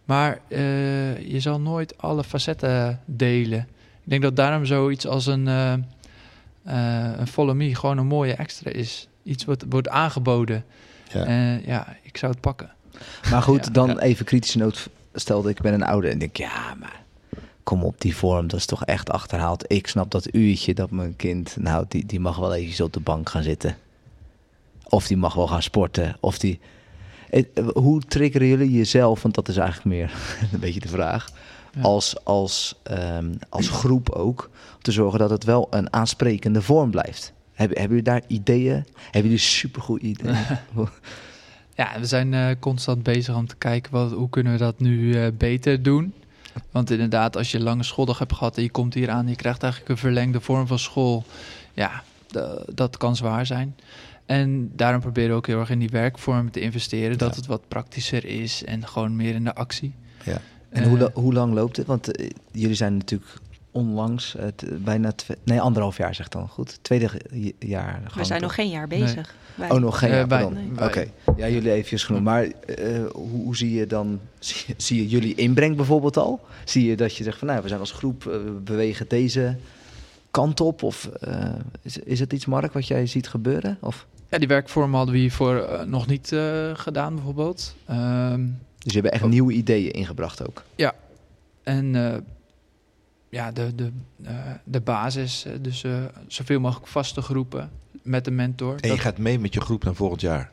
Maar 0.07 0.41
eh, 0.49 1.19
je 1.33 1.41
zal 1.41 1.61
nooit 1.61 1.99
alle 1.99 2.25
facetten 2.25 3.01
delen. 3.05 3.59
Ik 4.05 4.11
denk 4.13 4.23
dat 4.23 4.37
daarom 4.37 4.65
zoiets 4.65 5.07
als 5.07 5.27
een, 5.27 5.49
eh 5.49 5.73
eh, 6.65 7.19
een 7.19 7.27
follow 7.27 7.55
me 7.57 7.75
gewoon 7.75 7.99
een 7.99 8.07
mooie 8.07 8.35
extra 8.35 8.71
is. 8.71 9.09
Iets 9.23 9.45
wat 9.45 9.65
wordt 9.69 9.89
aangeboden. 9.89 10.65
Ja. 11.13 11.55
Ja, 11.67 11.97
ik 12.03 12.17
zou 12.17 12.33
het 12.33 12.41
pakken. 12.41 12.71
Maar 13.31 13.43
goed, 13.43 13.65
Ja. 13.65 13.71
dan 13.73 13.89
Ja. 13.89 13.99
even 13.99 14.25
kritische 14.25 14.59
noot. 14.59 14.89
Stelde 15.15 15.51
ik 15.51 15.61
ben 15.61 15.75
een 15.75 15.83
ouder 15.83 16.11
en 16.11 16.19
denk, 16.19 16.37
ja, 16.37 16.75
maar 16.81 17.03
kom 17.63 17.85
op 17.85 18.01
die 18.01 18.17
vorm, 18.17 18.47
dat 18.47 18.59
is 18.59 18.67
toch 18.67 18.85
echt 18.85 19.11
achterhaald. 19.11 19.73
Ik 19.73 19.87
snap 19.87 20.11
dat 20.11 20.35
uurtje 20.35 20.75
dat 20.75 20.91
mijn 20.91 21.17
kind, 21.17 21.57
nou, 21.61 21.85
die, 21.89 22.07
die 22.07 22.21
mag 22.21 22.37
wel 22.37 22.55
eventjes 22.55 22.81
op 22.81 22.93
de 22.93 23.01
bank 23.01 23.29
gaan 23.29 23.43
zitten. 23.43 23.77
Of 24.85 25.07
die 25.07 25.17
mag 25.17 25.35
wel 25.35 25.47
gaan 25.49 25.63
sporten. 25.63 26.17
Of 26.21 26.39
die... 26.39 26.61
Eh, 27.37 27.69
Hoe 27.75 28.01
triggeren 28.03 28.47
jullie 28.49 28.71
jezelf, 28.71 29.23
want 29.23 29.35
dat 29.35 29.49
is 29.49 29.57
eigenlijk 29.57 29.87
meer 29.97 30.13
een 30.53 30.59
beetje 30.61 30.81
de 30.81 30.89
vraag, 30.89 31.29
Ja. 31.75 31.81
als, 31.83 32.25
als, 32.25 32.75
ehm, 32.83 33.33
als 33.49 33.69
groep 33.69 34.11
ook, 34.11 34.51
om 34.77 34.83
te 34.83 34.93
zorgen 34.93 35.19
dat 35.19 35.31
het 35.31 35.45
wel 35.45 35.67
een 35.71 35.93
aansprekende 35.93 36.63
vorm 36.63 36.91
blijft? 36.91 37.33
Hebben, 37.55 37.79
hebben 37.79 37.97
jullie 37.97 38.13
daar 38.13 38.23
ideeën? 38.29 38.85
Hebben 39.05 39.23
jullie 39.23 39.39
supergoed 39.39 40.03
ideeën? 40.03 40.37
Ja, 41.75 42.01
we 42.01 42.07
zijn 42.07 42.35
eh, 42.35 42.47
constant 42.61 43.03
bezig 43.03 43.35
om 43.37 43.47
te 43.47 43.57
kijken 43.57 43.93
wat, 43.93 44.13
hoe 44.13 44.29
kunnen 44.31 44.53
we 44.53 44.59
dat 44.59 44.81
nu 44.81 45.15
eh, 45.15 45.27
beter 45.39 45.83
doen. 45.83 46.13
Want 46.71 46.91
inderdaad, 46.91 47.37
als 47.37 47.51
je 47.51 47.59
een 47.59 47.65
lange 47.65 47.83
schooldag 47.83 48.19
hebt 48.19 48.33
gehad 48.33 48.57
en 48.57 48.63
je 48.63 48.71
komt 48.71 48.95
hier 48.95 49.11
aan 49.11 49.29
je 49.29 49.37
krijgt 49.37 49.63
eigenlijk 49.63 49.93
een 49.93 49.99
verlengde 49.99 50.41
vorm 50.41 50.67
van 50.67 50.79
school. 50.79 51.25
Ja, 51.75 52.03
da- 52.27 52.63
dat 52.75 52.97
kan 52.97 53.17
zwaar 53.17 53.47
zijn. 53.47 53.77
En 54.27 54.71
daarom 54.77 55.01
proberen 55.01 55.31
we 55.31 55.37
ook 55.37 55.47
heel 55.47 55.59
erg 55.61 55.71
in 55.71 55.79
die 55.79 55.89
werkvorm 55.89 56.51
te 56.51 56.61
investeren. 56.61 57.19
Dat 57.19 57.31
Ja. 57.31 57.37
het 57.37 57.47
wat 57.47 57.69
praktischer 57.69 58.25
is 58.25 58.65
en 58.65 58.87
gewoon 58.87 59.17
meer 59.17 59.35
in 59.35 59.45
de 59.45 59.55
actie. 59.55 59.95
Ja. 60.25 60.41
En 60.69 60.89
hoe, 60.89 60.99
Eh, 60.99 61.07
hoe 61.15 61.33
lang 61.33 61.55
loopt 61.55 61.77
het? 61.77 61.87
Want 61.87 62.17
eh, 62.17 62.31
jullie 62.53 62.75
zijn 62.77 62.97
natuurlijk 62.97 63.31
onlangs, 63.71 64.37
bijna 64.79 65.13
twee, 65.13 65.37
nee, 65.45 65.61
anderhalf 65.61 65.97
jaar 65.97 66.15
zegt 66.15 66.33
dan 66.33 66.49
goed. 66.49 66.79
Tweede 66.83 67.11
jaar. 67.59 68.01
We 68.05 68.11
gang, 68.11 68.27
zijn 68.27 68.41
toch? 68.41 68.49
nog 68.49 68.55
geen 68.57 68.69
jaar 68.69 68.89
bezig. 68.89 69.35
Wij- 69.55 69.71
Oh, 69.71 69.81
nog 69.81 69.99
geen 69.99 70.11
Eh, 70.11 70.25
jaar, 70.29 70.45
Oké, 70.83 71.05
ja, 71.37 71.49
jullie 71.49 71.71
eventjes 71.71 72.05
genoemd. 72.05 72.25
Maar 72.25 72.43
eh, 72.45 72.99
hoe, 73.13 73.43
hoe 73.43 73.57
zie 73.57 73.73
je 73.75 73.87
dan, 73.87 74.21
zie, 74.39 74.75
zie 74.77 74.97
je 75.03 75.09
jullie 75.09 75.35
inbreng 75.35 75.77
bijvoorbeeld 75.77 76.17
al? 76.17 76.41
Zie 76.65 76.87
je 76.89 76.97
dat 76.97 77.17
je 77.17 77.25
zegt 77.25 77.39
van, 77.39 77.49
nou, 77.49 77.63
we 77.63 77.69
zijn 77.69 77.81
als 77.81 77.93
groep, 77.93 78.23
we 78.25 78.61
bewegen 78.65 79.07
deze 79.09 79.57
kant 80.37 80.61
op? 80.61 80.83
Of 80.83 81.05
eh, 81.21 81.45
is, 81.83 81.99
is 81.99 82.21
het 82.21 82.33
iets, 82.33 82.47
Mark, 82.47 82.73
wat 82.73 82.87
jij 82.87 83.07
ziet 83.07 83.29
gebeuren? 83.29 83.79
Of, 83.81 84.07
Ja, 84.31 84.39
die 84.39 84.49
werkvorm 84.49 84.95
hadden 84.95 85.15
we 85.15 85.21
hiervoor 85.21 85.57
eh, 85.59 85.83
nog 85.87 86.07
niet 86.07 86.33
eh, 86.33 86.71
gedaan 86.75 87.15
bijvoorbeeld. 87.15 87.75
Ehm, 87.87 88.41
dus 88.79 88.93
je 88.93 89.01
hebt 89.01 89.13
echt 89.13 89.25
nieuwe 89.25 89.53
ideeën 89.53 89.91
ingebracht 89.93 90.47
ook? 90.49 90.63
En 91.63 91.95
eh, 91.95 92.15
ja, 93.29 93.53
de, 93.53 93.75
de, 93.75 93.91
eh, 94.25 94.35
de 94.65 94.81
basis, 94.81 95.47
dus 95.61 95.85
eh, 95.85 95.93
zoveel 96.27 96.61
mogelijk 96.61 96.87
vaste 96.87 97.21
groepen 97.23 97.71
met 98.03 98.27
een 98.27 98.35
mentor. 98.35 98.71
En 98.73 98.79
je 98.83 98.89
Dat, 98.89 98.99
gaat 98.99 99.19
mee 99.19 99.39
met 99.39 99.55
je 99.55 99.61
groep 99.61 99.85
naar 99.85 99.95
volgend 99.95 100.21
jaar. 100.21 100.51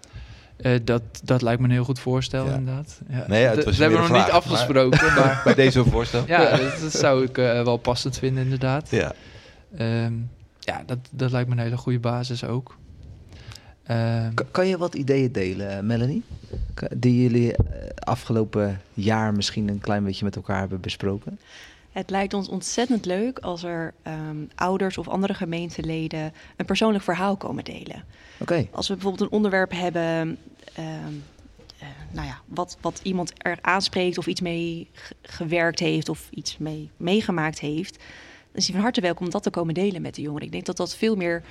eh, 0.57 0.79
dat, 0.83 1.01
dat 1.23 1.41
lijkt 1.41 1.59
me 1.61 1.65
een 1.67 1.73
heel 1.73 1.83
goed 1.83 1.99
voorstel, 1.99 2.45
Ja. 2.45 2.53
inderdaad. 2.55 2.99
Ja. 3.09 3.25
Nee, 3.27 3.41
ja, 3.41 3.47
het 3.47 3.55
was 3.55 3.65
dat 3.65 3.75
hebben 3.75 4.01
we 4.03 4.07
nog 4.13 4.17
niet 4.25 4.31
afgesproken, 4.33 5.13
maar, 5.13 5.41
Bij 5.45 5.53
deze 5.55 5.85
voorstel. 5.85 6.23
ja, 6.27 6.57
dat, 6.57 6.79
dat 6.81 6.91
zou 6.91 7.23
ik 7.23 7.37
eh, 7.37 7.63
wel 7.63 7.77
passend 7.77 8.17
vinden, 8.17 8.43
inderdaad. 8.43 8.89
Ja. 8.89 9.13
Ehm, 9.77 10.13
ja, 10.59 10.83
dat, 10.85 10.97
dat 11.11 11.31
lijkt 11.31 11.49
me 11.49 11.55
een 11.55 11.61
hele 11.61 11.77
goede 11.77 11.99
basis 11.99 12.43
ook. 12.43 12.77
Ehm, 13.83 14.33
Kan, 14.33 14.45
kan 14.51 14.67
je 14.67 14.77
wat 14.77 14.95
ideeën 14.95 15.31
delen, 15.31 15.77
eh, 15.77 15.83
Melanie? 15.83 16.23
Die 16.95 17.21
jullie 17.21 17.55
eh, 17.55 17.89
afgelopen 17.95 18.81
jaar 18.93 19.33
misschien 19.33 19.67
een 19.69 19.79
klein 19.79 20.03
beetje 20.03 20.25
met 20.25 20.35
elkaar 20.35 20.59
hebben 20.59 20.81
besproken? 20.81 21.39
Het 21.91 22.09
lijkt 22.09 22.33
ons 22.33 22.47
ontzettend 22.49 23.05
leuk 23.05 23.39
als 23.39 23.63
er 23.63 23.93
ehm, 24.01 24.37
ouders 24.55 24.97
of 24.97 25.07
andere 25.07 25.33
gemeenteleden 25.33 26.33
een 26.57 26.65
persoonlijk 26.65 27.03
verhaal 27.03 27.35
komen 27.37 27.63
delen. 27.63 28.03
Oké. 28.39 28.67
Als 28.71 28.87
we 28.87 28.93
bijvoorbeeld 28.93 29.23
een 29.31 29.35
onderwerp 29.37 29.71
hebben, 29.71 30.37
ehm, 30.73 31.13
eh, 31.79 31.87
nou 32.11 32.27
ja, 32.27 32.37
wat, 32.45 32.77
wat 32.81 32.99
iemand 33.03 33.33
er 33.37 33.57
aanspreekt 33.61 34.17
of 34.17 34.27
iets 34.27 34.41
mee 34.41 34.87
ge- 34.91 35.15
gewerkt 35.21 35.79
heeft 35.79 36.09
of 36.09 36.27
iets 36.31 36.57
mee 36.57 36.89
meegemaakt 36.97 37.59
heeft, 37.59 38.03
is 38.53 38.63
hij 38.65 38.73
van 38.75 38.83
harte 38.83 39.01
welkom 39.01 39.25
om 39.25 39.31
dat 39.31 39.43
te 39.43 39.49
komen 39.49 39.73
delen 39.73 40.01
met 40.01 40.15
de 40.15 40.21
jongeren. 40.21 40.45
Ik 40.45 40.51
denk 40.51 40.65
dat 40.65 40.77
dat 40.77 40.95
veel 40.95 41.15
meer 41.15 41.43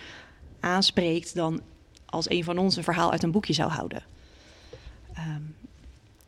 aanspreekt 0.61 1.35
dan 1.35 1.61
als 2.07 2.31
een 2.31 2.45
van 2.45 2.59
ons 2.59 2.77
een 2.77 2.85
verhaal 2.85 3.12
uit 3.12 3.23
een 3.23 3.31
boekje 3.31 3.53
zou 3.53 3.71
houden. 3.71 4.03
Ehm, 5.15 5.41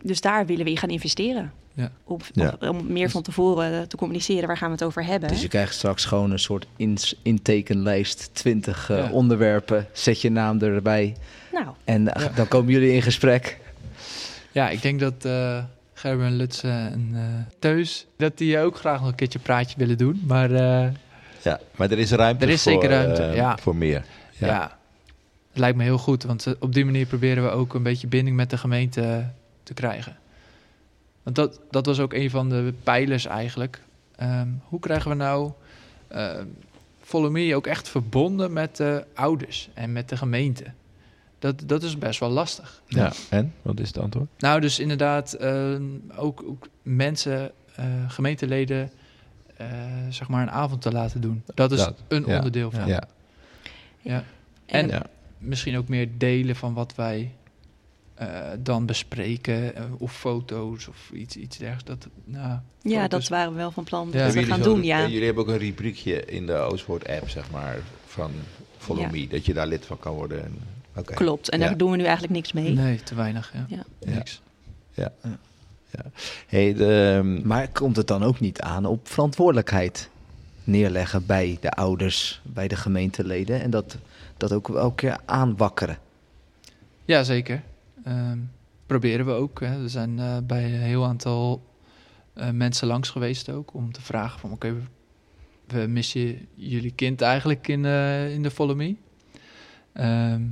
dus 0.03 0.21
daar 0.21 0.47
willen 0.47 0.65
we 0.65 0.71
in 0.71 0.77
gaan 0.77 0.89
investeren. 0.89 1.53
Ja. 1.73 1.93
Op, 2.05 2.23
Ja. 2.33 2.49
op- 2.61 2.69
om 2.69 2.93
meer 2.93 3.11
van 3.11 3.23
tevoren 3.23 3.89
te 3.89 3.97
communiceren, 3.97 4.47
waar 4.47 4.57
gaan 4.57 4.69
we 4.69 4.75
het 4.75 4.85
over 4.85 5.05
hebben. 5.05 5.29
Dus 5.29 5.43
je 5.43 5.49
krijgt 5.49 5.75
straks 5.75 6.05
gewoon 6.05 6.31
een 6.31 6.39
soort 6.39 6.67
ins- 6.77 7.15
intekenlijst, 7.23 8.31
20 8.33 8.91
eh, 8.91 8.97
Ja. 8.99 9.11
onderwerpen, 9.11 9.87
zet 9.93 10.21
je 10.21 10.31
naam 10.31 10.59
erbij 10.61 11.17
Nou, 11.53 11.67
en 11.85 12.15
eh, 12.15 12.23
Ja. 12.25 12.29
dan 12.35 12.49
komen 12.49 12.73
jullie 12.73 12.93
in 12.93 13.03
gesprek. 13.03 13.59
Ja, 14.53 14.69
ik 14.71 14.83
denk 14.83 15.01
dat 15.01 15.25
eh 15.25 15.65
Gerben, 16.05 16.37
Lutse 16.37 16.69
en 16.69 17.11
eh 17.15 17.55
Teus... 17.59 18.07
dat 18.17 18.39
die 18.39 18.59
ook 18.59 18.77
graag 18.77 19.01
nog 19.01 19.09
een 19.09 19.15
keertje 19.15 19.39
een 19.39 19.45
praatje 19.45 19.79
willen 19.79 19.99
doen. 19.99 20.23
Maar 20.27 20.51
eh, 20.51 20.93
ja, 21.43 21.61
maar 21.77 21.91
er 21.91 21.99
is 21.99 22.11
ruimte 22.11 22.45
Er 22.45 22.51
is 22.51 22.63
voor, 22.63 22.73
zeker 22.73 22.89
ruimte, 22.89 23.23
eh, 23.23 23.35
ja. 23.35 23.57
voor 23.57 23.77
meer. 23.77 24.05
ja. 24.39 24.47
Ja. 24.47 24.79
het 25.49 25.59
lijkt 25.59 25.77
me 25.77 25.83
heel 25.83 25.99
goed. 25.99 26.23
Want 26.23 26.57
op 26.59 26.75
die 26.75 26.85
manier 26.85 27.07
proberen 27.07 27.43
we 27.43 27.51
ook 27.51 27.75
een 27.75 27.83
beetje 27.83 28.07
binding 28.07 28.37
met 28.37 28.51
de 28.51 28.59
gemeente 28.59 29.31
te 29.63 29.75
krijgen. 29.75 30.17
Want 31.23 31.37
dat, 31.37 31.61
dat 31.71 31.87
was 31.87 32.01
ook 32.01 32.13
een 32.13 32.31
van 32.31 32.49
de 32.49 32.75
pijlers 32.83 33.27
eigenlijk. 33.27 33.83
Ehm, 34.17 34.49
hoe 34.65 34.81
krijgen 34.81 35.11
we 35.11 35.17
nou 35.17 35.53
ehm 36.09 36.47
Follow 37.03 37.31
Me 37.31 37.57
ook 37.57 37.67
echt 37.67 37.89
verbonden 37.89 38.53
met 38.53 38.77
de 38.77 39.05
ouders 39.15 39.69
en 39.75 39.93
met 39.93 40.09
de 40.09 40.17
gemeente? 40.17 40.65
Dat, 41.39 41.63
dat 41.67 41.83
is 41.83 41.99
best 41.99 42.21
wel 42.21 42.31
lastig. 42.31 42.83
Ja. 42.87 43.13
En? 43.31 43.53
Wat 43.63 43.81
is 43.81 43.87
het 43.89 43.99
antwoord? 43.99 44.29
Nou, 44.39 44.61
dus 44.61 44.79
inderdaad, 44.79 45.33
ehm, 45.33 45.83
ook, 46.17 46.43
ook 46.47 46.69
mensen, 46.83 47.51
eh, 47.75 47.85
gemeenteleden, 48.09 48.91
eh, 49.57 49.67
zeg 50.11 50.29
maar 50.29 50.43
een 50.43 50.51
avond 50.51 50.83
te 50.83 50.93
laten 50.93 51.21
doen. 51.21 51.43
Dat 51.55 51.73
is 51.73 51.79
Dat, 51.79 51.95
een 52.09 52.25
ja, 52.27 52.37
onderdeel 52.37 52.71
van. 52.71 52.87
Ja. 52.87 53.03
Ja. 54.01 54.25
en, 54.67 54.81
En 54.81 54.89
Ja. 54.89 55.03
misschien 55.39 55.77
ook 55.79 55.89
meer 55.89 56.09
delen 56.19 56.57
van 56.57 56.75
wat 56.75 56.95
wij 56.95 57.31
eh, 58.15 58.29
dan 58.59 58.87
bespreken. 58.87 59.73
of 59.99 60.13
foto's 60.17 60.89
of 60.89 61.11
iets, 61.15 61.37
iets 61.37 61.57
dergelijks. 61.59 61.85
Dat, 62.05 62.09
nou, 62.25 62.59
Ja, 62.83 63.01
foto's- 63.03 63.11
dat 63.21 63.29
waren 63.29 63.51
we 63.53 63.57
wel 63.59 63.71
van 63.71 63.85
plan 63.85 64.09
Ja. 64.13 64.19
dat 64.25 64.27
we 64.33 64.41
jullie 64.41 64.55
gaan 64.55 64.63
doen, 64.63 64.83
ja. 64.83 65.01
Jullie 65.09 65.25
hebben 65.25 65.43
ook 65.43 65.49
een 65.51 65.59
rubriekje 65.59 66.25
in 66.25 66.47
de 66.47 66.53
Oostwoord 66.55 67.09
app, 67.09 67.29
zeg 67.29 67.51
maar, 67.51 67.79
van 68.07 68.31
Follow 68.79 69.03
Ja. 69.03 69.11
Me. 69.11 69.27
Dat 69.29 69.47
je 69.47 69.55
daar 69.55 69.67
lid 69.67 69.87
van 69.87 69.99
kan 69.99 70.15
worden. 70.15 70.45
En, 70.45 70.59
oké. 70.97 71.15
Klopt, 71.15 71.49
en 71.51 71.59
Ja. 71.59 71.67
daar 71.67 71.77
doen 71.77 71.91
we 71.91 71.97
nu 71.97 72.03
eigenlijk 72.03 72.33
niks 72.33 72.53
mee. 72.53 72.71
Nee, 72.71 73.03
te 73.03 73.15
weinig. 73.15 73.53
Ja. 73.53 73.65
Ja. 73.69 73.85
Ja. 74.01 74.15
Niks. 74.15 74.43
Hey, 76.47 76.75
de, 76.75 77.15
ehm, 77.17 77.47
Maar 77.47 77.69
komt 77.69 77.97
het 77.97 78.07
dan 78.07 78.23
ook 78.23 78.41
niet 78.41 78.61
aan 78.61 78.85
op 78.87 79.09
verantwoordelijkheid 79.09 80.11
neerleggen 80.65 81.27
bij 81.27 81.59
de 81.61 81.71
ouders, 81.71 82.41
bij 82.43 82.69
de 82.69 82.77
gemeenteleden 82.77 83.61
en 83.61 83.71
dat, 83.71 83.97
dat 84.37 84.53
ook 84.53 84.77
elke 84.77 84.95
keer 84.95 85.19
aanwakkeren? 85.25 85.99
Ja, 87.05 87.23
zeker. 87.23 87.63
Ehm, 88.05 88.39
proberen 88.87 89.27
we 89.27 89.33
ook. 89.33 89.61
Hè. 89.61 89.81
We 89.81 89.89
zijn 89.89 90.19
eh, 90.19 90.37
bij 90.43 90.65
een 90.65 90.81
heel 90.81 91.05
aantal 91.05 91.63
eh, 92.35 92.51
mensen 92.51 92.87
langs 92.87 93.11
geweest 93.11 93.49
ook. 93.51 93.75
Om 93.75 93.93
te 93.93 94.03
vragen 94.03 94.41
van 94.41 94.53
oké, 94.53 94.73
we, 94.73 94.81
we 95.67 95.87
missen 95.87 96.49
jullie 96.55 96.93
kind 96.95 97.21
eigenlijk 97.21 97.69
in, 97.69 97.85
eh, 97.85 98.33
in 98.33 98.43
de 98.43 98.51
Follow 98.51 98.77
Me. 98.77 98.95
Ehm, 99.93 100.43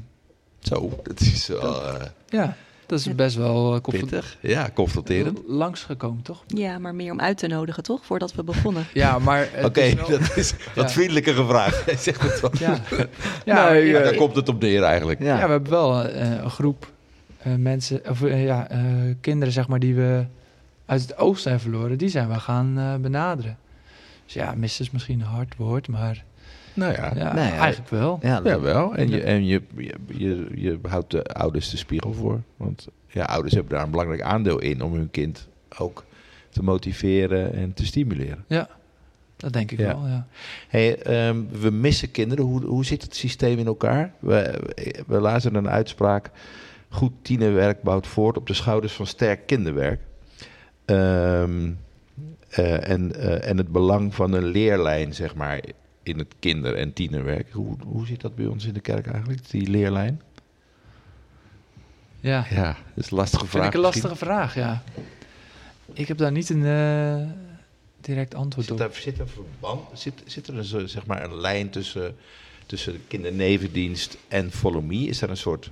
zo, 0.62 0.98
dat 1.02 1.20
is 1.20 1.46
wel 1.46 1.82
eh, 1.94 2.06
ja, 2.28 2.56
dat 2.86 2.98
is 2.98 3.14
best 3.14 3.36
wel 3.36 3.74
uh, 3.74 3.80
pittig. 3.80 4.36
Ja, 4.40 4.70
confronterend. 4.74 5.40
langsgekomen, 5.46 6.22
toch? 6.22 6.44
Ja, 6.46 6.78
maar 6.78 6.94
meer 6.94 7.12
om 7.12 7.20
uit 7.20 7.38
te 7.38 7.46
nodigen, 7.46 7.82
toch? 7.82 8.04
Voordat 8.06 8.34
we 8.34 8.42
begonnen. 8.44 8.86
Ja, 8.94 9.18
maar... 9.18 9.48
Oké, 9.64 9.94
wel- 9.94 10.08
dat 10.08 10.36
is 10.36 10.54
wat 10.74 10.84
Ja. 10.88 10.90
vriendelijker 10.90 11.34
gevraagd. 11.34 11.84
Hij 11.86 11.96
zegt 11.96 12.22
het 12.22 12.40
wel. 12.40 12.50
Ja, 12.58 12.80
ja, 13.44 13.70
Nee, 13.70 13.86
ja, 13.86 13.92
Maar 13.92 14.02
daar 14.02 14.14
komt 14.14 14.36
het 14.36 14.48
op 14.48 14.60
neer 14.60 14.82
eigenlijk. 14.82 15.20
Ja, 15.20 15.38
Ja, 15.38 15.44
we 15.46 15.50
hebben 15.50 15.70
wel 15.70 16.04
eh, 16.04 16.30
een 16.30 16.50
groep 16.50 16.90
eh, 17.38 17.54
mensen, 17.54 18.00
of 18.08 18.20
ja, 18.28 18.68
eh, 18.68 18.80
kinderen 19.20 19.52
zeg 19.52 19.68
maar, 19.68 19.78
die 19.78 19.94
we 19.94 20.24
uit 20.86 21.00
het 21.00 21.16
oosten 21.18 21.50
hebben 21.52 21.70
verloren, 21.70 21.98
die 21.98 22.08
zijn 22.08 22.28
we 22.28 22.38
gaan 22.38 22.78
eh, 22.78 22.94
benaderen. 22.96 23.56
Dus 24.24 24.34
ja, 24.34 24.54
missen 24.56 24.84
is 24.84 24.90
misschien 24.90 25.20
een 25.20 25.26
hard 25.26 25.56
woord, 25.56 25.88
maar 25.88 26.24
Nou 26.74 26.92
ja, 26.92 27.12
ja, 27.16 27.34
Nee, 27.34 27.44
ja. 27.52 27.58
eigenlijk 27.58 27.90
wel. 27.90 28.18
ja, 28.22 28.40
ja 28.44 28.60
wel. 28.60 28.94
En, 28.94 29.08
je, 29.10 29.16
Ja. 29.16 29.22
en 29.22 29.44
je, 29.46 29.62
je, 29.76 29.94
je, 30.06 30.46
je 30.54 30.78
houdt 30.88 31.10
de 31.10 31.24
ouders 31.24 31.70
de 31.70 31.76
spiegel 31.76 32.12
voor. 32.12 32.40
Want 32.56 32.88
ja, 33.08 33.24
ouders 33.24 33.54
hebben 33.54 33.72
daar 33.72 33.82
een 33.84 33.90
belangrijk 33.90 34.22
aandeel 34.22 34.58
in 34.58 34.82
om 34.82 34.94
hun 34.94 35.10
kind 35.10 35.48
ook 35.78 36.04
te 36.50 36.62
motiveren 36.62 37.52
en 37.54 37.74
te 37.74 37.86
stimuleren. 37.86 38.44
Dat 39.36 39.52
denk 39.52 39.70
ik 39.70 39.78
Ja. 39.78 39.86
wel, 39.86 40.06
ja. 40.06 40.26
Hey, 40.68 40.98
ehm, 41.02 41.36
we 41.60 41.70
missen 41.70 42.10
kinderen. 42.10 42.44
Hoe, 42.44 42.64
hoe 42.64 42.84
zit 42.84 43.02
het 43.02 43.16
systeem 43.16 43.58
in 43.58 43.66
elkaar? 43.66 44.12
We, 44.18 44.60
we 45.06 45.20
lazen 45.20 45.54
een 45.54 45.68
uitspraak. 45.68 46.30
Goed 46.88 47.12
tienerwerk 47.22 47.82
bouwt 47.82 48.06
voort 48.06 48.36
op 48.36 48.46
de 48.46 48.54
schouders 48.54 48.92
van 48.92 49.06
sterk 49.06 49.46
kinderwerk. 49.46 50.00
Ehm, 50.84 51.70
eh, 52.48 52.88
en, 52.88 53.14
eh, 53.16 53.48
en 53.48 53.56
het 53.56 53.72
belang 53.72 54.14
van 54.14 54.32
een 54.32 54.44
leerlijn, 54.44 55.14
zeg 55.14 55.34
maar, 55.34 55.60
in 56.02 56.18
het 56.18 56.34
kinder- 56.38 56.74
en 56.74 56.92
tienerwerk. 56.92 57.52
Hoe, 57.52 57.76
hoe 57.84 58.06
zit 58.06 58.20
dat 58.20 58.34
bij 58.34 58.46
ons 58.46 58.64
in 58.64 58.74
de 58.74 58.80
kerk 58.80 59.06
eigenlijk, 59.06 59.50
die 59.50 59.68
leerlijn? 59.70 60.20
Ja, 62.20 62.46
Ja, 62.50 62.76
dat 62.94 63.04
is 63.04 63.10
een 63.10 63.16
lastige 63.16 63.46
vraag. 63.46 63.62
vind 63.62 63.74
ik 63.74 63.80
een 63.80 63.86
misschien. 63.86 64.02
lastige 64.10 64.24
vraag, 64.30 64.54
ja. 64.54 64.82
Ik 65.92 66.08
heb 66.08 66.18
daar 66.18 66.32
niet 66.32 66.48
een 66.50 66.64
eh, 66.66 67.28
direct 68.00 68.34
antwoord 68.34 68.66
Zit, 68.66 68.80
op. 68.80 68.94
zit, 68.94 69.18
er 69.18 69.28
verband, 69.28 69.80
zit, 69.92 70.22
zit 70.24 70.46
er 70.46 70.58
een, 70.58 70.88
zeg 70.88 71.06
maar 71.06 71.24
een 71.24 71.36
lijn 71.40 71.70
tussen, 71.70 72.16
tussen 72.66 72.92
de 72.92 72.98
kindernevendienst 73.08 74.18
en 74.28 74.50
Follow 74.50 74.84
Me? 74.84 74.96
Is 74.96 75.22
er 75.22 75.30
een 75.30 75.36
soort 75.36 75.70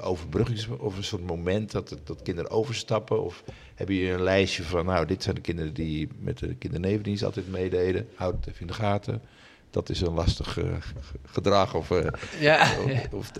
overbruggings- 0.00 0.68
of 0.68 0.96
een 0.96 1.04
soort 1.04 1.26
moment 1.26 1.70
dat, 1.70 1.90
het- 1.90 2.06
dat 2.06 2.22
kinderen 2.22 2.50
overstappen? 2.50 3.24
Of 3.24 3.44
hebben 3.74 3.96
jullie 3.96 4.12
een 4.12 4.22
lijstje 4.22 4.62
van, 4.62 4.84
nou, 4.86 5.06
dit 5.06 5.22
zijn 5.22 5.34
de 5.34 5.40
kinderen 5.40 5.74
die 5.74 6.08
met 6.18 6.38
de 6.38 6.54
kindernevendienst 6.54 7.24
altijd 7.24 7.48
meededen. 7.50 8.08
Houd 8.14 8.34
het 8.34 8.46
even 8.46 8.60
in 8.60 8.66
de 8.66 8.72
gaten. 8.72 9.22
Dat 9.70 9.88
is 9.88 10.00
een 10.00 10.12
lastig 10.12 10.58
eh, 10.58 10.76
gedrag 11.24 11.74
of, 11.74 11.90
eh, 11.90 12.06
Ja, 12.40 12.74
of, 13.12 13.30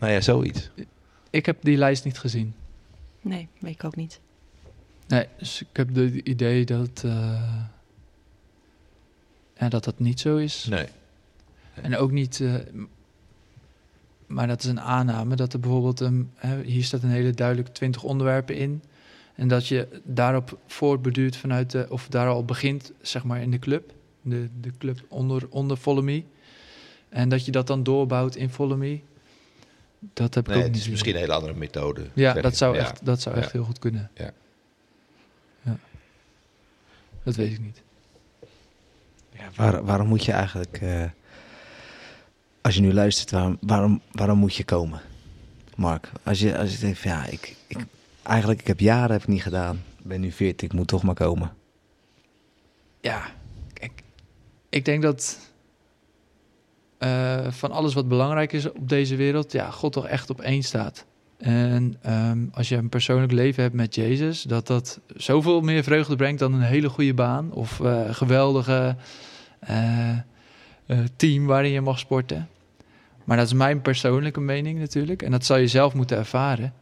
nou 0.00 0.12
ja, 0.12 0.20
zoiets. 0.20 0.70
ik 1.30 1.46
heb 1.46 1.56
die 1.62 1.76
lijst 1.76 2.04
niet 2.04 2.18
gezien. 2.18 2.54
Nee, 3.20 3.48
weet 3.58 3.72
ik 3.74 3.84
ook 3.84 3.96
niet. 3.96 4.20
Nee, 5.06 5.26
dus 5.38 5.60
ik 5.60 5.66
heb 5.72 5.94
het 5.94 6.14
idee 6.14 6.64
dat, 6.64 7.02
eh, 7.04 7.52
ja, 9.58 9.68
dat 9.68 9.84
dat 9.84 9.98
niet 9.98 10.20
zo 10.20 10.36
is. 10.36 10.64
Nee. 10.70 10.86
En 11.74 11.96
ook 11.96 12.10
niet, 12.10 12.40
eh, 12.40 12.54
maar 14.26 14.46
dat 14.46 14.62
is 14.62 14.68
een 14.70 14.80
aanname, 14.80 15.36
dat 15.36 15.52
er 15.52 15.60
bijvoorbeeld, 15.60 16.00
een, 16.00 16.30
hè, 16.34 16.62
hier 16.62 16.84
staat 16.84 17.02
een 17.02 17.10
hele 17.10 17.30
duidelijk 17.30 17.68
20 17.68 18.02
onderwerpen 18.02 18.56
in. 18.56 18.82
En 19.34 19.48
dat 19.48 19.66
je 19.68 19.88
daarop 20.04 20.58
voortbeduurt 20.66 21.36
vanuit 21.36 21.70
de, 21.70 21.86
of 21.88 22.08
daar 22.08 22.28
al 22.28 22.44
begint, 22.44 22.92
zeg 23.00 23.24
maar 23.24 23.40
in 23.42 23.50
de 23.50 23.58
club. 23.58 23.92
De, 24.22 24.48
de 24.60 24.70
club 24.78 25.04
onder, 25.08 25.46
onder 25.50 25.76
Follow 25.76 26.04
Me. 26.04 26.22
En 27.08 27.28
dat 27.28 27.44
je 27.44 27.50
dat 27.50 27.66
dan 27.66 27.82
doorbouwt 27.82 28.36
in 28.36 28.50
Follow 28.50 28.78
Me. 28.78 29.00
Dat 29.98 30.34
heb 30.34 30.44
ik 30.44 30.48
Nee, 30.50 30.58
ook 30.58 30.64
het 30.64 30.72
niet 30.72 30.82
is 30.82 30.88
misschien 30.88 31.14
een 31.14 31.20
hele 31.20 31.32
andere 31.32 31.54
methode. 31.54 32.06
Ja, 32.14 32.32
dat 32.32 32.56
zou, 32.56 32.74
Ja. 32.74 32.80
Echt, 32.80 33.04
dat 33.04 33.20
zou 33.20 33.36
echt 33.36 33.44
Ja. 33.44 33.52
heel 33.52 33.64
goed 33.64 33.78
kunnen. 33.78 34.10
Ja. 34.14 34.30
Ja. 35.62 35.76
Dat 37.22 37.34
weet 37.36 37.52
ik 37.52 37.60
niet. 37.60 37.82
Ja, 39.32 39.48
waar- 39.54 39.84
waarom 39.84 40.08
moet 40.08 40.24
je 40.24 40.32
eigenlijk, 40.32 40.78
eh, 40.80 41.04
als 42.66 42.74
je 42.74 42.80
nu 42.80 42.92
luistert, 42.92 43.30
waarom, 43.30 43.58
waarom, 43.60 44.00
waarom 44.12 44.38
moet 44.38 44.54
je 44.54 44.64
komen? 44.64 45.00
Mark, 45.76 46.10
als 46.22 46.40
je, 46.40 46.58
als 46.58 46.72
je 46.72 46.78
denkt 46.78 46.98
ja, 46.98 47.26
ik, 47.26 47.56
ik, 47.66 47.78
eigenlijk 48.22 48.60
ik 48.60 48.66
heb 48.66 48.80
jaren 48.80 49.10
heb 49.10 49.22
ik 49.22 49.28
niet 49.28 49.42
gedaan. 49.42 49.82
Ik 49.98 50.06
ben 50.06 50.20
nu 50.20 50.32
40, 50.32 50.68
ik 50.68 50.74
moet 50.74 50.88
toch 50.88 51.02
maar 51.02 51.14
komen. 51.14 51.52
Ja, 53.00 53.22
ik 54.68 54.84
denk 54.84 55.02
dat 55.02 55.38
eh, 56.98 57.50
van 57.50 57.70
alles 57.70 57.94
wat 57.94 58.08
belangrijk 58.08 58.52
is 58.52 58.70
op 58.70 58.88
deze 58.88 59.16
wereld, 59.16 59.52
ja, 59.52 59.70
God 59.70 59.92
toch 59.92 60.06
echt 60.06 60.30
op 60.30 60.40
één 60.40 60.62
staat. 60.62 61.04
En 61.38 61.96
ehm, 62.02 62.38
als 62.52 62.68
je 62.68 62.76
een 62.76 62.88
persoonlijk 62.88 63.32
leven 63.32 63.62
hebt 63.62 63.74
met 63.74 63.94
Jezus, 63.94 64.42
dat 64.42 64.66
dat 64.66 65.00
zoveel 65.16 65.60
meer 65.60 65.82
vreugde 65.82 66.16
brengt 66.16 66.38
dan 66.38 66.52
een 66.52 66.60
hele 66.60 66.88
goede 66.88 67.14
baan 67.14 67.52
of 67.52 67.78
een 67.78 68.14
geweldige 68.14 68.96
eh, 69.60 70.18
team 71.16 71.46
waarin 71.46 71.70
je 71.70 71.80
mag 71.80 71.98
sporten. 71.98 72.48
Maar 73.26 73.36
dat 73.36 73.46
is 73.46 73.52
mijn 73.52 73.82
persoonlijke 73.82 74.40
mening 74.40 74.78
natuurlijk. 74.78 75.22
En 75.22 75.30
dat 75.30 75.44
zal 75.44 75.56
je 75.56 75.68
zelf 75.68 75.94
moeten 75.94 76.16
ervaren. 76.16 76.72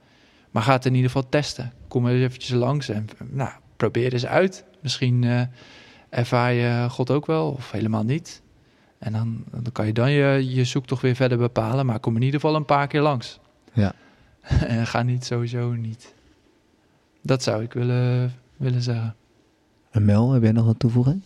Maar 0.51 0.63
ga 0.63 0.73
het 0.73 0.87
in 0.87 0.95
ieder 0.95 1.11
geval 1.11 1.29
testen. 1.29 1.73
Kom 1.89 2.09
eens 2.09 2.23
eventjes 2.23 2.51
langs 2.51 2.89
en 2.89 3.09
nou, 3.31 3.51
probeer 3.77 4.13
eens 4.13 4.27
uit. 4.27 4.65
Misschien 4.81 5.25
eh, 5.25 5.43
ervaar 6.09 6.53
je 6.53 6.87
God 6.91 7.11
ook 7.11 7.27
wel 7.27 7.51
of 7.51 7.71
helemaal 7.71 8.05
niet. 8.05 8.43
En 8.99 9.13
dan, 9.13 9.45
dan 9.51 9.73
kan 9.73 9.87
je 9.87 9.93
dan 9.93 10.11
je, 10.11 10.55
je 10.55 10.65
zoektocht 10.65 11.03
weer 11.03 11.15
verder 11.15 11.39
bepalen. 11.39 11.87
Maar 11.87 12.01
kom 12.01 12.17
in 12.17 12.23
ieder 12.23 12.41
geval 12.41 12.57
een 12.57 12.65
paar 12.65 12.87
keer 12.87 13.01
langs. 13.01 13.41
Ja. 13.73 13.93
en 14.67 14.87
ga 14.87 15.03
niet 15.03 15.25
sowieso 15.25 15.73
niet. 15.73 16.15
Dat 17.23 17.43
zou 17.43 17.63
ik 17.63 17.73
willen, 17.73 18.35
willen 18.57 18.83
zeggen. 18.83 19.17
En 19.91 20.05
Mel, 20.05 20.33
heb 20.33 20.43
jij 20.43 20.53
nog 20.53 20.65
wat 20.65 20.79
toevoeging? 20.79 21.23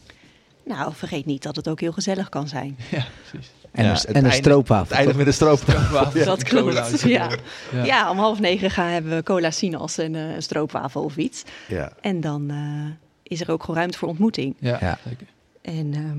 Nou, 0.68 0.94
vergeet 0.94 1.26
niet 1.26 1.42
dat 1.42 1.56
het 1.56 1.68
ook 1.68 1.80
heel 1.80 1.92
gezellig 1.92 2.28
kan 2.28 2.48
zijn. 2.48 2.76
Ja, 2.90 3.04
precies. 3.28 3.50
En, 3.72 3.84
Ja, 3.84 3.90
een, 3.90 3.96
het 3.96 4.06
en 4.06 4.24
een 4.24 4.32
stroopwafel. 4.32 4.84
Het 4.86 4.96
eindigt 4.96 5.18
met 5.18 5.26
een 5.26 5.32
stroop. 5.32 5.60
dat 6.24 6.42
klopt. 6.42 7.00
Ja. 7.00 7.30
Ja. 7.72 7.84
Ja. 7.84 8.10
om 8.10 8.18
half 8.18 8.38
negen 8.40 8.70
gaan 8.70 8.88
hebben 8.88 9.16
we 9.16 9.22
cola 9.22 9.50
sinaas 9.50 9.98
en 9.98 10.14
eh, 10.14 10.34
een 10.34 10.42
stroopwafel 10.42 11.02
of 11.02 11.16
iets. 11.16 11.44
Ja. 11.68 11.92
En 12.00 12.20
dan 12.20 12.50
eh, 12.50 12.90
is 13.22 13.40
er 13.40 13.50
ook 13.50 13.60
gewoon 13.60 13.76
ruimte 13.76 13.98
voor 13.98 14.08
ontmoeting. 14.08 14.54
Ja, 14.58 14.76
Ja. 14.80 14.98
zeker. 15.08 15.26
En 15.62 15.94
ehm, 15.94 16.18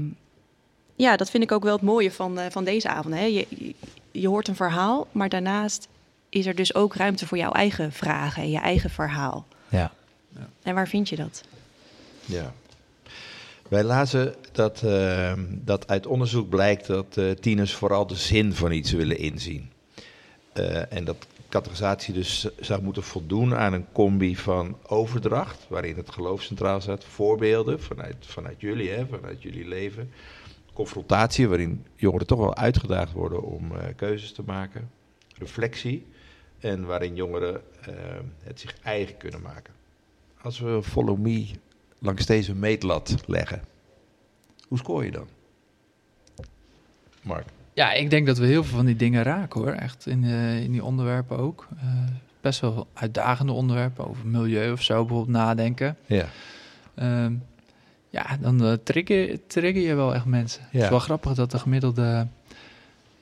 ja, 0.96 1.18
dat 1.18 1.30
vind 1.30 1.44
ik 1.44 1.52
ook 1.52 1.64
wel 1.64 1.74
het 1.74 1.82
mooie 1.82 2.12
van, 2.12 2.40
eh, 2.40 2.46
van 2.50 2.64
deze 2.64 2.90
avond. 2.90 3.14
Hè. 3.16 3.24
Je, 3.24 3.46
je, 3.50 3.76
je 4.12 4.28
hoort 4.28 4.48
een 4.48 4.56
verhaal, 4.56 5.08
maar 5.12 5.30
daarnaast 5.30 5.88
is 6.30 6.46
er 6.46 6.56
dus 6.56 6.76
ook 6.76 6.96
ruimte 6.96 7.28
voor 7.28 7.38
jouw 7.38 7.52
eigen 7.52 7.92
vragen 7.92 8.44
en 8.44 8.52
je 8.52 8.60
eigen 8.60 8.90
verhaal. 8.90 9.46
Ja. 9.70 9.92
En 10.64 10.76
waar 10.76 10.88
vind 10.88 11.10
je 11.10 11.16
dat? 11.16 11.44
Ja. 12.26 12.54
Wij 13.70 13.84
lazen 13.84 14.36
dat, 14.52 14.84
eh, 14.84 15.34
dat 15.50 15.88
uit 15.88 16.08
onderzoek 16.08 16.50
blijkt 16.50 16.88
dat 16.88 17.18
eh, 17.18 17.32
tieners 17.32 17.74
vooral 17.74 18.08
de 18.08 18.16
zin 18.16 18.54
van 18.54 18.72
iets 18.72 18.92
willen 18.92 19.18
inzien. 19.18 19.72
Eh, 20.54 20.94
en 20.94 21.04
dat 21.04 21.28
categorisatie 21.50 22.14
dus 22.14 22.48
zou 22.60 22.82
moeten 22.84 23.04
voldoen 23.04 23.56
aan 23.56 23.74
een 23.74 23.92
combi 23.92 24.36
van 24.36 24.78
overdracht, 24.88 25.66
waarin 25.68 25.96
het 25.96 26.12
geloof 26.12 26.42
centraal 26.42 26.82
staat, 26.82 27.04
voorbeelden 27.04 27.82
vanuit, 27.82 28.16
vanuit 28.20 28.62
jullie, 28.62 28.90
hè, 28.90 29.08
vanuit 29.08 29.42
jullie 29.42 29.68
leven, 29.68 30.12
confrontatie, 30.74 31.48
waarin 31.48 31.86
jongeren 31.96 32.28
toch 32.28 32.40
wel 32.40 32.56
uitgedaagd 32.56 33.12
worden 33.12 33.44
om 33.44 33.72
keuzes 33.96 34.32
te 34.32 34.44
maken, 34.46 34.90
reflectie, 35.38 36.06
en 36.60 36.86
waarin 36.86 37.16
jongeren 37.16 37.62
het 38.44 38.60
zich 38.60 38.76
eigen 38.84 39.18
kunnen 39.18 39.42
maken. 39.42 39.74
Als 40.42 40.60
we 40.60 40.84
Follow 40.84 41.18
Me 41.18 41.48
langs 42.00 42.26
deze 42.26 42.56
meetlat 42.56 43.16
leggen, 43.26 43.62
hoe 44.68 44.78
scoor 44.78 45.06
je 45.06 45.12
dan? 45.12 45.28
Mark? 47.22 47.46
Ja, 47.74 47.92
ik 47.94 48.10
denk 48.10 48.26
dat 48.28 48.38
we 48.38 48.46
heel 48.46 48.64
veel 48.64 48.76
van 48.78 48.86
die 48.86 48.96
dingen 48.96 49.24
raken 49.24 49.62
hoor. 49.62 49.72
Echt 49.72 50.08
in, 50.08 50.24
eh, 50.24 50.64
in 50.64 50.72
die 50.72 50.84
onderwerpen 50.84 51.38
ook. 51.38 51.68
Eh, 51.78 51.84
best 52.42 52.60
wel 52.60 52.88
uitdagende 52.94 53.52
onderwerpen 53.52 54.08
over 54.08 54.26
milieu 54.28 54.72
of 54.72 54.82
zo 54.82 55.06
bijvoorbeeld 55.06 55.38
nadenken. 55.38 55.98
Ja. 56.06 56.26
Ehm, 56.96 57.34
ja, 58.10 58.38
dan 58.40 58.66
eh, 58.66 58.74
trigger, 58.84 59.40
trigger 59.48 59.82
je 59.82 59.96
wel 59.96 60.14
echt 60.16 60.26
mensen. 60.26 60.62
Het 60.64 60.72
Ja. 60.72 60.84
is 60.84 60.90
wel 60.90 61.00
grappig 61.00 61.34
dat 61.34 61.52
de 61.52 61.60
gemiddelde 61.60 62.28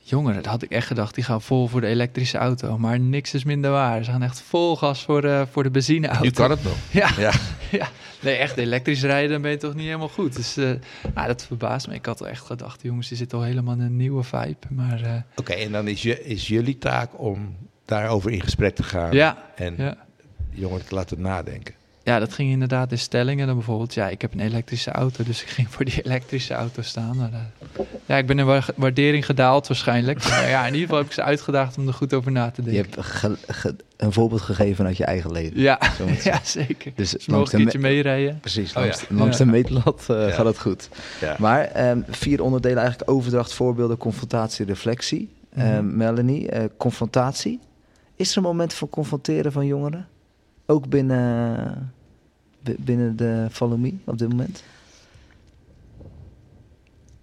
jongeren, 0.02 0.36
dat 0.44 0.52
had 0.52 0.62
ik 0.64 0.72
echt 0.72 0.88
gedacht, 0.88 1.16
die 1.16 1.24
gaan 1.24 1.42
vol 1.42 1.68
voor 1.68 1.82
de 1.82 1.88
elektrische 1.88 2.38
auto. 2.38 2.78
Maar 2.78 3.00
niks 3.00 3.34
is 3.34 3.44
minder 3.44 3.72
waar. 3.72 4.04
Ze 4.04 4.12
gaan 4.12 4.22
echt 4.24 4.42
vol 4.42 4.76
gas 4.76 5.04
voor, 5.04 5.22
de 5.22 5.48
voor 5.52 5.64
de 5.64 5.70
benzineauto. 5.72 6.22
Nu 6.24 6.32
kan 6.32 6.50
het 6.50 6.64
nog. 6.64 6.76
Ja. 6.92 7.10
Ja. 7.18 7.32
ja, 7.80 7.90
nee, 8.22 8.36
echt 8.36 8.58
elektrisch 8.58 9.04
rijden 9.04 9.30
dan 9.32 9.42
ben 9.42 9.52
je 9.52 9.58
toch 9.58 9.74
niet 9.74 9.86
helemaal 9.86 10.10
goed. 10.10 10.36
Dus 10.36 10.58
eh, 10.58 10.72
nou, 11.16 11.28
dat 11.28 11.46
verbaast 11.46 11.88
me. 11.88 11.94
Ik 11.94 12.06
had 12.06 12.20
wel 12.20 12.30
echt 12.30 12.46
gedacht, 12.46 12.82
jongens, 12.82 13.08
die 13.08 13.18
zitten 13.18 13.38
al 13.38 13.44
helemaal 13.44 13.80
een 13.80 13.96
nieuwe 13.96 14.24
vibe. 14.24 14.68
Maar 14.70 15.02
eh, 15.02 15.22
Oké, 15.36 15.54
en 15.54 15.72
dan 15.72 15.88
is, 15.88 16.02
je, 16.02 16.24
is 16.24 16.48
jullie 16.48 16.78
taak 16.78 17.20
om 17.20 17.56
daarover 17.86 18.32
in 18.32 18.42
gesprek 18.42 18.76
te 18.76 18.84
gaan 18.84 19.14
ja, 19.14 19.52
en 19.56 19.76
ja. 19.78 19.98
jongeren 20.50 20.86
te 20.86 20.96
laten 20.96 21.22
nadenken. 21.22 21.74
Ja, 22.08 22.20
dat 22.20 22.34
ging 22.34 22.52
inderdaad 22.52 22.92
in 22.92 22.98
stellingen. 23.00 23.48
Dan 23.48 23.56
bijvoorbeeld, 23.56 23.94
ja, 23.94 24.10
ik 24.10 24.22
heb 24.22 24.34
een 24.34 24.40
elektrische 24.40 24.92
auto, 24.92 25.24
dus 25.24 25.42
ik 25.42 25.48
ging 25.48 25.68
voor 25.70 25.86
die 25.86 26.02
elektrische 26.04 26.54
auto 26.54 26.82
staan. 26.82 27.16
Maar, 27.18 27.32
eh, 27.34 27.80
ja, 28.06 28.18
ik 28.18 28.26
ben 28.26 28.40
in 28.40 28.46
wa- 28.46 28.64
waardering 28.76 29.26
gedaald 29.26 29.68
waarschijnlijk. 29.68 30.30
Maar 30.30 30.50
ja, 30.50 30.60
in 30.60 30.66
ieder 30.66 30.82
geval 30.82 30.98
heb 30.98 31.06
ik 31.08 31.14
ze 31.14 31.24
uitgedaagd 31.24 31.78
om 31.78 31.88
er 31.88 31.94
goed 31.94 32.14
over 32.14 32.32
na 32.32 32.52
te 32.52 32.62
Je 32.64 32.72
denken. 32.72 32.92
hebt 32.94 33.08
ge- 33.08 33.38
ge- 33.48 33.76
een 33.98 34.12
voorbeeld 34.14 34.42
gegeven 34.42 34.86
uit 34.86 34.98
je 34.98 35.06
eigen 35.06 35.32
leven. 35.32 35.60
Ja, 35.60 35.80
ja, 36.24 36.40
zeker. 36.44 36.92
Dus 36.96 37.12
Dus 37.12 37.28
langs 37.28 37.54
een 37.54 37.60
keertje 37.60 37.80
meerijden. 37.80 38.40
precies, 38.40 38.70
Oh, 38.76 38.82
langs, 38.82 39.02
ja. 39.02 39.08
langs 39.16 39.38
Ja. 39.38 39.46
de 39.46 39.52
meetlat 39.52 40.06
eh, 40.10 40.28
Ja. 40.28 40.34
gaat 40.34 40.46
het 40.46 40.60
goed. 40.60 40.90
Ja. 41.22 41.36
Maar 41.40 41.62
ehm, 41.66 42.02
vier 42.10 42.42
onderdelen 42.44 42.78
eigenlijk 42.78 43.10
overdracht, 43.12 43.54
voorbeelden, 43.54 43.98
confrontatie, 43.98 44.66
reflectie. 44.66 45.30
Mhm. 45.54 45.66
Ehm, 45.66 45.98
Melanie, 45.98 46.50
eh, 46.50 46.64
confrontatie. 46.78 47.60
Is 48.16 48.32
er 48.32 48.38
een 48.38 48.44
moment 48.44 48.74
van 48.74 48.90
confronteren 48.90 49.52
van 49.52 49.66
jongeren? 49.66 50.08
Ook 50.66 50.90
binnen, 50.90 51.94
bi- 51.97 51.97
binnen 52.78 53.16
de 53.16 53.48
Follow 53.52 53.80
Me 53.80 53.94
op 54.04 54.18
dit 54.18 54.30
moment? 54.30 54.64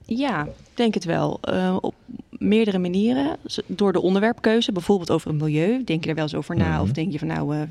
Ja, 0.06 0.48
denk 0.74 0.94
het 0.94 1.04
wel. 1.04 1.38
Eh, 1.40 1.76
op 1.80 1.94
meerdere 2.30 2.78
manieren. 2.78 3.36
Door 3.66 3.92
de 3.92 4.00
onderwerpkeuze, 4.00 4.72
bijvoorbeeld 4.72 5.10
over 5.10 5.28
het 5.30 5.40
milieu. 5.40 5.84
Denk 5.84 6.02
je 6.04 6.08
er 6.08 6.14
wel 6.14 6.24
eens 6.24 6.34
over 6.34 6.56
na? 6.56 6.72
Mhm. 6.72 6.80
Of 6.82 6.90
denk 6.92 7.12
je 7.12 7.18
van 7.18 7.28
nou, 7.28 7.56
eh, 7.56 7.62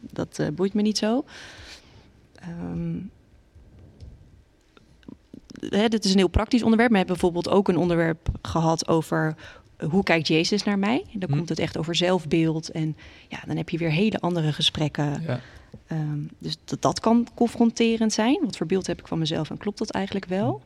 dat 0.00 0.38
eh, 0.38 0.48
boeit 0.48 0.74
me 0.74 0.82
niet 0.82 0.98
zo. 0.98 1.24
Ehm, 2.34 2.96
hè, 5.68 5.88
dit 5.88 6.04
is 6.04 6.10
een 6.12 6.18
heel 6.18 6.28
praktisch 6.28 6.62
onderwerp. 6.62 6.90
We 6.90 6.96
hebben 6.96 7.16
bijvoorbeeld 7.16 7.48
ook 7.54 7.68
een 7.68 7.76
onderwerp 7.76 8.28
gehad 8.42 8.88
over 8.88 9.34
hoe 9.90 10.02
kijkt 10.02 10.28
Jezus 10.28 10.62
naar 10.62 10.78
mij. 10.78 11.04
Dan 11.12 11.30
Hm. 11.30 11.36
komt 11.36 11.48
het 11.48 11.58
echt 11.58 11.78
over 11.78 11.94
zelfbeeld. 11.94 12.70
En 12.70 12.96
ja, 13.28 13.38
dan 13.46 13.56
heb 13.56 13.68
je 13.68 13.78
weer 13.78 13.90
hele 13.90 14.18
andere 14.20 14.52
gesprekken. 14.52 15.22
Ja. 15.26 15.40
Ehm, 15.86 16.18
dus 16.38 16.56
dat, 16.64 16.82
dat 16.82 17.00
kan 17.00 17.26
confronterend 17.34 18.12
zijn. 18.12 18.38
Wat 18.42 18.56
voor 18.56 18.66
beeld 18.66 18.86
heb 18.86 19.00
ik 19.00 19.08
van 19.08 19.18
mezelf 19.18 19.50
en 19.50 19.56
klopt 19.56 19.78
dat 19.78 19.90
eigenlijk 19.90 20.26
wel? 20.26 20.62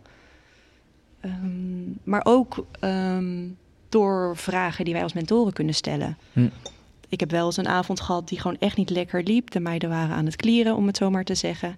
Ehm, 1.20 1.90
maar 2.02 2.24
ook 2.24 2.66
ehm, 2.80 3.48
door 3.88 4.36
vragen 4.36 4.84
die 4.84 4.94
wij 4.94 5.02
als 5.02 5.12
mentoren 5.12 5.52
kunnen 5.52 5.74
stellen. 5.74 6.18
Hm. 6.32 6.48
Ik 7.08 7.20
heb 7.20 7.30
wel 7.30 7.46
eens 7.46 7.56
een 7.56 7.68
avond 7.68 8.00
gehad 8.00 8.28
die 8.28 8.40
gewoon 8.40 8.58
echt 8.58 8.76
niet 8.76 8.90
lekker 8.90 9.22
liep. 9.22 9.50
De 9.50 9.60
meiden 9.60 9.88
waren 9.88 10.16
aan 10.16 10.24
het 10.24 10.36
klieren, 10.36 10.76
om 10.76 10.86
het 10.86 10.96
zo 10.96 11.10
maar 11.10 11.24
te 11.24 11.34
zeggen. 11.34 11.76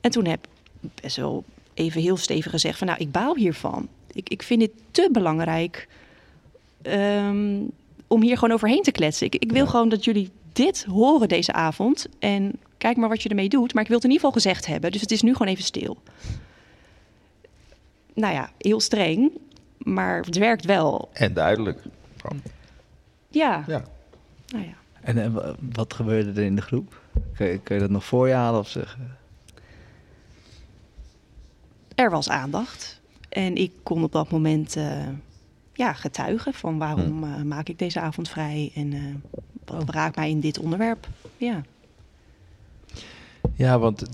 En 0.00 0.10
toen 0.10 0.26
heb 0.26 0.46
ik 0.80 0.90
best 1.02 1.16
wel 1.16 1.44
even 1.74 2.00
heel 2.00 2.16
stevig 2.16 2.50
gezegd 2.50 2.78
van... 2.78 2.86
nou, 2.86 3.00
ik 3.00 3.10
baal 3.10 3.36
hiervan. 3.36 3.88
Ik, 4.12 4.28
ik 4.28 4.42
vind 4.42 4.60
dit 4.60 4.70
te 4.90 5.08
belangrijk 5.12 5.88
om 8.06 8.22
hier 8.22 8.38
gewoon 8.38 8.54
overheen 8.54 8.82
te 8.82 8.90
kletsen. 8.90 9.26
Ik, 9.26 9.34
ik 9.34 9.52
wil 9.52 9.66
gewoon 9.66 9.88
dat 9.88 10.04
jullie 10.04 10.30
dit 10.56 10.84
horen 10.84 11.28
deze 11.28 11.52
avond. 11.52 12.06
En 12.18 12.52
kijk 12.78 12.96
maar 12.96 13.08
wat 13.08 13.22
je 13.22 13.28
ermee 13.28 13.48
doet. 13.48 13.74
Maar 13.74 13.82
ik 13.82 13.88
wil 13.88 13.96
het 13.96 14.06
in 14.06 14.12
ieder 14.12 14.26
geval 14.26 14.42
gezegd 14.42 14.66
hebben. 14.66 14.92
Dus 14.92 15.00
het 15.00 15.10
is 15.10 15.22
nu 15.22 15.32
gewoon 15.32 15.52
even 15.52 15.64
stil. 15.64 15.96
Nou 18.14 18.34
ja, 18.34 18.50
heel 18.58 18.80
streng. 18.80 19.30
Maar 19.78 20.20
het 20.20 20.36
werkt 20.36 20.64
wel. 20.64 21.08
En 21.12 21.32
duidelijk. 21.34 21.82
Ja, 23.28 23.64
Ja. 23.66 23.84
nou 24.46 24.64
ja. 24.64 24.74
En 25.00 25.18
eh, 25.24 25.32
wa- 25.32 25.54
wat 25.72 25.94
gebeurde 25.94 26.30
er 26.40 26.46
in 26.46 26.56
de 26.56 26.62
groep? 26.62 27.00
Kun 27.34 27.46
je, 27.46 27.58
kun 27.58 27.74
je 27.74 27.80
dat 27.80 27.90
nog 27.90 28.04
voor 28.04 28.28
je 28.28 28.34
halen 28.34 28.60
of 28.60 28.68
zeggen? 28.68 29.16
er 31.94 32.10
was 32.10 32.28
aandacht. 32.28 33.00
En 33.28 33.56
ik 33.56 33.72
kon 33.82 34.02
op 34.02 34.12
dat 34.12 34.30
moment 34.30 34.76
eh, 34.76 35.08
ja, 35.72 35.92
getuigen 35.92 36.54
van 36.54 36.78
waarom 36.78 37.24
eh, 37.24 37.42
maak 37.42 37.68
ik 37.68 37.78
deze 37.78 38.00
avond 38.00 38.28
vrij 38.28 38.72
en 38.74 38.92
eh, 38.92 39.00
raakt 39.86 40.16
mij 40.16 40.30
in 40.30 40.40
dit 40.40 40.58
onderwerp. 40.58 41.08
Ja. 41.36 41.62
Ja, 43.54 43.78
want 43.78 44.04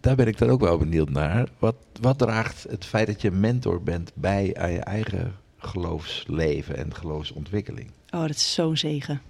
daar 0.00 0.16
ben 0.16 0.26
ik 0.26 0.38
dan 0.38 0.48
ook 0.48 0.60
wel 0.60 0.78
benieuwd 0.78 1.10
naar. 1.10 1.48
Wat, 1.58 1.76
wat 2.00 2.18
draagt 2.18 2.66
het 2.68 2.84
feit 2.84 3.06
dat 3.06 3.22
je 3.22 3.30
mentor 3.30 3.82
bent 3.82 4.10
bij 4.14 4.54
aan 4.58 4.72
je 4.72 4.80
eigen 4.80 5.34
geloofsleven 5.58 6.76
en 6.76 6.94
geloofsontwikkeling? 6.94 7.90
Oh, 8.10 8.20
dat 8.20 8.30
is 8.30 8.54
zo'n 8.54 8.76
zegen. 8.76 9.20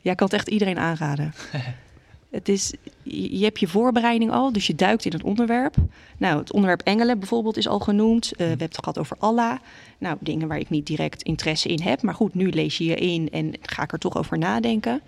Ja, 0.00 0.10
ik 0.10 0.16
kan 0.16 0.26
het 0.26 0.36
echt 0.36 0.48
iedereen 0.48 0.78
aanraden. 0.78 1.32
het 2.32 2.48
is, 2.48 2.72
je 3.02 3.44
hebt 3.44 3.60
je 3.60 3.68
voorbereiding 3.68 4.30
al, 4.30 4.52
dus 4.52 4.66
je 4.66 4.74
duikt 4.74 5.04
in 5.04 5.12
het 5.12 5.22
onderwerp. 5.22 5.74
Nou, 6.18 6.38
het 6.38 6.52
onderwerp 6.52 6.80
engelen 6.80 7.18
bijvoorbeeld 7.18 7.56
is 7.56 7.68
al 7.68 7.78
genoemd. 7.78 8.32
Eh, 8.32 8.36
we 8.36 8.44
hebben 8.44 8.66
het 8.66 8.78
gehad 8.78 8.98
over 8.98 9.16
Allah. 9.18 9.58
Nou, 9.98 10.16
dingen 10.20 10.48
waar 10.48 10.58
ik 10.58 10.70
niet 10.70 10.86
direct 10.86 11.22
interesse 11.22 11.68
in 11.68 11.80
heb. 11.80 12.02
Maar 12.02 12.14
goed, 12.14 12.34
nu 12.34 12.50
lees 12.50 12.78
je 12.78 12.84
je 12.84 12.94
in 12.94 13.30
en 13.30 13.54
ga 13.62 13.82
ik 13.82 13.92
er 13.92 13.98
toch 13.98 14.16
over 14.16 14.38
nadenken. 14.38 15.00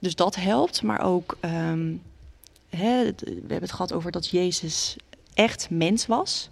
Dus 0.00 0.14
dat 0.14 0.36
helpt. 0.36 0.82
Maar 0.82 1.00
ook, 1.00 1.36
ehm, 1.40 1.92
hè, 2.68 3.04
we 3.04 3.32
hebben 3.38 3.60
het 3.60 3.72
gehad 3.72 3.92
over 3.92 4.10
dat 4.10 4.28
Jezus 4.28 4.96
echt 5.34 5.70
mens 5.70 6.06
was. 6.06 6.50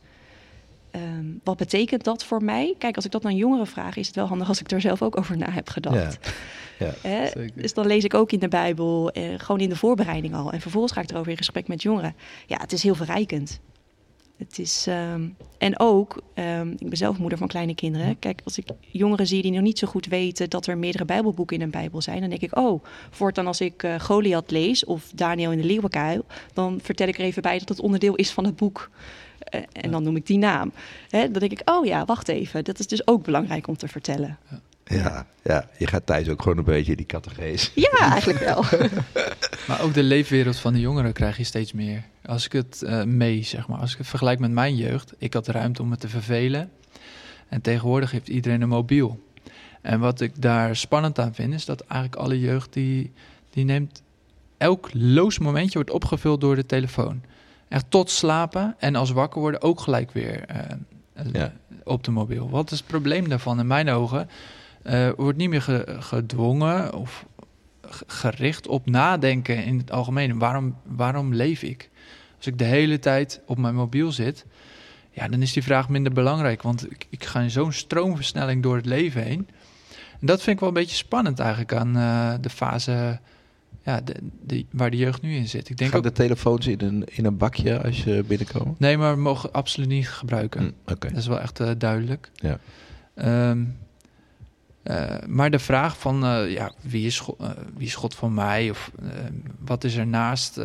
Ehm, 0.95 1.27
wat 1.45 1.57
betekent 1.57 2.05
dat 2.05 2.25
voor 2.25 2.43
mij? 2.43 2.75
Kijk, 2.79 2.97
als 2.97 3.05
ik 3.05 3.11
dat 3.11 3.25
aan 3.25 3.37
jongeren 3.37 3.67
vraag, 3.67 3.97
is 3.97 4.07
het 4.07 4.17
wel 4.17 4.27
handig 4.27 4.49
als 4.49 4.61
ik 4.61 4.71
er 4.71 4.81
zelf 4.81 5.03
ook 5.03 5.19
over 5.19 5.37
na 5.37 5.51
heb 5.51 5.69
gedacht. 5.69 6.19
Ja. 6.79 6.93
Zeker. 7.35 7.63
Dus 7.63 7.75
dan 7.75 7.87
lees 7.87 8.05
ik 8.05 8.15
ook 8.15 8.33
in 8.33 8.39
de 8.39 8.49
Bijbel, 8.49 9.11
eh, 9.11 9.23
gewoon 9.37 9.61
in 9.61 9.69
de 9.69 9.77
voorbereiding 9.77 10.35
al. 10.35 10.53
En 10.53 10.61
vervolgens 10.61 10.93
ga 10.93 11.01
ik 11.01 11.11
erover 11.11 11.31
in 11.31 11.37
gesprek 11.37 11.69
met 11.69 11.83
jongeren. 11.83 12.15
Ja, 12.47 12.57
het 12.61 12.73
is 12.73 12.83
heel 12.83 12.95
verrijkend. 12.95 13.61
Het 14.37 14.59
is, 14.59 14.87
ehm, 14.87 15.29
en 15.59 15.79
ook, 15.81 16.23
ehm, 16.35 16.71
ik 16.71 16.89
ben 16.89 16.97
zelf 16.97 17.19
moeder 17.19 17.39
van 17.39 17.49
kleine 17.49 17.75
kinderen. 17.75 18.19
Kijk, 18.19 18.41
als 18.45 18.59
ik 18.59 18.67
jongeren 18.81 19.27
zie 19.27 19.43
die 19.43 19.53
nog 19.53 19.63
niet 19.63 19.79
zo 19.79 19.87
goed 19.87 20.07
weten 20.07 20.51
dat 20.51 20.67
er 20.67 20.79
meerdere 20.79 21.05
Bijbelboeken 21.05 21.57
in 21.57 21.63
een 21.63 21.71
Bijbel 21.71 22.03
zijn, 22.03 22.21
dan 22.21 22.29
denk 22.29 22.43
ik, 22.43 22.59
oh, 22.59 22.85
voortaan 23.11 23.47
als 23.47 23.61
ik 23.61 23.83
eh, 23.83 24.01
Goliath 24.01 24.51
lees 24.51 24.85
of 24.85 25.11
Daniel 25.15 25.53
in 25.53 25.61
de 25.61 25.67
leeuwenkuil, 25.67 26.25
dan 26.53 26.81
vertel 26.83 27.09
ik 27.09 27.19
er 27.19 27.25
even 27.25 27.43
bij 27.43 27.59
dat 27.59 27.69
het 27.69 27.81
onderdeel 27.81 28.15
is 28.15 28.31
van 28.31 28.45
het 28.45 28.57
boek. 28.57 28.91
En 29.73 29.91
dan 29.91 30.03
noem 30.03 30.17
ik 30.17 30.27
die 30.27 30.39
naam. 30.39 30.73
Hè, 31.11 31.31
dan 31.31 31.41
denk 31.41 31.53
ik, 31.53 31.71
oh 31.71 31.87
ja, 31.87 32.05
wacht 32.05 32.29
even. 32.29 32.65
Dat 32.65 32.79
is 32.79 32.87
dus 32.87 33.07
ook 33.07 33.25
belangrijk 33.25 33.67
om 33.67 33.77
te 33.77 33.89
vertellen. 33.89 34.39
Ja, 34.85 35.27
ja, 35.43 35.69
je 35.79 35.87
gaat 35.87 36.07
thuis 36.07 36.29
ook 36.29 36.43
gewoon 36.43 36.59
een 36.59 36.65
beetje 36.65 36.97
die 36.97 37.07
categees. 37.07 37.73
Ja, 37.75 38.11
eigenlijk 38.13 38.39
wel. 38.39 38.65
Maar 39.67 39.83
ook 39.83 39.95
de 39.95 40.03
leefwereld 40.03 40.59
van 40.59 40.73
de 40.73 40.81
jongeren 40.81 41.13
krijg 41.13 41.37
je 41.37 41.45
steeds 41.45 41.73
meer. 41.73 42.03
Als 42.27 42.45
ik 42.45 42.53
het 42.53 42.83
eh, 42.83 43.03
mee, 43.03 43.43
zeg 43.43 43.69
maar. 43.69 43.79
Als 43.79 43.93
ik 43.93 43.99
het 43.99 44.07
vergelijk 44.07 44.39
met 44.39 44.51
mijn 44.51 44.77
jeugd. 44.77 45.13
Ik 45.19 45.35
had 45.35 45.49
ruimte 45.49 45.83
om 45.83 45.89
me 45.89 45.97
te 45.97 46.09
vervelen. 46.09 46.71
En 47.49 47.61
tegenwoordig 47.61 48.11
heeft 48.11 48.29
iedereen 48.29 48.61
een 48.61 48.69
mobiel. 48.69 49.23
En 49.81 50.01
wat 50.01 50.21
ik 50.21 50.43
daar 50.43 50.77
spannend 50.77 51.19
aan 51.19 51.35
vind, 51.35 51.55
is 51.55 51.65
dat 51.65 51.81
eigenlijk 51.81 52.21
alle 52.23 52.41
jeugd 52.41 52.73
die, 52.73 53.13
die 53.51 53.65
neemt... 53.65 54.03
Elk 54.57 54.89
loos 54.93 55.39
momentje 55.39 55.75
wordt 55.75 55.91
opgevuld 55.91 56.41
door 56.41 56.57
de 56.57 56.67
telefoon. 56.67 57.23
Echt 57.75 57.91
tot 57.91 58.11
slapen 58.11 58.75
en 58.79 58.95
als 58.97 59.11
wakker 59.11 59.41
worden 59.41 59.63
ook 59.63 59.81
gelijk 59.81 60.11
weer 60.13 60.45
eh, 60.45 60.59
Ja. 61.33 61.53
op 61.85 62.05
de 62.05 62.11
mobiel. 62.11 62.51
Wat 62.51 62.71
is 62.71 62.79
het 62.79 62.87
probleem 62.87 63.29
daarvan 63.29 63.59
in 63.61 63.67
mijn 63.67 63.89
ogen? 63.91 64.29
Eh, 64.83 65.09
wordt 65.17 65.39
niet 65.39 65.49
meer 65.49 65.63
ge- 65.63 65.97
gedwongen 65.99 66.93
of 66.95 67.27
gericht 68.07 68.67
op 68.67 68.91
nadenken 68.91 69.65
in 69.65 69.79
het 69.79 69.91
algemeen. 69.91 70.39
Waarom, 70.39 70.77
waarom 70.83 71.35
leef 71.35 71.63
ik? 71.63 71.91
Als 72.37 72.47
ik 72.47 72.59
de 72.59 72.65
hele 72.65 72.99
tijd 72.99 73.41
op 73.47 73.59
mijn 73.59 73.75
mobiel 73.75 74.13
zit, 74.13 74.47
ja, 75.11 75.29
dan 75.29 75.43
is 75.43 75.53
die 75.53 75.63
vraag 75.63 75.89
minder 75.89 76.13
belangrijk. 76.13 76.63
Want 76.63 76.91
ik, 76.91 77.07
ik 77.11 77.25
ga 77.25 77.41
in 77.41 77.51
zo'n 77.51 77.73
stroomversnelling 77.73 78.63
door 78.63 78.77
het 78.77 78.87
leven 78.87 79.23
heen. 79.23 79.49
En 80.21 80.27
dat 80.27 80.43
vind 80.43 80.55
ik 80.55 80.61
wel 80.61 80.69
een 80.69 80.75
beetje 80.75 80.97
spannend 80.97 81.39
eigenlijk 81.39 81.73
aan 81.75 81.97
eh, 81.97 82.35
de 82.41 82.51
fase 82.51 83.21
ja, 83.85 84.01
de, 84.01 84.15
de, 84.43 84.65
waar 84.71 84.91
de 84.91 84.97
jeugd 84.97 85.23
nu 85.23 85.35
in 85.35 85.49
zit. 85.49 85.69
Ik 85.69 85.77
denk 85.77 85.91
Gaan 85.91 85.99
ook, 85.99 86.07
de 86.07 86.13
telefoons 86.13 86.67
in 86.67 86.81
een, 86.81 87.05
in 87.05 87.25
een 87.25 87.37
bakje 87.37 87.83
als 87.83 88.05
je 88.05 88.25
binnenkomt? 88.27 88.79
nee, 88.79 88.99
maar 88.99 89.15
we 89.15 89.21
mogen 89.21 89.53
absoluut 89.53 89.89
niet 89.89 90.09
gebruiken. 90.09 90.75
Oké. 90.87 91.09
Dat 91.09 91.19
is 91.19 91.27
wel 91.27 91.41
echt 91.41 91.61
eh, 91.61 91.71
duidelijk. 91.79 92.31
Ja. 92.35 92.59
Ehm, 93.15 93.63
eh, 94.85 95.17
maar 95.27 95.51
de 95.51 95.59
vraag 95.59 95.99
van 95.99 96.25
eh, 96.25 96.53
ja, 96.53 96.73
wie, 96.81 97.07
is 97.07 97.21
God, 97.21 97.37
wie 97.77 97.87
is 97.87 97.95
God 97.95 98.15
voor 98.15 98.33
mij? 98.33 98.71
Of 98.71 98.91
eh, 99.03 99.09
wat 99.59 99.85
is 99.85 99.97
er 99.97 100.07
naast 100.07 100.61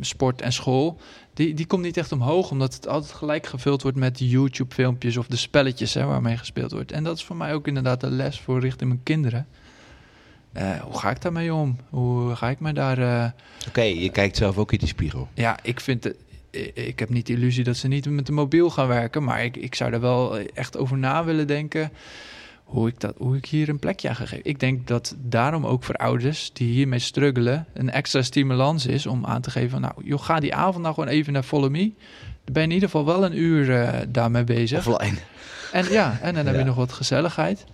sport 0.00 0.42
en 0.42 0.52
school, 0.52 1.00
die, 1.34 1.54
die 1.54 1.66
komt 1.66 1.82
niet 1.82 1.96
echt 1.96 2.12
omhoog, 2.12 2.50
omdat 2.50 2.74
het 2.74 2.88
altijd 2.88 3.12
gelijk 3.12 3.46
gevuld 3.46 3.82
wordt 3.82 3.96
met 3.96 4.18
YouTube-filmpjes 4.18 5.16
of 5.16 5.26
de 5.26 5.36
spelletjes 5.36 5.94
hè, 5.94 6.04
waarmee 6.04 6.36
gespeeld 6.36 6.70
wordt. 6.70 6.92
En 6.92 7.04
dat 7.04 7.16
is 7.16 7.24
voor 7.24 7.36
mij 7.36 7.54
ook 7.54 7.66
inderdaad 7.66 8.02
een 8.02 8.16
les 8.16 8.40
voor 8.40 8.60
richting 8.60 8.90
mijn 8.90 9.02
kinderen. 9.02 9.46
Eh, 10.52 10.80
hoe 10.80 10.98
ga 10.98 11.10
ik 11.10 11.22
daarmee 11.22 11.54
om? 11.54 11.76
Hoe 11.90 12.34
ga 12.36 12.48
ik 12.48 12.60
me 12.60 12.72
daar... 12.72 12.98
eh, 12.98 13.30
Oké, 13.68 13.82
je 13.82 14.10
kijkt 14.10 14.36
zelf 14.36 14.58
ook 14.58 14.72
in 14.72 14.78
die 14.78 14.88
spiegel. 14.88 15.28
ja, 15.34 15.58
ik 15.62 15.80
vind 15.80 16.04
het. 16.04 16.16
i- 16.54 16.70
Ik 16.74 16.98
heb 16.98 17.08
niet 17.08 17.26
de 17.26 17.32
illusie 17.32 17.64
dat 17.64 17.76
ze 17.76 17.88
niet 17.88 18.10
met 18.10 18.26
de 18.26 18.32
mobiel 18.32 18.70
gaan 18.70 18.88
werken, 18.88 19.24
maar 19.24 19.44
ik, 19.44 19.56
ik 19.56 19.74
zou 19.74 19.92
er 19.92 20.00
wel 20.00 20.38
echt 20.38 20.76
over 20.76 20.98
na 20.98 21.24
willen 21.24 21.46
denken 21.46 21.90
hoe 22.64 22.88
ik, 22.88 23.00
dat, 23.00 23.14
hoe 23.18 23.36
ik 23.36 23.46
hier 23.46 23.68
een 23.68 23.78
plekje 23.78 24.08
aan 24.08 24.16
ga 24.16 24.24
geven. 24.26 24.44
Ik 24.44 24.60
denk 24.60 24.86
dat 24.86 25.14
daarom 25.18 25.66
ook 25.66 25.84
voor 25.84 25.94
ouders 25.94 26.50
die 26.52 26.72
hiermee 26.72 26.98
struggelen 26.98 27.66
een 27.74 27.90
extra 27.90 28.22
stimulans 28.22 28.86
is 28.86 29.06
om 29.06 29.26
aan 29.26 29.40
te 29.40 29.50
geven 29.50 29.70
van 29.70 29.80
nou, 29.80 29.94
joh, 30.04 30.22
ga 30.22 30.40
die 30.40 30.54
avond 30.54 30.82
nou 30.82 30.94
gewoon 30.94 31.08
even 31.08 31.32
naar 31.32 31.42
Follow 31.42 31.70
Me. 31.70 31.92
Dan 32.44 32.52
ben 32.52 32.62
je 32.62 32.68
in 32.68 32.74
ieder 32.74 32.88
geval 32.88 33.04
wel 33.06 33.24
een 33.24 33.38
uur 33.38 33.74
eh, 33.80 33.98
daarmee 34.08 34.44
bezig. 34.44 34.86
Offline. 34.86 35.18
En 35.72 35.90
ja, 35.90 36.18
en 36.22 36.34
dan 36.34 36.46
heb 36.46 36.56
je 36.56 36.64
nog 36.64 36.76
wat 36.76 36.92
gezelligheid. 36.92 37.64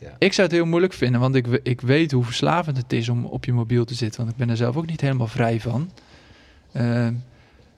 Ja. 0.00 0.16
Ik 0.18 0.32
zou 0.32 0.46
het 0.46 0.56
heel 0.56 0.66
moeilijk 0.66 0.92
vinden, 0.92 1.20
want 1.20 1.34
ik, 1.34 1.46
ik 1.62 1.80
weet 1.80 2.12
hoe 2.12 2.24
verslavend 2.24 2.76
het 2.76 2.92
is 2.92 3.08
om 3.08 3.24
op 3.24 3.44
je 3.44 3.52
mobiel 3.52 3.84
te 3.84 3.94
zitten. 3.94 4.20
Want 4.20 4.32
ik 4.32 4.36
ben 4.36 4.50
er 4.50 4.56
zelf 4.56 4.76
ook 4.76 4.86
niet 4.86 5.00
helemaal 5.00 5.26
vrij 5.26 5.60
van. 5.60 5.90
Ehm, 6.72 7.14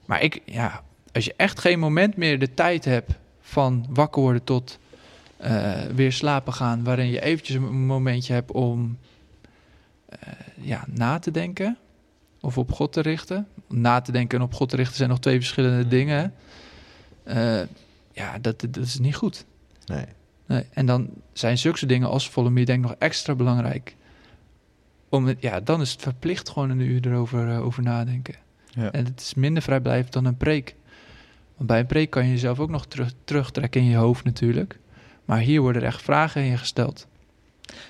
maar 0.05 0.21
ik, 0.21 0.41
ja, 0.45 0.83
als 1.11 1.25
je 1.25 1.33
echt 1.37 1.59
geen 1.59 1.79
moment 1.79 2.17
meer 2.17 2.39
de 2.39 2.53
tijd 2.53 2.85
hebt 2.85 3.11
van 3.41 3.85
wakker 3.89 4.21
worden 4.21 4.43
tot 4.43 4.79
eh, 5.37 5.81
weer 5.95 6.11
slapen 6.11 6.53
gaan, 6.53 6.83
waarin 6.83 7.09
je 7.09 7.21
eventjes 7.21 7.55
een 7.55 7.85
momentje 7.85 8.33
hebt 8.33 8.51
om 8.51 8.97
eh, 10.05 10.17
ja, 10.55 10.85
na 10.87 11.19
te 11.19 11.31
denken 11.31 11.77
of 12.39 12.57
op 12.57 12.71
God 12.71 12.93
te 12.93 13.01
richten. 13.01 13.47
Na 13.67 14.01
te 14.01 14.11
denken 14.11 14.37
en 14.37 14.43
op 14.43 14.53
God 14.53 14.69
te 14.69 14.75
richten 14.75 14.95
zijn 14.95 15.09
nog 15.09 15.19
twee 15.19 15.37
verschillende 15.37 15.87
dingen. 15.87 16.33
hè. 17.23 17.61
Eh, 17.61 17.67
ja, 18.11 18.39
dat, 18.39 18.59
dat 18.59 18.77
is 18.85 18.99
niet 18.99 19.15
goed. 19.15 19.45
Nee. 19.85 20.05
Nee, 20.53 20.65
en 20.73 20.85
dan 20.85 21.09
zijn 21.31 21.57
zulke 21.57 21.85
dingen 21.85 22.09
als 22.09 22.35
Me 22.35 22.65
denk 22.65 22.83
ik 22.83 22.89
nog 22.89 22.95
extra 22.99 23.35
belangrijk. 23.35 23.95
Om 25.09 25.25
het, 25.25 25.41
ja, 25.41 25.59
dan 25.59 25.81
is 25.81 25.91
het 25.91 26.01
verplicht 26.01 26.49
gewoon 26.49 26.69
een 26.69 26.79
uur 26.79 27.07
erover 27.07 27.49
eh, 27.49 27.65
over 27.65 27.83
nadenken. 27.83 28.35
Ja. 28.69 28.91
En 28.91 29.05
het 29.05 29.19
is 29.19 29.33
minder 29.33 29.63
vrijblijvend 29.63 30.13
dan 30.13 30.25
een 30.25 30.37
preek. 30.37 30.75
Want 31.55 31.69
bij 31.69 31.79
een 31.79 31.85
preek 31.85 32.09
kan 32.09 32.25
je 32.25 32.31
jezelf 32.31 32.59
ook 32.59 32.69
nog 32.69 32.85
terug, 32.85 33.13
terugtrekken 33.23 33.81
in 33.81 33.87
je 33.87 33.95
hoofd 33.95 34.23
natuurlijk. 34.23 34.79
Maar 35.25 35.39
hier 35.39 35.61
worden 35.61 35.81
er 35.81 35.87
echt 35.87 36.01
vragen 36.01 36.41
in 36.41 36.47
je 36.47 36.57
gesteld. 36.57 37.07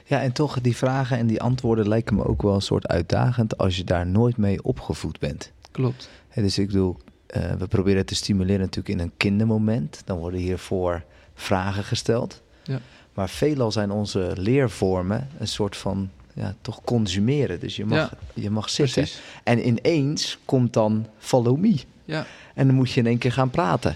Ja, 0.05 0.22
en 0.22 0.32
toch, 0.32 0.61
die 0.61 0.76
vragen 0.76 1.18
en 1.18 1.28
die 1.28 1.41
antwoorden 1.41 1.88
lijken 1.88 2.16
me 2.16 2.26
ook 2.26 2.41
wel 2.41 2.55
een 2.55 2.61
soort 2.61 2.88
uitdagend 2.88 3.57
als 3.57 3.78
je 3.78 3.84
daar 3.84 4.07
nooit 4.07 4.38
mee 4.38 4.64
opgevoed 4.64 5.20
bent. 5.20 5.51
Klopt. 5.72 6.09
Dus 6.36 6.57
ik 6.57 6.68
bedoel, 6.68 6.97
eh, 7.28 7.53
we 7.53 7.68
proberen 7.68 8.05
te 8.05 8.16
stimuleren 8.16 8.61
natuurlijk 8.61 8.99
in 8.99 8.99
een 8.99 9.11
kindermoment. 9.18 10.01
Dan 10.05 10.18
worden 10.18 10.39
hiervoor 10.39 11.03
vragen 11.34 11.84
gesteld. 11.84 12.43
Ja. 12.64 12.80
Maar 13.14 13.30
veelal 13.30 13.72
zijn 13.72 13.91
onze 13.91 14.32
leervormen 14.36 15.28
een 15.38 15.47
soort 15.47 15.78
van, 15.78 16.09
ja, 16.34 16.55
toch 16.61 16.82
consumeren. 16.84 17.59
Dus 17.59 17.76
je 17.76 17.86
mag, 17.86 17.97
Ja, 17.97 18.18
je 18.34 18.49
mag 18.49 18.70
zitten. 18.70 19.01
Precies. 19.01 19.22
En 19.43 19.68
ineens 19.68 20.38
komt 20.45 20.74
dan 20.74 21.07
follow 21.18 21.57
me. 21.57 21.80
Ja. 22.05 22.26
En 22.55 22.68
dan 22.68 22.76
moet 22.76 22.91
je 22.91 22.99
in 22.99 23.07
één 23.07 23.18
keer 23.18 23.32
gaan 23.32 23.49
praten. 23.49 23.95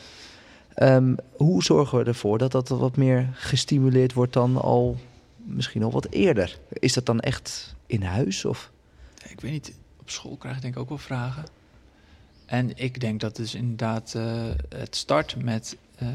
Ehm, 0.74 1.16
hoe 1.36 1.64
zorgen 1.64 2.00
we 2.00 2.06
ervoor 2.06 2.38
dat 2.38 2.52
dat 2.52 2.70
wat 2.70 2.98
meer 2.98 3.30
gestimuleerd 3.34 4.14
wordt 4.14 4.34
dan 4.34 4.62
al 4.62 4.98
misschien 5.36 5.84
al 5.84 5.92
wat 5.92 6.08
eerder? 6.10 6.58
Is 6.70 6.94
dat 6.94 7.06
dan 7.06 7.20
echt 7.20 7.76
in 7.86 8.02
huis? 8.02 8.46
Of? 8.46 8.72
Ik 9.28 9.42
weet 9.42 9.52
niet, 9.52 9.74
op 10.00 10.10
school 10.10 10.36
krijg 10.36 10.56
ik 10.56 10.62
denk 10.62 10.74
ik 10.74 10.80
ook 10.80 10.90
wel 10.90 10.98
vragen. 10.98 11.44
En 12.46 12.78
ik 12.78 13.00
denk 13.00 13.20
dat 13.20 13.36
dus 13.36 13.56
inderdaad 13.56 14.14
eh, 14.16 14.24
het 14.76 14.96
start 14.96 15.36
met 15.44 15.78
eh, 15.96 16.08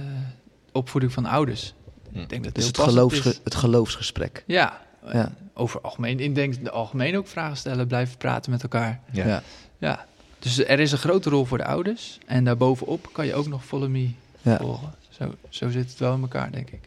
opvoeding 0.72 1.12
van 1.12 1.26
ouders. 1.26 1.74
Ik 2.12 2.28
denk 2.28 2.44
dat 2.44 2.54
Dus 2.54 2.66
het, 2.66 2.78
geloofsge- 2.78 3.28
is. 3.28 3.40
het 3.44 3.54
geloofsgesprek. 3.54 4.44
Ja, 4.46 4.80
Ja. 5.04 5.12
ja. 5.12 5.32
over 5.54 5.80
algemeen. 5.80 6.20
Ik 6.20 6.34
denk 6.34 6.64
de 6.64 6.70
algemeen 6.70 7.16
ook 7.16 7.26
vragen 7.26 7.56
stellen, 7.56 7.86
blijven 7.86 8.16
praten 8.16 8.50
met 8.50 8.62
elkaar. 8.62 9.00
Ja. 9.12 9.26
Ja. 9.26 9.42
Ja, 9.78 10.06
dus 10.38 10.64
er 10.64 10.80
is 10.80 10.92
een 10.92 10.98
grote 10.98 11.30
rol 11.30 11.44
voor 11.44 11.58
de 11.58 11.64
ouders. 11.64 12.18
En 12.26 12.44
daarbovenop 12.44 13.08
kan 13.12 13.26
je 13.26 13.34
ook 13.34 13.46
nog 13.48 13.64
Follow 13.64 13.88
Me 13.88 14.10
Ja. 14.42 14.56
volgen. 14.58 14.94
Zo, 15.10 15.34
zo 15.48 15.70
zit 15.70 15.90
het 15.90 15.98
wel 15.98 16.14
in 16.14 16.20
elkaar, 16.20 16.50
denk 16.52 16.70
ik. 16.70 16.80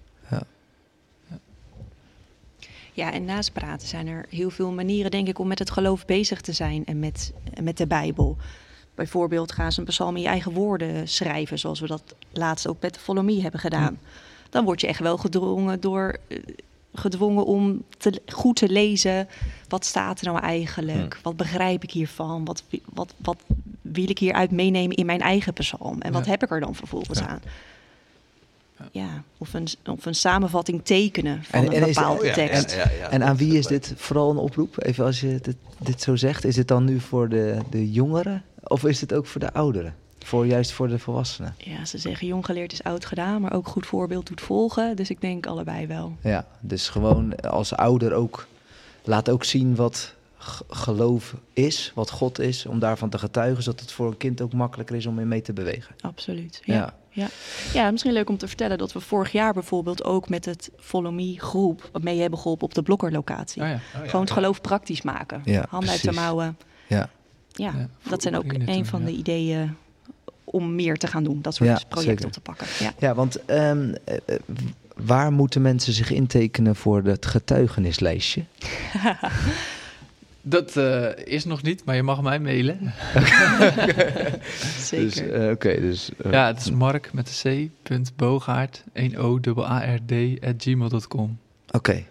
Ja, 2.93 3.11
en 3.13 3.25
naast 3.25 3.53
praten 3.53 3.87
zijn 3.87 4.07
er 4.07 4.25
heel 4.29 4.49
veel 4.49 4.71
manieren, 4.71 5.11
denk 5.11 5.27
ik, 5.27 5.39
om 5.39 5.47
met 5.47 5.59
het 5.59 5.71
geloof 5.71 6.05
bezig 6.05 6.41
te 6.41 6.51
zijn 6.53 6.85
en 6.85 6.99
met, 6.99 7.33
met 7.61 7.77
de 7.77 7.87
Bijbel. 7.87 8.37
Bijvoorbeeld 8.95 9.51
gaan 9.51 9.71
ze 9.71 9.79
een 9.79 9.85
psalm 9.85 10.15
in 10.15 10.21
je 10.21 10.27
eigen 10.27 10.51
woorden 10.51 11.07
schrijven, 11.07 11.59
zoals 11.59 11.79
we 11.79 11.87
dat 11.87 12.15
laatst 12.31 12.67
ook 12.67 12.81
met 12.81 12.93
de 12.93 12.99
Follow 12.99 13.23
Me 13.25 13.41
hebben 13.41 13.59
gedaan. 13.59 13.99
Dan 14.49 14.65
word 14.65 14.81
je 14.81 14.87
echt 14.87 14.99
wel 14.99 15.17
gedwongen 15.17 15.79
door 15.81 16.17
eh, 16.27 16.37
gedwongen 16.93 17.45
om 17.45 17.83
te, 17.97 18.21
goed 18.27 18.55
te 18.55 18.69
lezen. 18.69 19.27
Wat 19.67 19.85
staat 19.85 20.19
er 20.21 20.25
nou 20.25 20.39
eigenlijk? 20.39 21.19
Wat 21.21 21.37
begrijp 21.37 21.83
ik 21.83 21.91
hiervan? 21.91 22.45
Wat, 22.45 22.63
wat, 22.93 23.13
wat 23.17 23.37
wil 23.81 24.09
ik 24.09 24.19
hieruit 24.19 24.51
meenemen 24.51 24.95
in 24.95 25.05
mijn 25.05 25.21
eigen 25.21 25.53
psalm? 25.53 26.01
En 26.01 26.11
wat 26.13 26.25
Ja. 26.25 26.31
heb 26.31 26.43
ik 26.43 26.51
er 26.51 26.59
dan 26.59 26.75
vervolgens 26.75 27.19
Ja. 27.19 27.27
aan? 27.27 27.41
Ja. 27.43 27.51
Ja, 28.91 29.23
of 29.37 29.53
een, 29.53 29.67
of 29.85 30.05
een 30.05 30.15
samenvatting 30.15 30.83
tekenen 30.85 31.43
van 31.43 31.59
En- 31.59 31.65
een 31.65 31.73
en 31.83 31.87
is- 31.89 31.95
bepaalde 31.95 32.19
Oh 32.19 32.25
ja, 32.25 32.33
tekst. 32.33 32.71
ja, 32.75 32.89
ja. 32.99 33.09
En 33.09 33.23
aan 33.23 33.35
wie 33.37 33.57
is 33.57 33.65
dit 33.67 33.93
vooral 33.95 34.29
een 34.31 34.37
oproep? 34.37 34.83
Even 34.83 35.05
als 35.05 35.19
je 35.21 35.39
dit, 35.41 35.55
dit 35.79 36.01
zo 36.01 36.15
zegt. 36.15 36.43
Is 36.45 36.55
het 36.55 36.67
dan 36.67 36.83
nu 36.85 36.99
voor 36.99 37.29
de, 37.29 37.57
de 37.69 37.91
jongeren? 37.91 38.43
Of 38.63 38.83
is 38.85 39.01
het 39.01 39.13
ook 39.13 39.25
voor 39.25 39.41
de 39.41 39.53
ouderen? 39.53 39.95
Voor, 40.25 40.45
juist 40.45 40.71
voor 40.71 40.87
de 40.87 40.99
volwassenen? 40.99 41.55
Ja, 41.57 41.85
ze 41.85 41.97
zeggen 41.97 42.27
jong 42.27 42.45
geleerd 42.45 42.71
is 42.71 42.83
oud 42.83 43.05
gedaan, 43.05 43.41
maar 43.41 43.53
ook 43.53 43.67
goed 43.67 43.85
voorbeeld 43.85 44.27
doet 44.27 44.41
volgen. 44.41 44.95
Dus 44.95 45.09
ik 45.09 45.21
denk 45.21 45.45
allebei 45.45 45.87
wel. 45.87 46.15
Ja, 46.21 46.45
dus 46.59 46.89
gewoon 46.89 47.41
als 47.41 47.75
ouder 47.75 48.13
ook... 48.13 48.47
Laat 49.03 49.29
ook 49.29 49.43
zien 49.43 49.75
wat 49.75 50.13
geloof 50.69 51.35
is, 51.53 51.91
wat 51.95 52.09
God 52.09 52.39
is. 52.39 52.65
Om 52.65 52.79
daarvan 52.79 53.09
te 53.09 53.17
getuigen, 53.17 53.63
zodat 53.63 53.79
het 53.79 53.91
voor 53.91 54.07
een 54.07 54.17
kind 54.17 54.41
ook 54.41 54.53
makkelijker 54.53 54.95
is 54.95 55.05
om 55.05 55.19
in 55.19 55.27
mee 55.27 55.41
te 55.41 55.53
bewegen. 55.53 55.95
Absoluut. 56.01 56.61
Ja. 56.63 56.73
Ja. 56.73 56.93
Ja. 57.09 57.27
Ja. 57.73 57.91
misschien 57.91 58.13
leuk 58.13 58.29
om 58.29 58.37
te 58.37 58.47
vertellen 58.47 58.77
dat 58.77 58.93
we 58.93 58.99
vorig 58.99 59.31
jaar 59.31 59.53
bijvoorbeeld 59.53 60.03
ook 60.03 60.29
met 60.29 60.45
het 60.45 60.71
Follow 60.77 61.13
Me 61.13 61.35
groep 61.37 61.89
mee 62.01 62.21
hebben 62.21 62.39
geholpen 62.39 62.65
op 62.65 62.73
de 62.73 62.81
blokkerlocatie. 62.83 63.61
Oh 63.61 63.67
ja. 63.67 63.73
Oh 63.73 63.81
ja, 63.93 64.09
Gewoon 64.09 64.25
het 64.25 64.33
geloof 64.33 64.61
praktisch 64.61 65.01
maken. 65.01 65.41
Ja, 65.43 65.65
Handen 65.69 65.89
uit 65.89 66.03
de 66.03 66.11
mouwen. 66.11 66.57
Ja, 66.87 67.09
Ja, 67.51 67.73
Ja, 67.77 67.87
dat 68.09 68.21
zijn 68.21 68.37
ook 68.37 68.53
een 68.53 68.85
van 68.85 68.99
ja. 68.99 69.05
de 69.05 69.11
ideeën 69.11 69.75
om 70.45 70.75
meer 70.75 70.97
te 70.97 71.07
gaan 71.07 71.23
doen. 71.23 71.41
Dat 71.41 71.55
soort 71.55 71.69
Ja, 71.69 71.79
projecten 71.87 72.03
zeker. 72.11 72.25
op 72.25 72.31
te 72.31 72.41
pakken. 72.41 72.67
Ja. 72.79 72.93
ja 72.99 73.13
want 73.15 73.45
ehm, 73.45 73.93
eh, 74.03 74.15
eh, 74.25 74.35
waar 74.95 75.31
moeten 75.31 75.61
mensen 75.61 75.93
zich 75.93 76.11
intekenen 76.11 76.75
voor 76.75 77.03
het 77.03 77.25
getuigenislijstje? 77.25 78.43
Dat 80.47 80.77
eh, 80.77 81.07
is 81.23 81.45
nog 81.45 81.61
niet, 81.61 81.85
maar 81.85 81.95
je 81.95 82.03
mag 82.03 82.21
mij 82.21 82.39
mailen. 82.39 82.79
Zeker. 84.79 85.05
Dus, 85.05 85.15
eh, 85.17 85.49
Oké, 85.49 85.79
dus... 85.79 86.09
Ja, 86.31 86.47
het 86.47 86.57
is 86.59 86.71
mark 86.71 87.13
met 87.13 87.41
de 87.43 87.69
c. 87.83 88.15
Boogaard, 88.15 88.83
1 88.93 89.15
o 89.17 89.39
a 89.59 89.95
r 89.95 89.99
d 90.05 90.11
at 90.43 90.53
gmail.com. 90.57 91.37
Oké. 91.71 92.03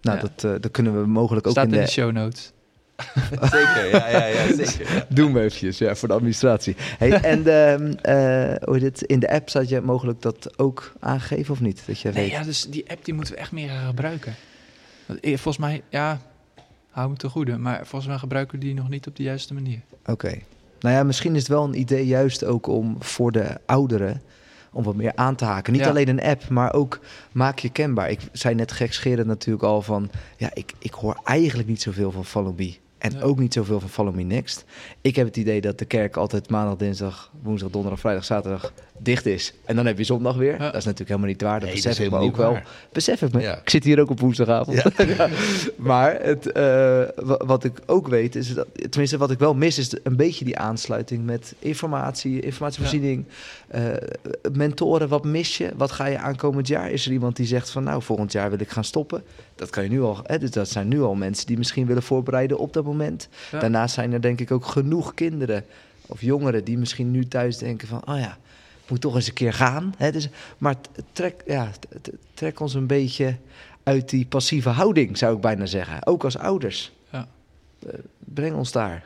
Nou, 0.00 0.16
Ja. 0.16 0.22
dat, 0.22 0.44
eh, 0.44 0.60
dat 0.60 0.70
kunnen 0.70 1.00
we 1.00 1.06
mogelijk 1.06 1.46
ook 1.46 1.52
Staat 1.52 1.66
in 1.66 1.72
in 1.72 1.78
de... 1.78 1.84
de 1.84 1.90
show 1.90 2.12
notes. 2.12 2.52
Zeker, 3.40 3.88
ja, 3.90 4.08
ja, 4.08 4.24
ja, 4.26 4.46
zeker. 4.64 4.94
ja. 4.94 5.06
Doen 5.08 5.32
we 5.32 5.38
eventjes, 5.40 5.78
ja, 5.78 5.94
voor 5.94 6.08
de 6.08 6.14
administratie. 6.14 6.76
Hey, 6.98 7.10
en 7.32 7.46
ehm, 7.46 7.92
eh, 8.72 8.82
het, 8.82 9.02
in 9.02 9.18
de 9.18 9.30
app 9.30 9.50
zou 9.50 9.64
je 9.68 9.80
mogelijk 9.80 10.22
dat 10.22 10.58
ook 10.58 10.92
aangeven 11.00 11.52
of 11.54 11.60
niet? 11.60 11.82
Dat 11.86 12.00
je 12.00 12.08
Nee, 12.10 12.22
weet. 12.22 12.30
ja, 12.30 12.42
dus 12.42 12.66
die 12.70 12.90
app 12.90 13.04
die 13.04 13.14
moeten 13.14 13.34
we 13.34 13.40
echt 13.40 13.52
meer 13.52 13.68
gaan 13.68 13.86
gebruiken. 13.86 14.34
Want, 15.06 15.20
eh, 15.20 15.28
Volgens 15.30 15.58
mij, 15.58 15.82
ja, 15.88 16.20
hou 16.90 17.10
me 17.10 17.16
te 17.16 17.28
goede, 17.28 17.56
maar 17.58 17.76
volgens 17.86 18.06
mij 18.06 18.18
gebruiken 18.18 18.58
we 18.58 18.64
die 18.64 18.74
nog 18.74 18.88
niet 18.88 19.06
op 19.06 19.16
de 19.16 19.22
juiste 19.22 19.54
manier. 19.54 19.80
Oké. 20.06 20.38
Nou 20.80 20.94
ja, 20.96 21.02
misschien 21.02 21.32
is 21.34 21.38
het 21.40 21.48
wel 21.48 21.64
een 21.64 21.78
idee 21.78 22.06
juist 22.06 22.44
ook 22.44 22.66
om 22.66 22.96
voor 23.00 23.32
de 23.32 23.46
ouderen 23.66 24.22
om 24.72 24.82
wat 24.84 24.94
meer 24.94 25.12
aan 25.14 25.34
te 25.34 25.44
haken. 25.44 25.72
Niet 25.72 25.82
Ja. 25.82 25.88
alleen 25.88 26.08
een 26.08 26.22
app, 26.22 26.48
maar 26.48 26.72
ook 26.72 27.00
maak 27.32 27.58
je 27.58 27.68
kenbaar. 27.68 28.10
Ik 28.10 28.20
zei 28.32 28.54
net 28.54 28.72
gekscherend 28.72 29.26
natuurlijk 29.26 29.64
al 29.64 29.82
van... 29.82 30.10
ja, 30.36 30.50
ik, 30.54 30.72
ik 30.78 30.92
hoor 30.92 31.20
eigenlijk 31.24 31.68
niet 31.68 31.82
zoveel 31.82 32.10
van 32.12 32.24
Follow 32.24 32.58
Me. 32.58 32.76
En 33.04 33.10
Ja. 33.10 33.20
ook 33.20 33.38
niet 33.38 33.52
zoveel 33.52 33.80
van 33.80 33.88
Follow 33.88 34.14
Me 34.14 34.22
Next. 34.22 34.64
Ik 35.00 35.16
heb 35.16 35.26
het 35.26 35.36
idee 35.36 35.60
dat 35.60 35.78
de 35.78 35.84
kerk 35.84 36.16
altijd 36.16 36.50
maandag, 36.50 36.76
dinsdag, 36.76 37.32
woensdag, 37.42 37.70
donderdag, 37.70 38.00
vrijdag, 38.00 38.24
zaterdag 38.24 38.72
dicht 38.98 39.26
is. 39.26 39.54
En 39.64 39.76
dan 39.76 39.86
heb 39.86 39.98
je 39.98 40.04
zondag 40.04 40.36
weer. 40.36 40.52
Ja. 40.52 40.58
Dat 40.58 40.74
is 40.74 40.84
natuurlijk 40.84 41.08
helemaal 41.08 41.28
niet 41.28 41.42
waar. 41.42 41.60
Dat 41.60 41.62
Nee, 41.68 41.74
besef 41.74 41.96
dat 41.96 42.06
ik 42.06 42.10
me 42.12 42.18
ook 42.18 42.36
wel. 42.36 42.58
Besef 42.92 43.22
ik 43.22 43.32
me. 43.32 43.40
Ja. 43.40 43.56
Ik 43.58 43.70
zit 43.70 43.84
hier 43.84 44.00
ook 44.00 44.10
op 44.10 44.20
woensdagavond. 44.20 44.82
Ja. 45.16 45.28
maar 45.76 46.18
het, 46.22 46.52
eh, 46.52 46.62
wa- 47.16 47.40
wat 47.46 47.64
ik 47.64 47.80
ook 47.86 48.08
weet 48.08 48.34
is 48.36 48.54
dat, 48.54 48.66
tenminste 48.88 49.16
wat 49.18 49.30
ik 49.30 49.38
wel 49.38 49.54
mis, 49.54 49.78
is 49.78 49.96
een 50.02 50.16
beetje 50.16 50.44
die 50.44 50.58
aansluiting 50.58 51.24
met 51.24 51.54
informatie, 51.58 52.40
informatievoorziening, 52.40 53.24
eh, 53.68 53.82
mentoren. 54.52 55.08
Wat 55.08 55.24
mis 55.24 55.58
je? 55.58 55.70
Wat 55.76 55.90
ga 55.92 56.06
je 56.06 56.18
aankomend 56.18 56.68
jaar? 56.68 56.90
Is 56.90 57.06
er 57.06 57.12
iemand 57.12 57.36
die 57.36 57.46
zegt 57.46 57.70
van 57.70 57.82
nou 57.84 58.02
volgend 58.02 58.32
jaar 58.32 58.50
wil 58.50 58.60
ik 58.60 58.70
gaan 58.70 58.84
stoppen? 58.84 59.22
Dat 59.54 59.70
kan 59.70 59.82
je 59.82 59.88
nu 59.90 60.02
al. 60.02 60.18
Hè, 60.24 60.38
dus 60.38 60.50
dat 60.50 60.68
zijn 60.68 60.88
nu 60.88 61.02
al 61.02 61.14
mensen 61.14 61.46
die 61.46 61.58
misschien 61.58 61.86
willen 61.86 62.02
voorbereiden 62.02 62.58
op 62.58 62.72
dat 62.72 62.84
moment. 62.84 63.28
Daarnaast 63.50 63.94
zijn 63.94 64.12
er 64.12 64.20
denk 64.20 64.40
ik 64.40 64.50
ook 64.50 64.66
genoeg 64.66 65.14
kinderen 65.14 65.64
of 66.06 66.20
jongeren 66.20 66.64
die 66.64 66.78
misschien 66.78 67.10
nu 67.10 67.26
thuis 67.28 67.58
denken 67.58 67.88
van, 67.88 68.02
oh 68.08 68.18
ja, 68.18 68.38
moet 68.88 69.00
toch 69.00 69.14
eens 69.14 69.26
een 69.26 69.32
keer 69.34 69.52
gaan. 69.52 69.94
Hè? 69.96 70.12
Dus, 70.12 70.28
maar 70.58 70.74
trek, 71.12 71.42
ja, 71.46 71.70
trek 72.34 72.60
ons 72.60 72.74
een 72.74 72.86
beetje 72.86 73.36
uit 73.82 74.08
die 74.08 74.26
passieve 74.26 74.68
houding, 74.68 75.18
zou 75.18 75.34
ik 75.34 75.40
bijna 75.40 75.66
zeggen. 75.66 76.06
Ook 76.06 76.24
als 76.24 76.38
ouders. 76.38 76.92
Ja. 77.12 77.28
Eh, 77.86 77.98
breng 78.18 78.54
ons 78.56 78.72
daar. 78.72 79.04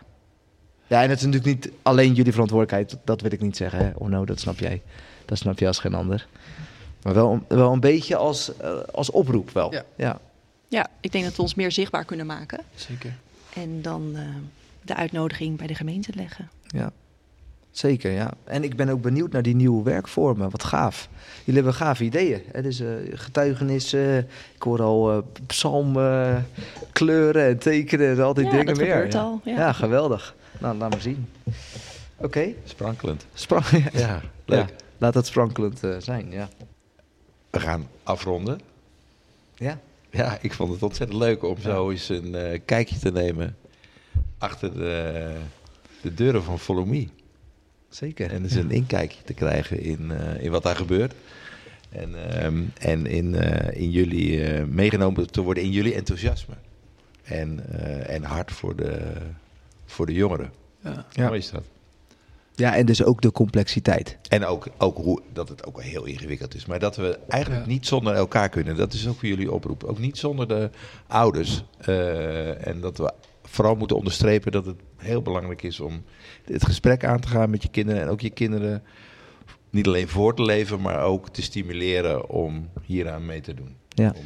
Ja, 0.86 1.02
en 1.02 1.08
het 1.10 1.18
is 1.18 1.24
natuurlijk 1.24 1.54
niet 1.64 1.72
alleen 1.82 2.14
jullie 2.14 2.32
verantwoordelijkheid, 2.32 2.96
dat 3.04 3.20
wil 3.20 3.32
ik 3.32 3.40
niet 3.40 3.56
zeggen. 3.56 3.78
Hè? 3.78 3.90
Oh 3.94 4.08
no, 4.08 4.24
dat 4.24 4.40
snap 4.40 4.58
jij. 4.58 4.82
Dat 5.24 5.38
snap 5.38 5.58
je 5.58 5.66
als 5.66 5.78
geen 5.78 5.94
ander. 5.94 6.26
Maar 7.02 7.14
wel, 7.14 7.32
een- 7.32 7.44
wel 7.48 7.72
een 7.72 7.80
beetje 7.80 8.16
als, 8.16 8.56
eh, 8.56 8.78
als 8.92 9.10
oproep 9.10 9.50
wel. 9.50 9.72
Ja. 9.72 9.84
ja. 9.96 10.20
Ja, 10.68 10.86
ik 11.00 11.12
denk 11.12 11.24
dat 11.24 11.36
we 11.36 11.42
ons 11.42 11.54
meer 11.54 11.72
zichtbaar 11.72 12.04
kunnen 12.04 12.26
maken. 12.26 12.60
Zeker. 12.74 13.12
En 13.54 13.82
dan 13.82 14.12
eh, 14.16 14.22
de 14.82 14.94
uitnodiging 14.94 15.56
bij 15.58 15.66
de 15.66 15.74
gemeente 15.74 16.12
leggen. 16.14 16.50
Ja, 16.66 16.90
zeker. 17.78 18.10
Ja. 18.10 18.30
En 18.44 18.64
ik 18.64 18.76
ben 18.76 18.88
ook 18.88 19.00
benieuwd 19.02 19.32
naar 19.32 19.42
die 19.42 19.54
nieuwe 19.54 19.82
werkvormen. 19.82 20.50
Wat 20.50 20.64
gaaf. 20.64 21.08
Jullie 21.44 21.54
hebben 21.62 21.74
gave 21.74 22.04
ideeën. 22.04 22.42
Hè? 22.52 22.62
Dus 22.62 22.80
eh, 22.80 22.88
getuigenissen. 23.12 24.18
Ik 24.54 24.62
hoor 24.62 24.82
al 24.82 25.12
eh 25.12 25.18
psalmen, 25.46 26.46
kleuren 26.92 27.46
en 27.46 27.58
tekenen 27.58 28.08
en 28.16 28.20
al 28.22 28.34
die 28.34 28.44
Ja, 28.44 28.50
dingen 28.50 28.66
dat 28.66 28.76
meer. 28.76 28.86
gebeurt 28.92 29.12
ja. 29.12 29.20
al, 29.20 29.40
ja. 29.44 29.56
Ja. 29.56 29.72
geweldig. 29.72 30.34
Nou, 30.60 30.76
laat 30.78 30.90
maar 30.90 31.00
zien. 31.00 31.28
Oké. 32.16 32.48
Sprankelend. 32.64 33.26
Sprank- 33.34 33.66
Ja, 33.92 34.20
leuk. 34.44 34.58
Ja, 34.68 34.74
laat 34.98 35.14
het 35.14 35.26
sprankelend 35.26 35.84
eh, 35.84 35.96
zijn. 35.98 36.30
Ja. 36.30 36.48
We 37.50 37.60
gaan 37.60 37.86
afronden. 38.02 38.60
ja. 39.56 39.78
Ja, 40.10 40.38
ik 40.40 40.52
vond 40.52 40.72
het 40.72 40.82
ontzettend 40.82 41.18
leuk 41.18 41.42
om 41.44 41.58
zo 41.58 41.90
eens 41.90 42.08
een 42.08 42.34
eh, 42.34 42.60
kijkje 42.64 42.98
te 42.98 43.10
nemen 43.12 43.56
achter 44.38 44.72
de, 44.74 45.34
de 46.00 46.14
deuren 46.14 46.42
van 46.42 46.58
Follow 46.58 46.86
Me. 46.86 47.08
Zeker. 47.88 48.30
En 48.32 48.42
dus 48.42 48.54
een 48.54 48.70
inkijkje 48.70 49.22
te 49.24 49.32
krijgen 49.34 49.80
in, 49.80 50.10
eh, 50.10 50.44
in 50.44 50.50
wat 50.50 50.62
daar 50.62 50.76
gebeurt. 50.76 51.14
En, 51.90 52.32
ehm, 52.32 52.62
en 52.78 53.06
in, 53.06 53.34
eh, 53.34 53.80
in 53.80 53.90
jullie 53.90 54.44
eh, 54.44 54.64
meegenomen 54.64 55.30
te 55.30 55.40
worden 55.40 55.62
in 55.62 55.70
jullie 55.70 55.94
enthousiasme. 55.94 56.54
En, 57.24 57.60
eh, 57.72 58.14
en 58.14 58.22
hart 58.22 58.52
voor 58.52 58.76
de, 58.76 59.12
voor 59.86 60.06
de 60.06 60.12
jongeren. 60.12 60.52
Ja. 60.84 61.06
Ja. 61.10 61.26
Mooi 61.26 61.38
is 61.38 61.50
dat. 61.50 61.62
Ja, 62.54 62.76
en 62.76 62.86
dus 62.86 63.02
ook 63.02 63.20
de 63.20 63.32
complexiteit. 63.32 64.16
En 64.28 64.44
ook, 64.44 64.66
ook 64.78 64.96
hoe, 64.96 65.20
dat 65.32 65.48
het 65.48 65.66
ook 65.66 65.76
wel 65.76 65.84
heel 65.84 66.04
ingewikkeld 66.04 66.54
is. 66.54 66.66
Maar 66.66 66.78
dat 66.78 66.96
we 66.96 67.18
eigenlijk 67.28 67.64
Ja. 67.64 67.70
niet 67.70 67.86
zonder 67.86 68.14
elkaar 68.14 68.48
kunnen. 68.48 68.76
Dat 68.76 68.92
is 68.92 69.08
ook 69.08 69.18
voor 69.18 69.28
jullie 69.28 69.52
oproep. 69.52 69.84
Ook 69.84 69.98
niet 69.98 70.18
zonder 70.18 70.48
de 70.48 70.70
ouders. 71.06 71.64
Eh, 71.78 72.66
en 72.66 72.80
dat 72.80 72.98
we 72.98 73.12
vooral 73.48 73.74
moeten 73.74 73.96
onderstrepen 73.96 74.52
dat 74.52 74.66
het 74.66 74.80
heel 74.96 75.22
belangrijk 75.22 75.62
is 75.62 75.80
om 75.80 76.02
het 76.44 76.64
gesprek 76.64 77.04
aan 77.04 77.20
te 77.20 77.28
gaan 77.28 77.50
met 77.50 77.62
je 77.62 77.68
kinderen. 77.68 78.02
En 78.02 78.08
ook 78.08 78.20
je 78.20 78.30
kinderen 78.30 78.82
niet 79.70 79.86
alleen 79.86 80.08
voor 80.08 80.34
te 80.34 80.42
leven, 80.42 80.80
maar 80.80 81.02
ook 81.02 81.28
te 81.28 81.42
stimuleren 81.42 82.28
om 82.30 82.68
hieraan 82.82 83.26
mee 83.26 83.40
te 83.40 83.54
doen. 83.54 83.76
Ja. 83.88 84.12
Om 84.16 84.24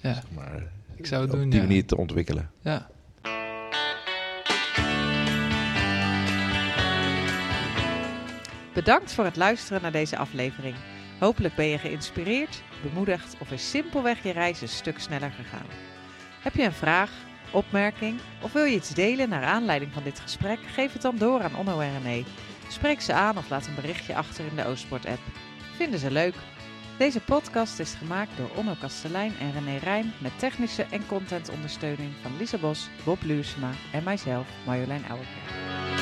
Ja. 0.00 0.14
zeg 0.14 0.24
maar, 0.34 0.72
Ik 0.96 1.06
zou 1.06 1.22
het 1.22 1.32
op 1.32 1.38
doen, 1.38 1.50
die 1.50 1.60
ja. 1.60 1.66
manier 1.66 1.84
te 1.86 1.96
ontwikkelen. 1.96 2.50
Ja. 2.60 2.88
Bedankt 8.74 9.12
voor 9.12 9.24
het 9.24 9.36
luisteren 9.36 9.82
naar 9.82 9.92
deze 9.92 10.16
aflevering. 10.16 10.74
Hopelijk 11.18 11.54
ben 11.54 11.66
je 11.66 11.78
geïnspireerd, 11.78 12.62
bemoedigd 12.82 13.36
of 13.40 13.50
is 13.50 13.70
simpelweg 13.70 14.22
je 14.22 14.32
reis 14.32 14.60
een 14.60 14.68
stuk 14.68 14.98
sneller 14.98 15.30
gegaan. 15.30 15.66
Heb 16.40 16.54
je 16.54 16.62
een 16.64 16.72
vraag, 16.72 17.10
opmerking 17.52 18.20
of 18.40 18.52
wil 18.52 18.64
je 18.64 18.76
iets 18.76 18.94
delen 18.94 19.28
naar 19.28 19.44
aanleiding 19.44 19.92
van 19.92 20.02
dit 20.02 20.20
gesprek? 20.20 20.58
Geef 20.66 20.92
het 20.92 21.02
dan 21.02 21.16
door 21.16 21.42
aan 21.42 21.56
Onno 21.56 21.80
en 21.80 22.02
René. 22.02 22.24
Spreek 22.68 23.00
ze 23.00 23.12
aan 23.12 23.38
of 23.38 23.48
laat 23.50 23.66
een 23.66 23.74
berichtje 23.74 24.14
achter 24.14 24.44
in 24.44 24.56
de 24.56 24.66
Oostport-app. 24.66 25.20
Vinden 25.76 25.98
ze 25.98 26.10
leuk? 26.10 26.34
Deze 26.98 27.20
podcast 27.20 27.78
is 27.78 27.94
gemaakt 27.94 28.36
door 28.36 28.50
Onno 28.56 28.74
Kastelein 28.80 29.32
en 29.40 29.52
René 29.52 29.76
Rijn 29.76 30.12
met 30.18 30.38
technische 30.38 30.86
en 30.90 31.06
contentondersteuning 31.06 32.12
van 32.22 32.36
Lisa 32.36 32.58
Bos, 32.58 32.88
Bob 33.04 33.22
Luursema 33.22 33.70
en 33.92 34.04
mijzelf, 34.04 34.46
Marjolein 34.66 35.04
Ouwerkerk. 35.08 36.01